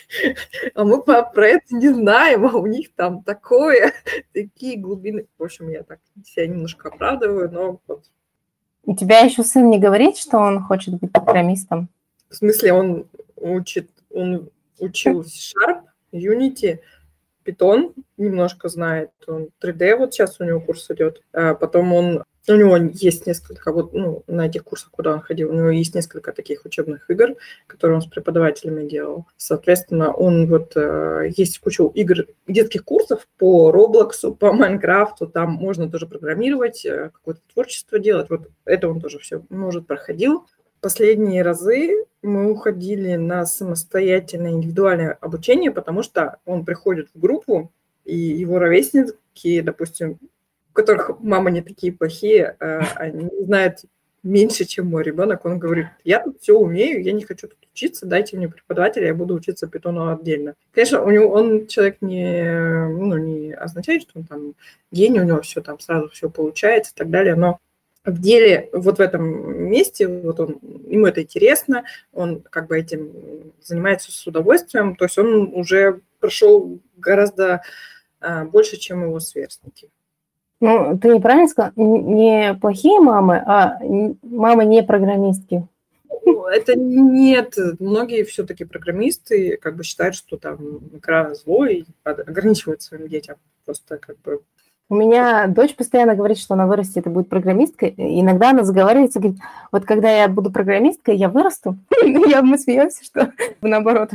а 0.75 0.85
мы 0.85 1.03
про 1.03 1.47
это 1.47 1.75
не 1.75 1.89
знаем, 1.89 2.47
а 2.47 2.57
у 2.57 2.67
них 2.67 2.93
там 2.95 3.23
такое, 3.23 3.93
такие 4.35 4.79
глубины. 4.79 5.27
В 5.39 5.45
общем, 5.45 5.69
я 5.71 5.83
так 5.83 6.01
себя 6.25 6.47
немножко 6.47 6.89
оправдываю, 6.89 7.51
но 7.51 7.81
вот. 7.87 8.05
У 8.85 8.97
тебя 8.97 9.21
еще 9.21 9.45
сын 9.45 9.71
не 9.71 9.79
говорит, 9.79 10.17
что 10.17 10.39
он 10.39 10.63
хочет 10.63 10.95
быть 10.99 11.13
программистом? 11.13 11.89
В 12.29 12.37
смысле, 12.37 12.73
он 12.73 13.07
учит, 13.37 13.91
он 14.11 14.51
учил 14.81 15.25
C-Sharp, 15.25 15.83
Unity, 16.13 16.81
Python 17.45 17.95
немножко 18.17 18.69
знает, 18.69 19.11
он 19.27 19.49
3D 19.63 19.97
вот 19.97 20.15
сейчас 20.15 20.41
у 20.41 20.45
него 20.45 20.61
курс 20.61 20.91
идет, 20.91 21.23
а 21.33 21.55
потом 21.55 21.93
он 21.93 22.25
у 22.49 22.57
него 22.57 22.77
есть 22.77 23.27
несколько, 23.27 23.73
вот 23.73 23.93
ну, 23.93 24.25
на 24.27 24.47
этих 24.47 24.65
курсах, 24.65 24.91
куда 24.91 25.13
он 25.13 25.21
ходил, 25.21 25.51
у 25.51 25.55
него 25.55 25.71
есть 25.71 25.95
несколько 25.95 26.33
таких 26.33 26.65
учебных 26.65 27.09
игр, 27.11 27.37
которые 27.67 27.97
он 27.97 28.03
с 28.03 28.07
преподавателями 28.07 28.89
делал. 28.89 29.27
Соответственно, 29.37 30.13
он 30.13 30.49
вот 30.49 30.73
э, 30.75 31.31
есть 31.37 31.59
куча 31.59 31.85
игр, 31.95 32.27
детских 32.49 32.85
курсов 32.85 33.29
по 33.39 33.71
Роблоксу, 33.71 34.35
по 34.35 34.53
Майнкрафту, 34.53 35.27
там 35.27 35.53
можно 35.53 35.91
тоже 35.91 36.07
программировать, 36.07 36.85
э, 36.85 37.11
какое-то 37.13 37.41
творчество 37.53 37.99
делать. 37.99 38.31
Вот 38.31 38.49
это 38.65 38.89
он 38.89 39.01
тоже 39.01 39.19
все 39.19 39.43
может 39.51 39.87
проходил. 39.87 40.47
Последние 40.81 41.43
разы 41.43 42.07
мы 42.23 42.51
уходили 42.51 43.17
на 43.17 43.45
самостоятельное 43.45 44.53
индивидуальное 44.53 45.19
обучение, 45.21 45.71
потому 45.71 46.03
что 46.03 46.39
он 46.47 46.65
приходит 46.65 47.09
в 47.15 47.21
группу, 47.21 47.71
и 48.05 48.17
его 48.17 48.59
ровесники, 48.59 49.61
допустим, 49.61 50.19
у 50.71 50.73
которых 50.73 51.21
мама 51.21 51.51
не 51.51 51.61
такие 51.61 51.93
плохие, 51.93 52.57
а 52.61 52.81
они 52.97 53.29
знают 53.41 53.81
меньше, 54.23 54.65
чем 54.65 54.87
мой 54.87 55.03
ребенок. 55.03 55.45
Он 55.45 55.59
говорит, 55.59 55.87
я 56.05 56.21
тут 56.21 56.41
все 56.41 56.57
умею, 56.57 57.03
я 57.03 57.13
не 57.13 57.25
хочу 57.25 57.49
тут 57.49 57.59
учиться, 57.73 58.07
дайте 58.07 58.37
мне 58.37 58.49
преподавателя, 58.49 59.07
я 59.07 59.15
буду 59.15 59.35
учиться 59.35 59.67
питону 59.67 60.13
отдельно. 60.13 60.55
Конечно, 60.73 61.03
у 61.03 61.11
него 61.11 61.29
он 61.29 61.67
человек 61.67 61.99
не, 62.01 62.89
ну, 62.89 63.17
не 63.17 63.53
означает, 63.53 64.03
что 64.03 64.13
он 64.19 64.25
там 64.25 64.55
гений, 64.91 65.21
у 65.21 65.25
него 65.25 65.41
все 65.43 65.61
там 65.61 65.79
сразу 65.79 66.09
все 66.09 66.29
получается 66.29 66.93
и 66.95 66.99
так 66.99 67.11
далее, 67.11 67.35
но 67.35 67.59
в 68.05 68.21
деле 68.21 68.71
вот 68.73 68.99
в 68.99 69.01
этом 69.01 69.69
месте, 69.71 70.09
вот 70.09 70.41
он, 70.41 70.59
ему 70.87 71.07
это 71.07 71.23
интересно, 71.23 71.85
он 72.13 72.41
как 72.41 72.69
бы 72.69 72.79
этим 72.79 73.53
занимается 73.63 74.11
с 74.13 74.27
удовольствием, 74.27 74.97
то 74.97 75.05
есть 75.05 75.19
он 75.19 75.55
уже 75.55 76.01
прошел 76.19 76.79
гораздо 76.97 77.63
а, 78.21 78.45
больше, 78.45 78.77
чем 78.79 79.03
его 79.03 79.21
сверстники. 79.21 79.91
Ну, 80.61 80.99
ты 80.99 81.09
неправильно 81.09 81.49
сказал, 81.49 81.73
не 81.77 82.55
плохие 82.61 83.01
мамы, 83.01 83.43
а 83.47 83.79
мамы 84.23 84.67
не 84.67 84.83
программистки. 84.83 85.67
Ну, 86.27 86.47
это 86.47 86.75
нет. 86.77 87.57
Многие 87.79 88.25
все-таки 88.25 88.65
программисты 88.65 89.57
как 89.57 89.77
бы 89.77 89.85
считают, 89.85 90.15
что 90.15 90.37
там 90.37 90.81
экран 90.93 91.35
злой, 91.35 91.87
ограничивают 92.05 92.83
своим 92.83 93.09
детям. 93.09 93.37
Просто 93.65 93.97
как 93.97 94.21
бы 94.21 94.43
у 94.91 94.97
меня 94.97 95.47
дочь 95.47 95.77
постоянно 95.77 96.17
говорит, 96.17 96.37
что 96.37 96.55
она 96.55 96.67
вырастет 96.67 97.07
и 97.07 97.11
будет 97.11 97.29
программисткой. 97.29 97.95
Иногда 97.97 98.51
она 98.51 98.65
заговаривается, 98.65 99.21
говорит, 99.21 99.41
вот 99.71 99.85
когда 99.85 100.11
я 100.11 100.29
буду 100.29 100.51
программисткой, 100.51 101.17
я 101.17 101.29
вырасту. 101.29 101.77
я, 102.03 102.43
мы 102.43 102.59
смеемся, 102.59 103.05
что 103.05 103.33
наоборот. 103.63 104.11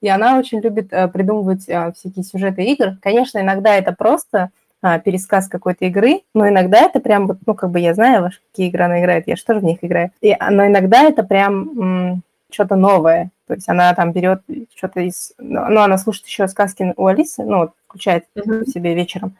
И 0.00 0.08
она 0.08 0.38
очень 0.38 0.60
любит 0.60 0.92
э, 0.92 1.06
придумывать 1.08 1.68
э, 1.68 1.92
всякие 1.92 2.24
сюжеты 2.24 2.64
игр. 2.64 2.96
Конечно, 3.00 3.38
иногда 3.38 3.76
это 3.76 3.92
просто 3.92 4.50
а, 4.82 4.98
пересказ 4.98 5.48
какой-то 5.48 5.86
игры, 5.86 6.20
но 6.34 6.48
иногда 6.48 6.80
это 6.80 7.00
прям, 7.00 7.28
вот, 7.28 7.38
ну, 7.46 7.54
как 7.54 7.70
бы 7.70 7.80
я 7.80 7.94
знаю, 7.94 8.24
во 8.24 8.30
какие 8.50 8.68
игры 8.68 8.84
она 8.84 9.00
играет, 9.00 9.28
я 9.28 9.36
же 9.36 9.44
тоже 9.44 9.60
в 9.60 9.64
них 9.64 9.78
играю. 9.82 10.10
И, 10.20 10.36
но 10.50 10.66
иногда 10.66 11.04
это 11.04 11.22
прям 11.22 12.22
что-то 12.50 12.76
новое. 12.76 13.30
То 13.46 13.54
есть 13.54 13.68
она 13.68 13.94
там 13.94 14.12
берет 14.12 14.42
что-то 14.74 15.00
из... 15.00 15.32
Ну, 15.38 15.80
она 15.80 15.98
слушает 15.98 16.26
еще 16.26 16.48
сказки 16.48 16.92
у 16.96 17.06
Алисы, 17.06 17.44
ну, 17.44 17.58
вот, 17.58 17.72
включает 17.86 18.24
mm-hmm. 18.34 18.66
себе 18.66 18.94
вечером. 18.94 19.36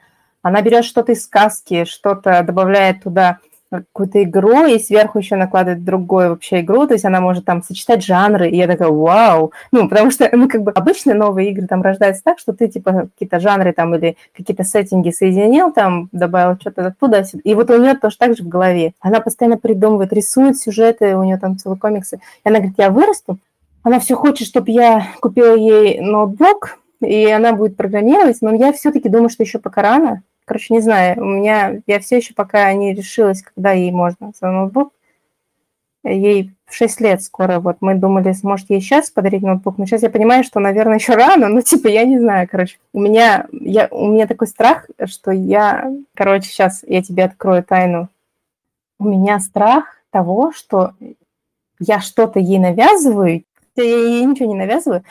Она 0.47 0.63
берет 0.63 0.85
что-то 0.85 1.11
из 1.11 1.25
сказки, 1.25 1.85
что-то 1.85 2.41
добавляет 2.45 3.03
туда 3.03 3.39
какую-то 3.69 4.23
игру 4.23 4.65
и 4.65 4.79
сверху 4.79 5.19
еще 5.19 5.35
накладывает 5.35 5.83
другую 5.83 6.29
вообще 6.29 6.61
игру, 6.61 6.87
то 6.87 6.95
есть 6.95 7.05
она 7.05 7.21
может 7.21 7.45
там 7.45 7.65
сочетать 7.65 8.05
жанры, 8.05 8.49
и 8.49 8.57
я 8.57 8.69
такая, 8.69 8.89
вау, 8.89 9.51
ну, 9.73 9.89
потому 9.89 10.13
что, 10.13 10.31
ну, 10.33 10.49
как 10.49 10.63
бы 10.63 10.71
обычно 10.71 11.15
новые 11.15 11.51
игры 11.51 11.67
там 11.67 11.83
рождаются 11.83 12.23
так, 12.23 12.39
что 12.39 12.53
ты, 12.53 12.69
типа, 12.69 13.09
какие-то 13.13 13.41
жанры 13.41 13.73
там 13.73 13.93
или 13.97 14.17
какие-то 14.37 14.63
сеттинги 14.63 15.11
соединил, 15.11 15.73
там, 15.73 16.09
добавил 16.13 16.57
что-то 16.61 16.87
оттуда, 16.87 17.25
и 17.43 17.55
вот 17.57 17.69
у 17.71 17.83
нее 17.83 17.95
тоже 17.95 18.17
так 18.17 18.37
же 18.37 18.45
в 18.45 18.49
голове. 18.49 18.93
Она 19.01 19.19
постоянно 19.19 19.59
придумывает, 19.59 20.13
рисует 20.13 20.57
сюжеты, 20.59 21.17
у 21.17 21.25
нее 21.25 21.39
там 21.39 21.59
целые 21.59 21.81
комиксы, 21.81 22.21
и 22.45 22.49
она 22.49 22.59
говорит, 22.59 22.79
я 22.79 22.91
вырасту, 22.91 23.39
она 23.83 23.99
все 23.99 24.15
хочет, 24.15 24.47
чтобы 24.47 24.71
я 24.71 25.09
купила 25.21 25.57
ей 25.57 25.99
ноутбук, 25.99 26.79
и 27.01 27.27
она 27.27 27.53
будет 27.53 27.77
программировать, 27.77 28.39
но 28.43 28.55
я 28.55 28.73
все-таки 28.73 29.09
думаю, 29.09 29.29
что 29.29 29.43
еще 29.43 29.59
пока 29.59 29.83
рано, 29.83 30.23
Короче, 30.47 30.75
не 30.75 30.81
знаю, 30.81 31.21
у 31.21 31.25
меня, 31.25 31.81
я 31.89 31.99
все 31.99 32.19
еще 32.19 32.33
пока 32.33 32.73
не 32.73 32.95
решилась, 32.95 33.43
когда 33.43 33.73
ей 33.73 33.91
можно 33.91 34.31
за 34.41 34.47
ноутбук. 34.53 34.93
Ей 36.05 36.55
6 36.71 37.01
лет 37.01 37.21
скоро, 37.21 37.59
вот 37.59 37.79
мы 37.81 37.97
думали, 37.97 38.31
сможет 38.31 38.71
ей 38.71 38.81
сейчас 38.81 39.11
подарить 39.11 39.43
ноутбук, 39.43 39.77
но 39.77 39.87
сейчас 39.87 40.03
я 40.03 40.11
понимаю, 40.11 40.45
что, 40.45 40.61
наверное, 40.61 40.99
еще 40.99 41.15
рано, 41.15 41.49
но 41.49 41.63
типа 41.63 41.89
я 41.89 42.05
не 42.05 42.21
знаю, 42.21 42.47
короче. 42.49 42.79
У 42.93 43.01
меня, 43.01 43.49
я, 43.51 43.89
у 43.91 44.07
меня 44.07 44.29
такой 44.29 44.47
страх, 44.47 44.89
что 45.07 45.33
я, 45.33 45.93
короче, 46.15 46.49
сейчас 46.49 46.85
я 46.87 47.03
тебе 47.03 47.25
открою 47.25 47.65
тайну. 47.65 48.09
У 49.01 49.05
меня 49.05 49.41
страх 49.41 49.97
того, 50.11 50.53
что 50.53 50.93
я 51.81 52.01
что-то 52.01 52.39
ей 52.39 52.61
навязываю, 52.61 53.43
я 53.75 53.83
ей 53.83 54.25
ничего 54.25 54.49
не 54.49 54.59
навязываю, 54.59 55.03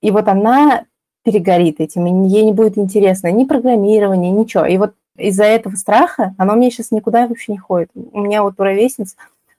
и 0.00 0.10
вот 0.10 0.26
она 0.26 0.86
перегорит 1.22 1.80
этим, 1.80 2.26
ей 2.26 2.44
не 2.44 2.52
будет 2.52 2.78
интересно 2.78 3.30
ни 3.30 3.44
программирование, 3.44 4.30
ничего. 4.30 4.64
И 4.64 4.76
вот 4.78 4.94
из-за 5.16 5.44
этого 5.44 5.76
страха 5.76 6.34
она 6.38 6.54
у 6.54 6.56
меня 6.56 6.70
сейчас 6.70 6.90
никуда 6.90 7.26
вообще 7.26 7.52
не 7.52 7.58
ходит. 7.58 7.90
У 7.94 8.20
меня 8.20 8.42
вот 8.42 8.54
у 8.58 8.62
ровесниц 8.62 9.16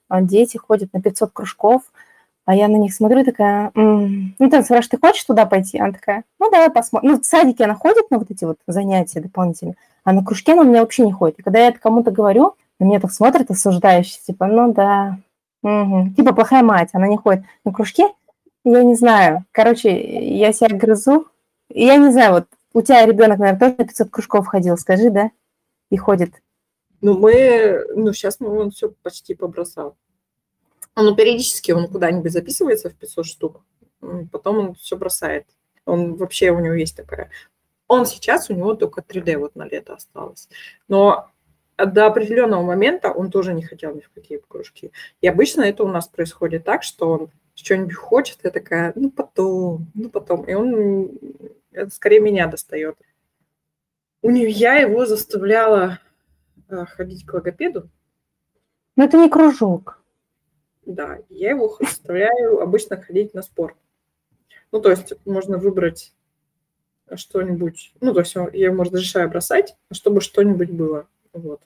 а, 0.10 0.22
дети 0.22 0.58
ходят 0.58 0.92
на 0.94 1.02
500 1.02 1.32
кружков, 1.32 1.84
а 2.46 2.56
я 2.56 2.68
на 2.68 2.76
них 2.76 2.94
смотрю 2.94 3.24
такая, 3.24 3.72
м-м". 3.76 4.36
ну, 4.38 4.50
там 4.50 4.64
спрашиваешь, 4.64 4.90
ты 4.90 4.98
хочешь 4.98 5.24
туда 5.24 5.46
пойти? 5.46 5.80
Она 5.80 5.94
такая, 5.94 6.24
ну, 6.40 6.52
давай 6.52 6.70
посмотрим. 6.70 7.12
Ну, 7.12 7.22
в 7.22 7.26
садике 7.26 7.64
она 7.64 7.76
ходит 7.76 8.12
на 8.12 8.20
вот 8.20 8.30
эти 8.30 8.44
вот 8.44 8.58
занятия 8.68 9.22
дополнительные, 9.22 9.76
а 10.04 10.12
на 10.12 10.26
кружке 10.26 10.54
она 10.54 10.64
у 10.64 10.66
меня 10.66 10.82
вообще 10.82 11.06
не 11.06 11.14
ходит. 11.14 11.40
И 11.40 11.42
когда 11.42 11.60
я 11.60 11.68
это 11.70 11.80
кому-то 11.80 12.12
говорю, 12.12 12.56
на 12.80 12.86
меня 12.86 13.00
так 13.00 13.12
смотрят 13.12 13.50
осуждающе, 13.50 14.20
типа, 14.26 14.48
ну, 14.48 14.74
да, 14.74 15.20
угу. 15.62 16.10
типа 16.18 16.34
плохая 16.34 16.64
мать, 16.64 16.90
она 16.94 17.08
не 17.08 17.18
ходит 17.18 17.46
на 17.64 17.72
кружке, 17.72 18.10
я 18.66 18.84
не 18.84 18.96
знаю. 18.96 19.46
Короче, 19.52 20.36
я 20.36 20.52
себя 20.52 20.76
грызу, 20.76 21.28
я 21.74 21.98
не 21.98 22.12
знаю, 22.12 22.34
вот 22.34 22.46
у 22.74 22.82
тебя 22.82 23.06
ребенок, 23.06 23.40
наверное, 23.40 23.60
тоже 23.60 23.76
на 23.78 23.86
500 23.86 24.10
кружков 24.10 24.48
ходил, 24.48 24.78
скажи, 24.78 25.10
да? 25.10 25.32
И 25.90 25.98
ходит. 25.98 26.42
Ну, 27.02 27.18
мы, 27.18 27.84
ну, 27.96 28.14
сейчас 28.14 28.40
мы, 28.40 28.50
он 28.60 28.72
все 28.72 28.94
почти 29.02 29.36
побросал. 29.36 29.98
Он 30.96 31.16
периодически, 31.16 31.72
он 31.72 31.88
куда-нибудь 31.88 32.32
записывается 32.32 32.90
в 32.90 32.96
500 32.96 33.26
штук, 33.26 33.62
потом 34.32 34.58
он 34.60 34.74
все 34.76 34.96
бросает. 34.96 35.48
Он 35.86 36.16
вообще, 36.16 36.52
у 36.52 36.60
него 36.60 36.76
есть 36.76 36.96
такая... 36.96 37.30
Он 37.88 38.06
сейчас, 38.06 38.50
у 38.50 38.54
него 38.54 38.74
только 38.76 39.02
3D 39.02 39.38
вот 39.38 39.56
на 39.56 39.68
лето 39.68 39.94
осталось. 39.94 40.48
Но 40.88 41.30
до 41.78 42.06
определенного 42.06 42.64
момента 42.64 43.12
он 43.12 43.30
тоже 43.30 43.54
не 43.54 43.64
хотел 43.64 43.94
ни 43.94 44.00
в 44.00 44.10
какие 44.10 44.40
кружки. 44.48 44.92
И 45.22 45.28
обычно 45.28 45.62
это 45.64 45.84
у 45.84 45.88
нас 45.88 46.08
происходит 46.08 46.64
так, 46.64 46.84
что 46.84 47.10
он 47.10 47.32
что-нибудь 47.56 47.96
хочет, 47.96 48.40
я 48.44 48.50
такая, 48.50 48.94
ну 48.96 49.12
потом, 49.12 49.88
ну 49.94 50.10
потом. 50.10 50.44
И 50.46 50.54
он 50.54 51.12
это 51.74 51.90
скорее 51.92 52.20
меня 52.20 52.48
достает. 52.48 52.98
У 54.22 54.30
нее 54.30 54.50
я 54.50 54.76
его 54.76 55.06
заставляла 55.06 56.00
а, 56.70 56.86
ходить 56.86 57.26
к 57.26 57.34
логопеду. 57.34 57.90
Но 58.96 59.06
это 59.06 59.18
не 59.18 59.30
кружок. 59.30 60.02
Да, 60.86 61.20
я 61.30 61.52
его 61.52 61.78
заставляю 61.80 62.62
обычно 62.62 63.02
ходить 63.02 63.34
на 63.34 63.42
спорт. 63.42 63.76
Ну, 64.72 64.82
то 64.82 64.90
есть 64.90 65.14
можно 65.26 65.58
выбрать 65.58 66.14
что-нибудь, 67.14 67.94
ну, 68.02 68.14
то 68.14 68.22
есть 68.22 68.34
я 68.36 68.68
ему 68.68 68.84
разрешаю 68.84 69.30
бросать, 69.30 69.76
чтобы 69.92 70.22
что-нибудь 70.22 70.72
было. 70.72 71.08
Вот. 71.34 71.62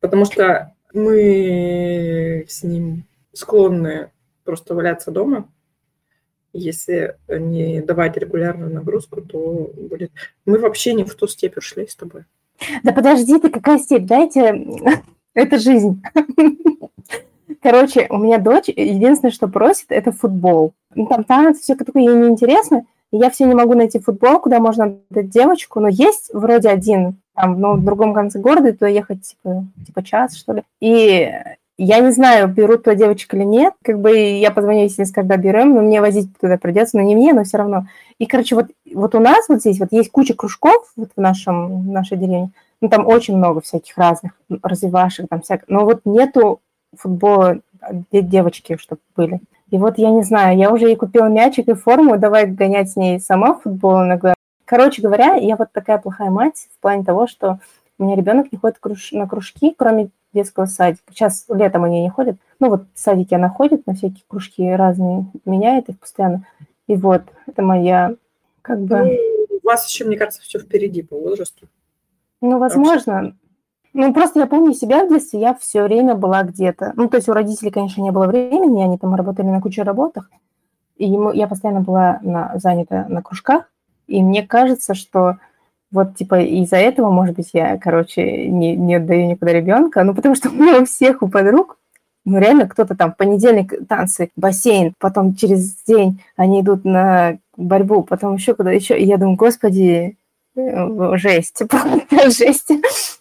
Потому 0.00 0.24
что 0.24 0.74
мы 0.92 2.44
с 2.48 2.62
ним 2.62 3.04
склонны 3.32 4.12
просто 4.44 4.74
валяться 4.74 5.10
дома. 5.10 5.50
Если 6.54 7.16
не 7.28 7.80
давать 7.82 8.16
регулярную 8.16 8.72
нагрузку, 8.72 9.20
то 9.20 9.70
будет... 9.76 10.12
Мы 10.46 10.58
вообще 10.58 10.94
не 10.94 11.04
в 11.04 11.14
ту 11.14 11.26
степь 11.26 11.58
ушли 11.58 11.86
с 11.86 11.96
тобой. 11.96 12.22
Да 12.82 12.92
подожди 12.92 13.38
ты, 13.38 13.50
какая 13.50 13.78
степь? 13.78 14.06
Дайте... 14.06 14.66
Это 15.34 15.58
жизнь. 15.58 16.00
Короче, 17.62 18.06
у 18.08 18.18
меня 18.18 18.38
дочь, 18.38 18.68
единственное, 18.68 19.32
что 19.32 19.48
просит, 19.48 19.86
это 19.88 20.12
футбол. 20.12 20.74
Ну, 20.94 21.06
там 21.06 21.24
танцы, 21.24 21.62
все 21.62 21.74
такое 21.74 22.02
ей 22.02 22.14
неинтересно. 22.14 22.84
Я 23.10 23.30
все 23.30 23.46
не 23.46 23.54
могу 23.54 23.74
найти 23.74 23.98
футбол, 23.98 24.38
куда 24.38 24.60
можно 24.60 24.98
дать 25.10 25.30
девочку, 25.30 25.80
но 25.80 25.88
есть 25.88 26.30
вроде 26.32 26.68
один, 26.68 27.20
там, 27.34 27.60
ну, 27.60 27.76
в 27.76 27.84
другом 27.84 28.12
конце 28.12 28.38
города, 28.38 28.72
туда 28.72 28.88
ехать, 28.88 29.22
типа, 29.22 29.66
типа 29.86 30.02
час, 30.02 30.36
что 30.36 30.52
ли. 30.52 30.62
И 30.80 31.32
я 31.76 31.98
не 32.00 32.12
знаю, 32.12 32.48
берут 32.48 32.84
туда 32.84 32.94
девочек 32.94 33.34
или 33.34 33.42
нет. 33.42 33.74
Как 33.82 34.00
бы 34.00 34.16
я 34.16 34.50
позвоню, 34.50 34.82
если 34.82 35.04
когда 35.04 35.36
берем, 35.36 35.74
но 35.74 35.82
мне 35.82 36.00
возить 36.00 36.28
туда 36.38 36.56
придется, 36.56 36.96
но 36.96 37.02
не 37.02 37.16
мне, 37.16 37.32
но 37.32 37.44
все 37.44 37.58
равно. 37.58 37.86
И, 38.18 38.26
короче, 38.26 38.54
вот, 38.54 38.66
вот 38.92 39.14
у 39.14 39.20
нас 39.20 39.48
вот 39.48 39.60
здесь 39.60 39.80
вот 39.80 39.88
есть 39.90 40.10
куча 40.10 40.34
кружков 40.34 40.92
вот 40.96 41.10
в, 41.16 41.20
нашем, 41.20 41.82
в 41.82 41.88
нашей 41.88 42.16
деревне. 42.16 42.50
Ну, 42.80 42.88
там 42.88 43.06
очень 43.06 43.36
много 43.36 43.60
всяких 43.60 43.96
разных 43.98 44.32
развивашек, 44.62 45.28
там 45.28 45.42
всяких. 45.42 45.64
Но 45.68 45.84
вот 45.84 46.02
нету 46.04 46.60
футбола 46.96 47.58
девочки, 48.12 48.76
чтобы 48.76 49.00
были. 49.16 49.40
И 49.70 49.78
вот 49.78 49.98
я 49.98 50.10
не 50.10 50.22
знаю, 50.22 50.56
я 50.56 50.70
уже 50.70 50.86
ей 50.86 50.96
купила 50.96 51.26
мячик 51.26 51.68
и 51.68 51.74
форму, 51.74 52.18
давай 52.18 52.46
гонять 52.46 52.90
с 52.90 52.96
ней 52.96 53.18
сама 53.18 53.54
футбол 53.54 54.04
иногда. 54.04 54.34
Короче 54.64 55.02
говоря, 55.02 55.34
я 55.34 55.56
вот 55.56 55.72
такая 55.72 55.98
плохая 55.98 56.30
мать 56.30 56.68
в 56.76 56.80
плане 56.80 57.04
того, 57.04 57.26
что 57.26 57.58
у 57.98 58.04
меня 58.04 58.16
ребенок 58.16 58.50
не 58.52 58.58
ходит 58.58 58.78
на 59.12 59.28
кружки, 59.28 59.74
кроме 59.76 60.10
детского 60.32 60.66
садика. 60.66 61.02
Сейчас 61.12 61.44
летом 61.48 61.84
они 61.84 62.02
не 62.02 62.10
ходят. 62.10 62.36
Ну 62.58 62.68
вот 62.70 62.86
в 62.92 62.98
садике 62.98 63.36
она 63.36 63.48
ходит 63.48 63.86
на 63.86 63.94
всякие 63.94 64.24
кружки 64.26 64.68
разные, 64.68 65.26
меняет 65.44 65.88
их 65.88 65.98
постоянно. 65.98 66.46
И 66.86 66.96
вот, 66.96 67.22
это 67.46 67.62
моя 67.62 68.14
как 68.62 68.80
бы... 68.80 68.98
Ну, 68.98 69.58
у 69.62 69.66
вас 69.66 69.88
еще, 69.88 70.04
мне 70.04 70.16
кажется, 70.16 70.42
все 70.42 70.58
впереди 70.58 71.02
по 71.02 71.16
возрасту. 71.16 71.66
Ну, 72.40 72.58
возможно. 72.58 73.34
Ну, 73.94 74.12
просто 74.12 74.40
я 74.40 74.46
помню 74.46 74.74
себя 74.74 75.04
в 75.04 75.08
детстве, 75.08 75.40
я 75.40 75.54
все 75.54 75.84
время 75.84 76.16
была 76.16 76.42
где-то. 76.42 76.92
Ну, 76.96 77.08
то 77.08 77.16
есть 77.16 77.28
у 77.28 77.32
родителей, 77.32 77.70
конечно, 77.70 78.02
не 78.02 78.10
было 78.10 78.26
времени, 78.26 78.82
они 78.82 78.98
там 78.98 79.14
работали 79.14 79.46
на 79.46 79.60
куче 79.60 79.82
работах, 79.82 80.30
и 80.96 81.06
ему, 81.06 81.32
я 81.32 81.46
постоянно 81.46 81.80
была 81.80 82.18
на, 82.22 82.58
занята 82.58 83.06
на 83.08 83.22
кружках, 83.22 83.70
и 84.08 84.20
мне 84.20 84.42
кажется, 84.44 84.94
что 84.94 85.38
Вот, 85.94 86.16
типа, 86.16 86.40
из-за 86.40 86.76
этого, 86.78 87.08
может 87.12 87.36
быть, 87.36 87.50
я, 87.52 87.78
короче, 87.78 88.48
не, 88.48 88.74
не 88.74 88.96
отдаю 88.96 89.28
никуда 89.28 89.52
ребенка, 89.52 90.02
ну, 90.02 90.12
потому 90.12 90.34
что 90.34 90.50
у 90.50 90.52
меня 90.52 90.80
у 90.80 90.86
всех 90.86 91.22
у 91.22 91.28
подруг, 91.28 91.78
ну, 92.24 92.40
реально, 92.40 92.68
кто-то 92.68 92.96
там 92.96 93.12
в 93.12 93.16
понедельник 93.16 93.86
танцы, 93.86 94.32
бассейн, 94.34 94.94
потом 94.98 95.36
через 95.36 95.84
день 95.84 96.20
они 96.34 96.62
идут 96.62 96.84
на 96.84 97.38
борьбу, 97.56 98.02
потом 98.02 98.34
еще 98.34 98.56
куда 98.56 98.72
еще. 98.72 98.98
И 98.98 99.04
я 99.04 99.18
думаю, 99.18 99.36
господи, 99.36 100.16
э, 100.56 101.16
жесть, 101.16 101.62
жесть. 102.26 102.70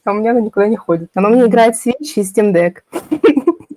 А 0.04 0.12
у 0.12 0.16
меня 0.16 0.32
она 0.32 0.42
никуда 0.42 0.68
не 0.68 0.76
ходит. 0.76 1.12
Она 1.14 1.30
меня 1.30 1.46
играет 1.46 1.76
Switch 1.76 2.14
и 2.16 2.22
Steam 2.22 2.52
Deck. 2.52 2.78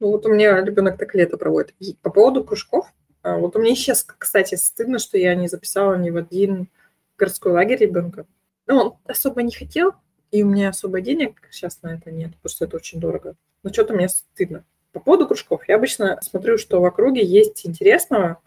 Ну, 0.00 0.10
вот 0.10 0.26
у 0.26 0.34
меня 0.34 0.60
ребенок 0.60 0.98
так 0.98 1.14
лето 1.14 1.38
проводит. 1.38 1.72
По 2.02 2.10
поводу 2.10 2.44
кружков, 2.44 2.92
а, 3.22 3.38
вот 3.38 3.56
у 3.56 3.58
меня 3.58 3.74
сейчас, 3.74 4.04
кстати, 4.04 4.54
стыдно, 4.56 4.98
что 4.98 5.16
я 5.16 5.34
не 5.34 5.48
записала 5.48 5.94
ни 5.94 6.10
в 6.10 6.16
один 6.16 6.68
городской 7.16 7.52
лагерь 7.52 7.78
ребенка. 7.78 8.26
Ну, 8.66 8.76
он 8.76 8.94
особо 9.06 9.42
не 9.42 9.52
хотел, 9.52 9.92
и 10.30 10.42
у 10.42 10.48
меня 10.48 10.70
особо 10.70 11.00
денег 11.00 11.48
сейчас 11.50 11.82
на 11.82 11.94
это 11.94 12.10
нет, 12.10 12.34
потому 12.36 12.50
что 12.50 12.64
это 12.64 12.76
очень 12.76 13.00
дорого. 13.00 13.36
Но 13.62 13.72
что-то 13.72 13.94
мне 13.94 14.08
стыдно. 14.08 14.64
По 14.92 15.00
поводу 15.00 15.26
кружков. 15.26 15.68
Я 15.68 15.76
обычно 15.76 16.18
смотрю, 16.22 16.58
что 16.58 16.80
в 16.80 16.84
округе 16.84 17.24
есть 17.24 17.66
интересного. 17.66 18.40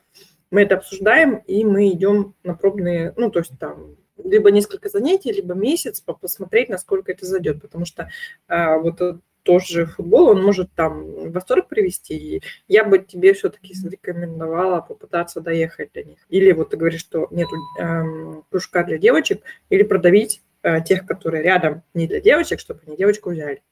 Мы 0.49 0.61
это 0.61 0.76
обсуждаем, 0.76 1.36
и 1.36 1.65
мы 1.65 1.89
идем 1.89 2.36
на 2.43 2.55
пробные, 2.55 3.13
ну, 3.18 3.30
то 3.30 3.39
есть 3.39 3.51
там 3.59 3.97
либо 4.24 4.51
несколько 4.51 4.89
занятий, 4.89 5.32
либо 5.32 5.53
месяц 5.53 6.01
посмотреть, 6.01 6.70
насколько 6.70 7.11
это 7.11 7.26
зайдет. 7.26 7.61
Потому 7.61 7.86
что 7.86 8.09
а, 8.47 8.78
вот 8.78 8.99
тоже 9.47 9.85
футбол, 9.85 10.27
он 10.27 10.43
может 10.43 10.69
там 10.73 11.31
восторг 11.31 11.69
привести. 11.69 12.15
И 12.15 12.41
я 12.67 12.83
бы 12.83 12.99
тебе 12.99 13.33
все-таки 13.33 13.73
рекомендовала 13.89 14.81
попытаться 14.81 15.39
доехать 15.39 15.93
до 15.93 16.03
них. 16.03 16.19
Или 16.27 16.51
вот 16.51 16.71
ты 16.71 16.77
говоришь, 16.77 16.99
что 16.99 17.27
нет 17.31 17.47
эм, 17.79 18.43
кружка 18.51 18.83
для 18.83 18.97
девочек, 18.97 19.41
или 19.69 19.83
продавить 19.83 20.41
э, 20.63 20.81
тех, 20.83 21.07
которые 21.07 21.43
рядом 21.43 21.81
не 21.93 22.07
для 22.07 22.19
девочек, 22.19 22.59
чтобы 22.59 22.81
они 22.85 22.97
девочку 22.97 23.31
взяли. 23.31 23.63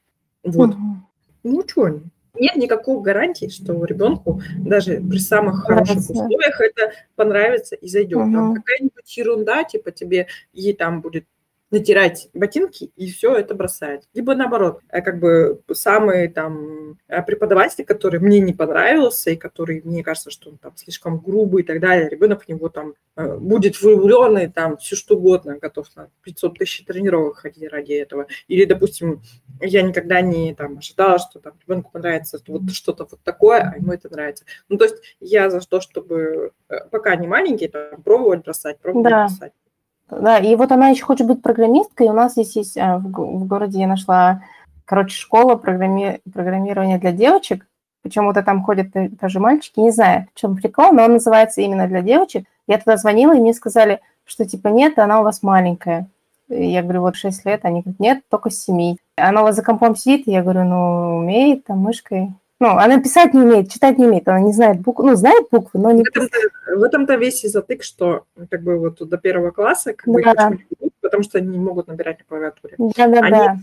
Вот. 0.43 0.69
Угу. 0.69 0.79
Ну, 1.43 1.63
что, 1.67 1.99
нет 2.39 2.55
никакой 2.55 3.01
гарантии, 3.01 3.49
что 3.49 3.83
ребенку 3.83 4.41
даже 4.57 5.01
при 5.01 5.19
самых 5.19 5.63
хороших 5.63 5.97
условиях 5.97 6.61
это 6.61 6.93
понравится 7.15 7.75
и 7.75 7.87
зайдет. 7.89 8.19
Угу. 8.19 8.31
Там 8.31 8.55
какая-нибудь 8.55 9.17
ерунда, 9.17 9.65
типа 9.65 9.91
тебе 9.91 10.27
ей 10.53 10.73
там 10.73 11.01
будет 11.01 11.25
натирать 11.75 12.29
ботинки 12.33 12.91
и 12.95 13.11
все 13.11 13.35
это 13.35 13.53
бросать. 13.53 14.07
Либо 14.13 14.33
наоборот, 14.33 14.79
э, 14.89 15.01
как 15.01 15.19
бы 15.19 15.61
самый 15.73 16.29
там 16.29 16.97
э, 17.07 17.21
преподаватель, 17.21 17.83
который 17.83 18.21
мне 18.21 18.39
не 18.39 18.53
понравился 18.53 19.31
и 19.31 19.35
который, 19.35 19.81
мне 19.83 20.01
кажется, 20.03 20.31
что 20.31 20.51
он 20.51 20.57
там 20.57 20.71
слишком 20.77 21.19
грубый 21.19 21.63
и 21.63 21.65
так 21.65 21.81
далее, 21.81 22.07
ребенок 22.07 22.45
в 22.45 22.47
него 22.47 22.69
там 22.69 22.93
э, 23.17 23.37
будет 23.37 23.81
влюбленный, 23.81 24.49
там 24.49 24.77
все 24.77 24.95
что 24.95 25.17
угодно, 25.17 25.57
готов 25.57 25.87
на 25.97 26.07
500 26.23 26.57
тысяч 26.57 26.85
тренировок 26.85 27.37
ходить 27.37 27.69
ради 27.69 27.91
этого. 27.91 28.27
Или, 28.47 28.63
допустим, 28.63 29.21
я 29.59 29.81
никогда 29.81 30.21
не 30.21 30.55
там 30.55 30.77
ожидала, 30.77 31.19
что 31.19 31.39
там 31.39 31.53
ребенку 31.67 31.91
понравится 31.91 32.39
вот 32.47 32.71
что-то 32.71 33.05
вот 33.11 33.19
такое, 33.23 33.59
а 33.59 33.75
ему 33.75 33.91
это 33.91 34.09
нравится. 34.09 34.45
Ну, 34.69 34.77
то 34.77 34.85
есть 34.85 34.95
я 35.19 35.49
за 35.49 35.59
то, 35.59 35.81
чтобы 35.81 36.51
пока 36.89 37.15
не 37.17 37.27
маленький, 37.27 37.67
там, 37.67 38.01
пробовать 38.01 38.43
бросать, 38.45 38.79
пробовать 38.79 39.09
да. 39.09 39.27
бросать. 39.27 39.51
Да, 40.09 40.37
и 40.37 40.55
вот 40.55 40.71
она 40.71 40.89
еще 40.89 41.03
хочет 41.03 41.27
быть 41.27 41.41
программисткой. 41.41 42.07
У 42.07 42.13
нас 42.13 42.33
здесь 42.33 42.55
есть 42.55 42.77
а, 42.77 42.97
в, 42.97 43.07
в 43.09 43.47
городе 43.47 43.79
я 43.79 43.87
нашла, 43.87 44.43
короче, 44.85 45.17
школа 45.17 45.55
программи, 45.55 46.21
программирования 46.31 46.99
для 46.99 47.11
девочек. 47.11 47.65
Почему-то 48.03 48.43
там 48.43 48.63
ходят 48.63 48.87
тоже 49.19 49.39
мальчики. 49.39 49.79
Не 49.79 49.91
знаю, 49.91 50.27
в 50.33 50.39
чем 50.39 50.55
прикол, 50.55 50.91
но 50.91 51.05
он 51.05 51.13
называется 51.13 51.61
именно 51.61 51.87
для 51.87 52.01
девочек. 52.01 52.45
Я 52.67 52.77
туда 52.77 52.97
звонила, 52.97 53.35
и 53.35 53.39
мне 53.39 53.53
сказали, 53.53 53.99
что 54.25 54.45
типа 54.45 54.67
нет, 54.67 54.99
она 54.99 55.21
у 55.21 55.23
вас 55.23 55.41
маленькая. 55.41 56.07
Я 56.47 56.83
говорю, 56.83 57.01
вот 57.01 57.15
6 57.15 57.43
лет. 57.45 57.65
Они 57.65 57.81
говорят, 57.81 57.99
нет, 57.99 58.23
только 58.29 58.51
с 58.51 58.63
7. 58.63 58.97
Она 59.15 59.41
у 59.41 59.45
вас 59.45 59.55
за 59.55 59.63
компом 59.63 59.95
сидит. 59.95 60.27
Я 60.27 60.43
говорю, 60.43 60.65
ну, 60.65 61.17
умеет 61.17 61.65
там 61.65 61.79
мышкой 61.79 62.31
ну, 62.59 62.69
она 62.69 63.01
писать 63.01 63.33
не 63.33 63.41
умеет, 63.41 63.71
читать 63.71 63.97
не 63.97 64.05
умеет, 64.05 64.27
она 64.27 64.39
не 64.39 64.53
знает 64.53 64.79
буквы, 64.79 65.05
ну, 65.05 65.15
знает 65.15 65.47
буквы, 65.51 65.79
но 65.79 65.91
не... 65.91 66.03
В 66.03 66.07
этом-то, 66.07 66.37
в 66.77 66.83
этом-то 66.83 67.15
весь 67.15 67.43
и 67.43 67.49
затык, 67.49 67.83
что 67.83 68.23
как 68.49 68.63
бы 68.63 68.77
вот 68.77 68.97
до 68.99 69.17
первого 69.17 69.51
класса 69.51 69.93
как 69.93 70.13
бы 70.13 70.23
да. 70.23 70.51
их 70.79 70.91
потому 71.01 71.23
что 71.23 71.37
они 71.37 71.49
не 71.49 71.59
могут 71.59 71.87
набирать 71.87 72.19
на 72.19 72.25
клавиатуре. 72.25 72.75
Да-да-да. 72.77 73.57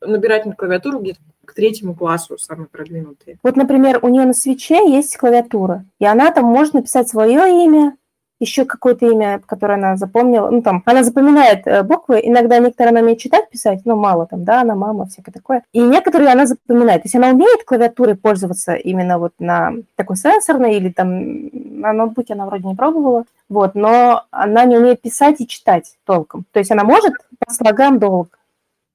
набирать 0.00 0.46
на 0.46 0.54
клавиатуру 0.54 1.00
где-то 1.00 1.20
к 1.44 1.54
третьему 1.54 1.94
классу 1.94 2.36
самые 2.38 2.68
продвинутые. 2.68 3.38
Вот, 3.42 3.56
например, 3.56 4.00
у 4.02 4.08
нее 4.08 4.24
на 4.24 4.34
свече 4.34 4.90
есть 4.90 5.16
клавиатура, 5.16 5.84
и 5.98 6.04
она 6.04 6.30
там 6.30 6.44
может 6.44 6.74
написать 6.74 7.08
свое 7.08 7.64
имя, 7.64 7.96
еще 8.40 8.64
какое-то 8.64 9.06
имя, 9.06 9.40
которое 9.46 9.74
она 9.74 9.96
запомнила. 9.96 10.50
Ну, 10.50 10.62
там, 10.62 10.82
она 10.86 11.02
запоминает 11.02 11.66
э, 11.66 11.82
буквы. 11.82 12.20
Иногда 12.22 12.58
некоторые 12.58 12.90
она 12.90 13.00
умеет 13.00 13.18
читать, 13.18 13.48
писать, 13.50 13.82
но 13.84 13.96
мало 13.96 14.26
там, 14.26 14.44
да, 14.44 14.62
она 14.62 14.74
мама, 14.74 15.06
всякое 15.06 15.32
такое. 15.32 15.62
И 15.72 15.80
некоторые 15.80 16.30
она 16.30 16.46
запоминает. 16.46 17.02
То 17.02 17.06
есть 17.06 17.16
она 17.16 17.28
умеет 17.28 17.64
клавиатурой 17.64 18.16
пользоваться 18.16 18.74
именно 18.74 19.18
вот 19.18 19.32
на 19.38 19.72
такой 19.96 20.16
сенсорной 20.16 20.76
или 20.76 20.90
там 20.90 21.48
на 21.80 21.92
ноутбуке 21.92 22.34
она 22.34 22.46
вроде 22.46 22.66
не 22.68 22.74
пробовала. 22.74 23.24
Вот, 23.48 23.74
но 23.74 24.24
она 24.30 24.64
не 24.64 24.76
умеет 24.78 25.00
писать 25.02 25.40
и 25.40 25.46
читать 25.46 25.96
толком. 26.04 26.44
То 26.52 26.58
есть 26.58 26.70
она 26.70 26.84
может 26.84 27.14
по 27.38 27.52
слогам 27.52 27.98
долго. 27.98 28.30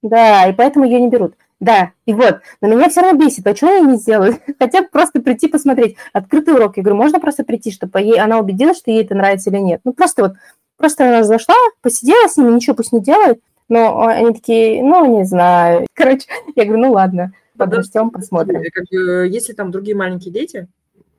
Да, 0.02 0.48
и 0.48 0.54
поэтому 0.54 0.86
ее 0.86 1.02
не 1.02 1.10
берут. 1.10 1.36
Да, 1.60 1.92
и 2.06 2.14
вот, 2.14 2.40
но 2.62 2.70
меня 2.70 2.88
все 2.90 3.02
равно 3.02 3.20
бесит, 3.20 3.46
а 3.46 3.56
что 3.56 3.68
я 3.68 3.82
не 3.82 3.98
сделаю? 3.98 4.38
Хотя 4.60 4.82
бы 4.82 4.88
просто 4.88 5.22
прийти 5.22 5.50
посмотреть. 5.50 5.98
Открытый 6.14 6.54
урок. 6.54 6.78
Я 6.78 6.84
говорю, 6.84 6.98
можно 6.98 7.20
просто 7.20 7.44
прийти, 7.44 7.72
чтобы 7.72 8.00
ей, 8.00 8.18
она 8.18 8.40
убедилась, 8.40 8.78
что 8.78 8.92
ей 8.92 9.04
это 9.04 9.14
нравится 9.14 9.50
или 9.50 9.58
нет. 9.58 9.82
Ну, 9.84 9.92
просто 9.92 10.24
вот, 10.24 10.34
просто 10.78 11.08
она 11.08 11.24
зашла, 11.24 11.56
посидела 11.82 12.28
с 12.28 12.38
ними, 12.38 12.52
ничего 12.52 12.76
пусть 12.76 12.94
не 12.94 13.02
делает, 13.02 13.42
но 13.68 14.08
они 14.08 14.34
такие, 14.34 14.82
ну, 14.82 15.18
не 15.18 15.26
знаю. 15.26 15.86
Короче, 15.94 16.28
я 16.56 16.64
говорю, 16.64 16.82
ну, 16.82 16.92
ладно, 16.94 17.34
подождем, 17.58 18.10
посмотрим. 18.10 18.64
Как, 18.74 18.86
если 19.30 19.52
там 19.52 19.72
другие 19.72 19.98
маленькие 19.98 20.34
дети, 20.34 20.68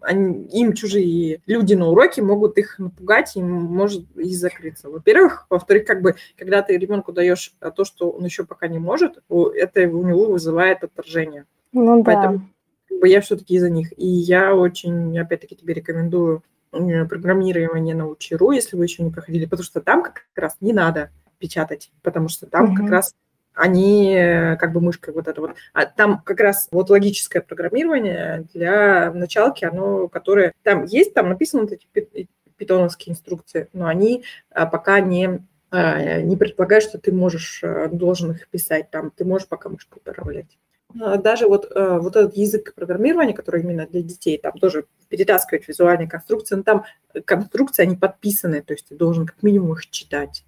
они, 0.02 0.46
им 0.46 0.72
чужие 0.72 1.40
люди 1.46 1.74
на 1.74 1.88
уроке 1.88 2.22
могут 2.22 2.58
их 2.58 2.78
напугать, 2.78 3.36
и 3.36 3.42
может 3.42 4.06
и 4.16 4.34
закрыться. 4.34 4.88
Во-первых. 4.88 5.46
Во-вторых, 5.50 5.84
как 5.84 6.02
бы, 6.02 6.16
когда 6.36 6.62
ты 6.62 6.76
ребенку 6.76 7.12
даешь 7.12 7.54
то, 7.76 7.84
что 7.84 8.10
он 8.10 8.24
еще 8.24 8.44
пока 8.44 8.68
не 8.68 8.78
может, 8.78 9.18
это 9.28 9.80
у 9.88 10.06
него 10.06 10.26
вызывает 10.26 10.84
отторжение. 10.84 11.46
Ну, 11.72 12.02
Поэтому 12.04 12.38
да. 12.38 12.44
как 12.88 13.00
бы, 13.00 13.08
я 13.08 13.20
все-таки 13.20 13.54
из-за 13.54 13.70
них. 13.70 13.92
И 13.96 14.06
я 14.06 14.54
очень, 14.54 15.18
опять-таки, 15.18 15.56
тебе 15.56 15.74
рекомендую 15.74 16.42
программирование 16.70 17.94
на 17.94 18.06
Учеру, 18.06 18.52
если 18.52 18.76
вы 18.76 18.84
еще 18.84 19.02
не 19.02 19.10
проходили, 19.10 19.44
потому 19.44 19.64
что 19.64 19.80
там 19.80 20.02
как 20.02 20.22
раз 20.36 20.56
не 20.60 20.72
надо 20.72 21.10
печатать, 21.38 21.90
потому 22.02 22.28
что 22.28 22.46
там 22.46 22.70
угу. 22.70 22.76
как 22.76 22.90
раз 22.90 23.14
они 23.54 24.14
э, 24.14 24.56
как 24.56 24.72
бы 24.72 24.80
мышкой 24.80 25.14
вот 25.14 25.28
это 25.28 25.40
вот. 25.40 25.56
А 25.72 25.86
там 25.86 26.22
как 26.22 26.40
раз 26.40 26.68
вот 26.70 26.90
логическое 26.90 27.40
программирование 27.40 28.46
для 28.54 29.12
началки, 29.12 29.64
оно, 29.64 30.08
которое... 30.08 30.52
Там 30.62 30.84
есть, 30.84 31.14
там 31.14 31.28
написаны 31.28 31.62
вот 31.62 31.72
эти 31.72 32.28
питоновские 32.56 33.12
инструкции, 33.12 33.68
но 33.72 33.86
они 33.86 34.24
а, 34.50 34.66
пока 34.66 35.00
не 35.00 35.40
а, 35.70 36.20
не 36.20 36.36
предполагают, 36.36 36.84
что 36.84 36.98
ты 36.98 37.12
можешь, 37.12 37.60
э, 37.62 37.88
должен 37.92 38.32
их 38.32 38.48
писать 38.48 38.90
там, 38.90 39.10
ты 39.10 39.24
можешь 39.24 39.46
пока 39.46 39.68
мышкой 39.68 39.98
управлять. 39.98 40.58
А, 41.00 41.16
даже 41.16 41.46
вот, 41.46 41.70
э, 41.72 41.98
вот 42.00 42.16
этот 42.16 42.36
язык 42.36 42.74
программирования, 42.74 43.34
который 43.34 43.62
именно 43.62 43.86
для 43.86 44.02
детей, 44.02 44.36
там 44.36 44.58
тоже 44.58 44.86
перетаскивать 45.08 45.68
визуальные 45.68 46.08
конструкции, 46.08 46.56
но 46.56 46.62
там 46.64 46.84
конструкции, 47.24 47.82
они 47.82 47.96
подписаны, 47.96 48.62
то 48.62 48.74
есть 48.74 48.88
ты 48.88 48.96
должен 48.96 49.26
как 49.26 49.42
минимум 49.42 49.74
их 49.74 49.88
читать. 49.90 50.44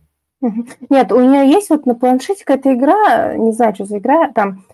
Нет, 0.91 1.13
у 1.13 1.21
нее 1.21 1.51
есть 1.51 1.71
вот 1.71 1.87
на 1.87 1.95
планшете 1.95 2.45
какая-то 2.45 2.75
игра, 2.75 3.35
не 3.37 3.53
знаю, 3.53 3.75
что 3.75 3.85
за 3.85 3.99
игра, 3.99 4.31
там 4.33 4.65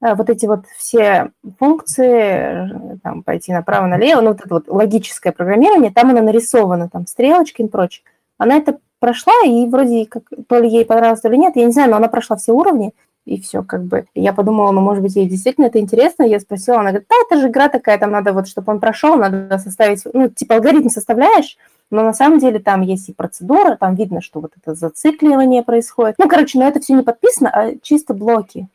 э, 0.00 0.14
вот 0.14 0.30
эти 0.30 0.46
вот 0.46 0.66
все 0.76 1.30
функции, 1.58 2.98
там 3.02 3.22
пойти 3.22 3.52
направо-налево, 3.52 4.20
ну 4.20 4.28
вот 4.28 4.40
это 4.40 4.54
вот 4.54 4.64
логическое 4.68 5.32
программирование, 5.32 5.92
там 5.92 6.10
она 6.10 6.22
нарисована, 6.22 6.88
там 6.88 7.06
стрелочки 7.06 7.62
и 7.62 7.68
прочее. 7.68 8.04
Она 8.38 8.56
это 8.56 8.78
прошла, 9.00 9.34
и 9.44 9.66
вроде 9.66 10.06
как 10.06 10.22
то 10.48 10.58
ли 10.58 10.68
ей 10.68 10.84
понравилось, 10.84 11.20
то 11.20 11.28
ли 11.28 11.38
нет, 11.38 11.56
я 11.56 11.66
не 11.66 11.72
знаю, 11.72 11.90
но 11.90 11.96
она 11.96 12.08
прошла 12.08 12.36
все 12.36 12.52
уровни, 12.52 12.92
и 13.28 13.40
все 13.40 13.62
как 13.62 13.84
бы. 13.84 14.06
Я 14.14 14.32
подумала, 14.32 14.72
ну, 14.72 14.80
может 14.80 15.02
быть, 15.02 15.14
ей 15.14 15.28
действительно 15.28 15.66
это 15.66 15.78
интересно. 15.78 16.22
Я 16.22 16.40
спросила, 16.40 16.80
она 16.80 16.90
говорит, 16.90 17.08
да, 17.10 17.16
это 17.26 17.40
же 17.40 17.48
игра 17.48 17.68
такая, 17.68 17.98
там 17.98 18.10
надо 18.10 18.32
вот, 18.32 18.48
чтобы 18.48 18.72
он 18.72 18.80
прошел, 18.80 19.16
надо 19.16 19.58
составить, 19.58 20.02
ну, 20.12 20.28
типа 20.28 20.56
алгоритм 20.56 20.88
составляешь, 20.88 21.58
но 21.90 22.02
на 22.02 22.12
самом 22.12 22.38
деле 22.38 22.58
там 22.58 22.82
есть 22.82 23.08
и 23.08 23.14
процедура, 23.14 23.76
там 23.76 23.94
видно, 23.94 24.20
что 24.20 24.40
вот 24.40 24.52
это 24.56 24.74
зацикливание 24.74 25.62
происходит. 25.62 26.16
Ну, 26.18 26.28
короче, 26.28 26.58
но 26.58 26.68
это 26.68 26.80
все 26.80 26.94
не 26.94 27.02
подписано, 27.02 27.50
а 27.50 27.74
чисто 27.82 28.14
блоки. 28.14 28.68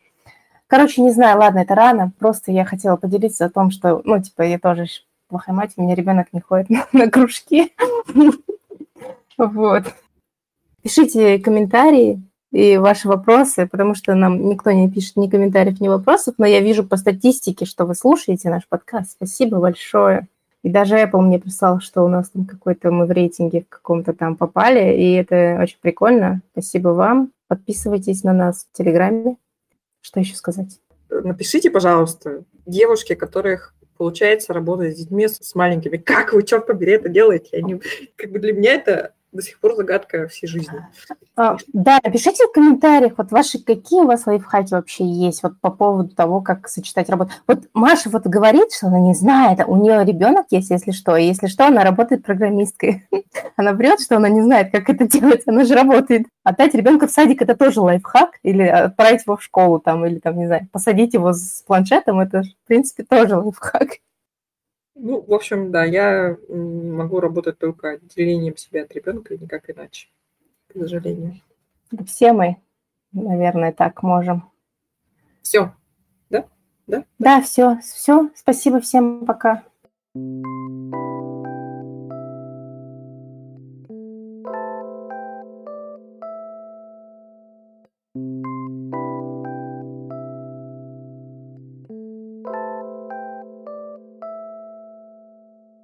Короче, 0.67 1.01
не 1.01 1.11
знаю, 1.11 1.39
ладно, 1.39 1.59
это 1.59 1.75
рано, 1.75 2.11
просто 2.17 2.51
я 2.51 2.65
хотела 2.65 2.95
поделиться 2.95 3.45
о 3.45 3.49
том, 3.49 3.69
что, 3.69 4.01
ну, 4.03 4.19
типа, 4.21 4.41
я 4.41 4.57
тоже 4.57 4.85
плохая 5.27 5.55
мать, 5.55 5.73
у 5.77 5.83
меня 5.83 5.95
ребенок 5.95 6.27
не 6.33 6.41
ходит 6.41 6.69
на, 6.69 6.87
на 6.93 7.09
кружки. 7.09 7.73
Вот. 9.37 9.83
Пишите 10.81 11.39
комментарии 11.39 12.21
и 12.51 12.77
ваши 12.77 13.07
вопросы, 13.07 13.67
потому 13.67 13.95
что 13.95 14.13
нам 14.15 14.47
никто 14.47 14.71
не 14.71 14.89
пишет 14.89 15.15
ни 15.15 15.27
комментариев, 15.27 15.79
ни 15.81 15.87
вопросов, 15.87 16.35
но 16.37 16.45
я 16.45 16.59
вижу 16.59 16.83
по 16.83 16.97
статистике, 16.97 17.65
что 17.65 17.85
вы 17.85 17.95
слушаете 17.95 18.49
наш 18.49 18.67
подкаст. 18.67 19.11
Спасибо 19.11 19.59
большое. 19.59 20.27
И 20.63 20.69
даже 20.69 20.95
Apple 20.95 21.19
мне 21.19 21.39
прислал, 21.39 21.81
что 21.81 22.03
у 22.03 22.07
нас 22.07 22.29
там 22.29 22.45
какой-то 22.45 22.89
мы 22.89 23.05
в 23.05 23.11
рейтинге 23.11 23.61
в 23.61 23.69
каком-то 23.69 24.13
там 24.13 24.37
попали, 24.37 24.95
и 24.95 25.13
это 25.13 25.59
очень 25.61 25.77
прикольно. 25.81 26.41
Спасибо 26.53 26.89
вам. 26.89 27.31
Подписывайтесь 27.47 28.23
на 28.23 28.33
нас 28.33 28.65
в 28.71 28.77
Телеграме. 28.77 29.35
Что 30.01 30.21
еще 30.21 30.35
сказать? 30.35 30.79
Напишите, 31.09 31.69
пожалуйста, 31.69 32.43
девушки, 32.65 33.13
которых 33.13 33.75
получается 33.97 34.53
работать 34.53 34.95
с 34.95 34.99
детьми, 34.99 35.27
с 35.27 35.53
маленькими. 35.53 35.97
Как 35.97 36.33
вы, 36.33 36.43
черт 36.43 36.65
побери, 36.65 36.93
это 36.93 37.09
делаете? 37.09 37.61
Не... 37.61 37.81
Как 38.15 38.31
бы 38.31 38.39
для 38.39 38.53
меня 38.53 38.73
это 38.73 39.13
до 39.33 39.41
сих 39.41 39.59
пор 39.59 39.75
загадка 39.75 40.27
всей 40.27 40.47
жизни. 40.47 40.85
А, 41.35 41.57
да, 41.73 41.99
напишите 42.03 42.45
в 42.45 42.51
комментариях, 42.51 43.13
вот 43.17 43.31
ваши, 43.31 43.59
какие 43.59 44.01
у 44.01 44.05
вас 44.05 44.25
лайфхаки 44.27 44.73
вообще 44.73 45.03
есть 45.03 45.43
вот 45.43 45.59
по 45.59 45.71
поводу 45.71 46.09
того, 46.15 46.41
как 46.41 46.69
сочетать 46.69 47.09
работу. 47.09 47.31
Вот 47.47 47.63
Маша 47.73 48.09
вот 48.09 48.27
говорит, 48.27 48.71
что 48.71 48.87
она 48.87 48.99
не 48.99 49.13
знает, 49.13 49.59
у 49.67 49.75
нее 49.75 50.05
ребенок 50.05 50.45
есть, 50.51 50.69
если 50.69 50.91
что, 50.91 51.17
и 51.17 51.25
если 51.25 51.47
что, 51.47 51.67
она 51.67 51.83
работает 51.83 52.23
программисткой. 52.23 53.07
Она 53.55 53.73
врет, 53.73 53.99
что 53.99 54.17
она 54.17 54.29
не 54.29 54.41
знает, 54.41 54.71
как 54.71 54.89
это 54.89 55.07
делать, 55.07 55.43
она 55.45 55.63
же 55.63 55.75
работает. 55.75 56.27
Отдать 56.43 56.73
ребенка 56.73 57.07
в 57.07 57.11
садик– 57.11 57.41
это 57.43 57.55
тоже 57.55 57.81
лайфхак, 57.81 58.39
или 58.43 58.63
отправить 58.63 59.23
его 59.25 59.37
в 59.37 59.43
школу 59.43 59.79
там, 59.79 60.05
или 60.05 60.19
там, 60.19 60.37
не 60.37 60.47
знаю, 60.47 60.67
посадить 60.71 61.13
его 61.13 61.33
с 61.33 61.63
планшетом– 61.65 62.19
это, 62.19 62.43
в 62.43 62.67
принципе, 62.67 63.03
тоже 63.03 63.37
лайфхак. 63.37 63.99
Ну, 64.95 65.21
в 65.21 65.33
общем, 65.33 65.71
да, 65.71 65.83
я 65.83 66.37
могу 66.49 67.19
работать 67.19 67.57
только 67.57 67.91
отделением 67.91 68.57
себя 68.57 68.83
от 68.83 68.93
ребенка 68.93 69.33
и 69.33 69.39
никак 69.39 69.69
иначе, 69.69 70.09
к 70.67 70.73
сожалению. 70.73 71.41
Все 72.05 72.33
мы, 72.33 72.57
наверное, 73.11 73.71
так 73.71 74.03
можем. 74.03 74.51
Все, 75.41 75.73
да? 76.29 76.45
Да? 76.87 77.05
Да, 77.19 77.41
все, 77.41 77.79
все. 77.81 78.29
Спасибо 78.35 78.79
всем, 78.79 79.25
пока. 79.25 79.63
thank 80.15 80.45
you 80.93 81.32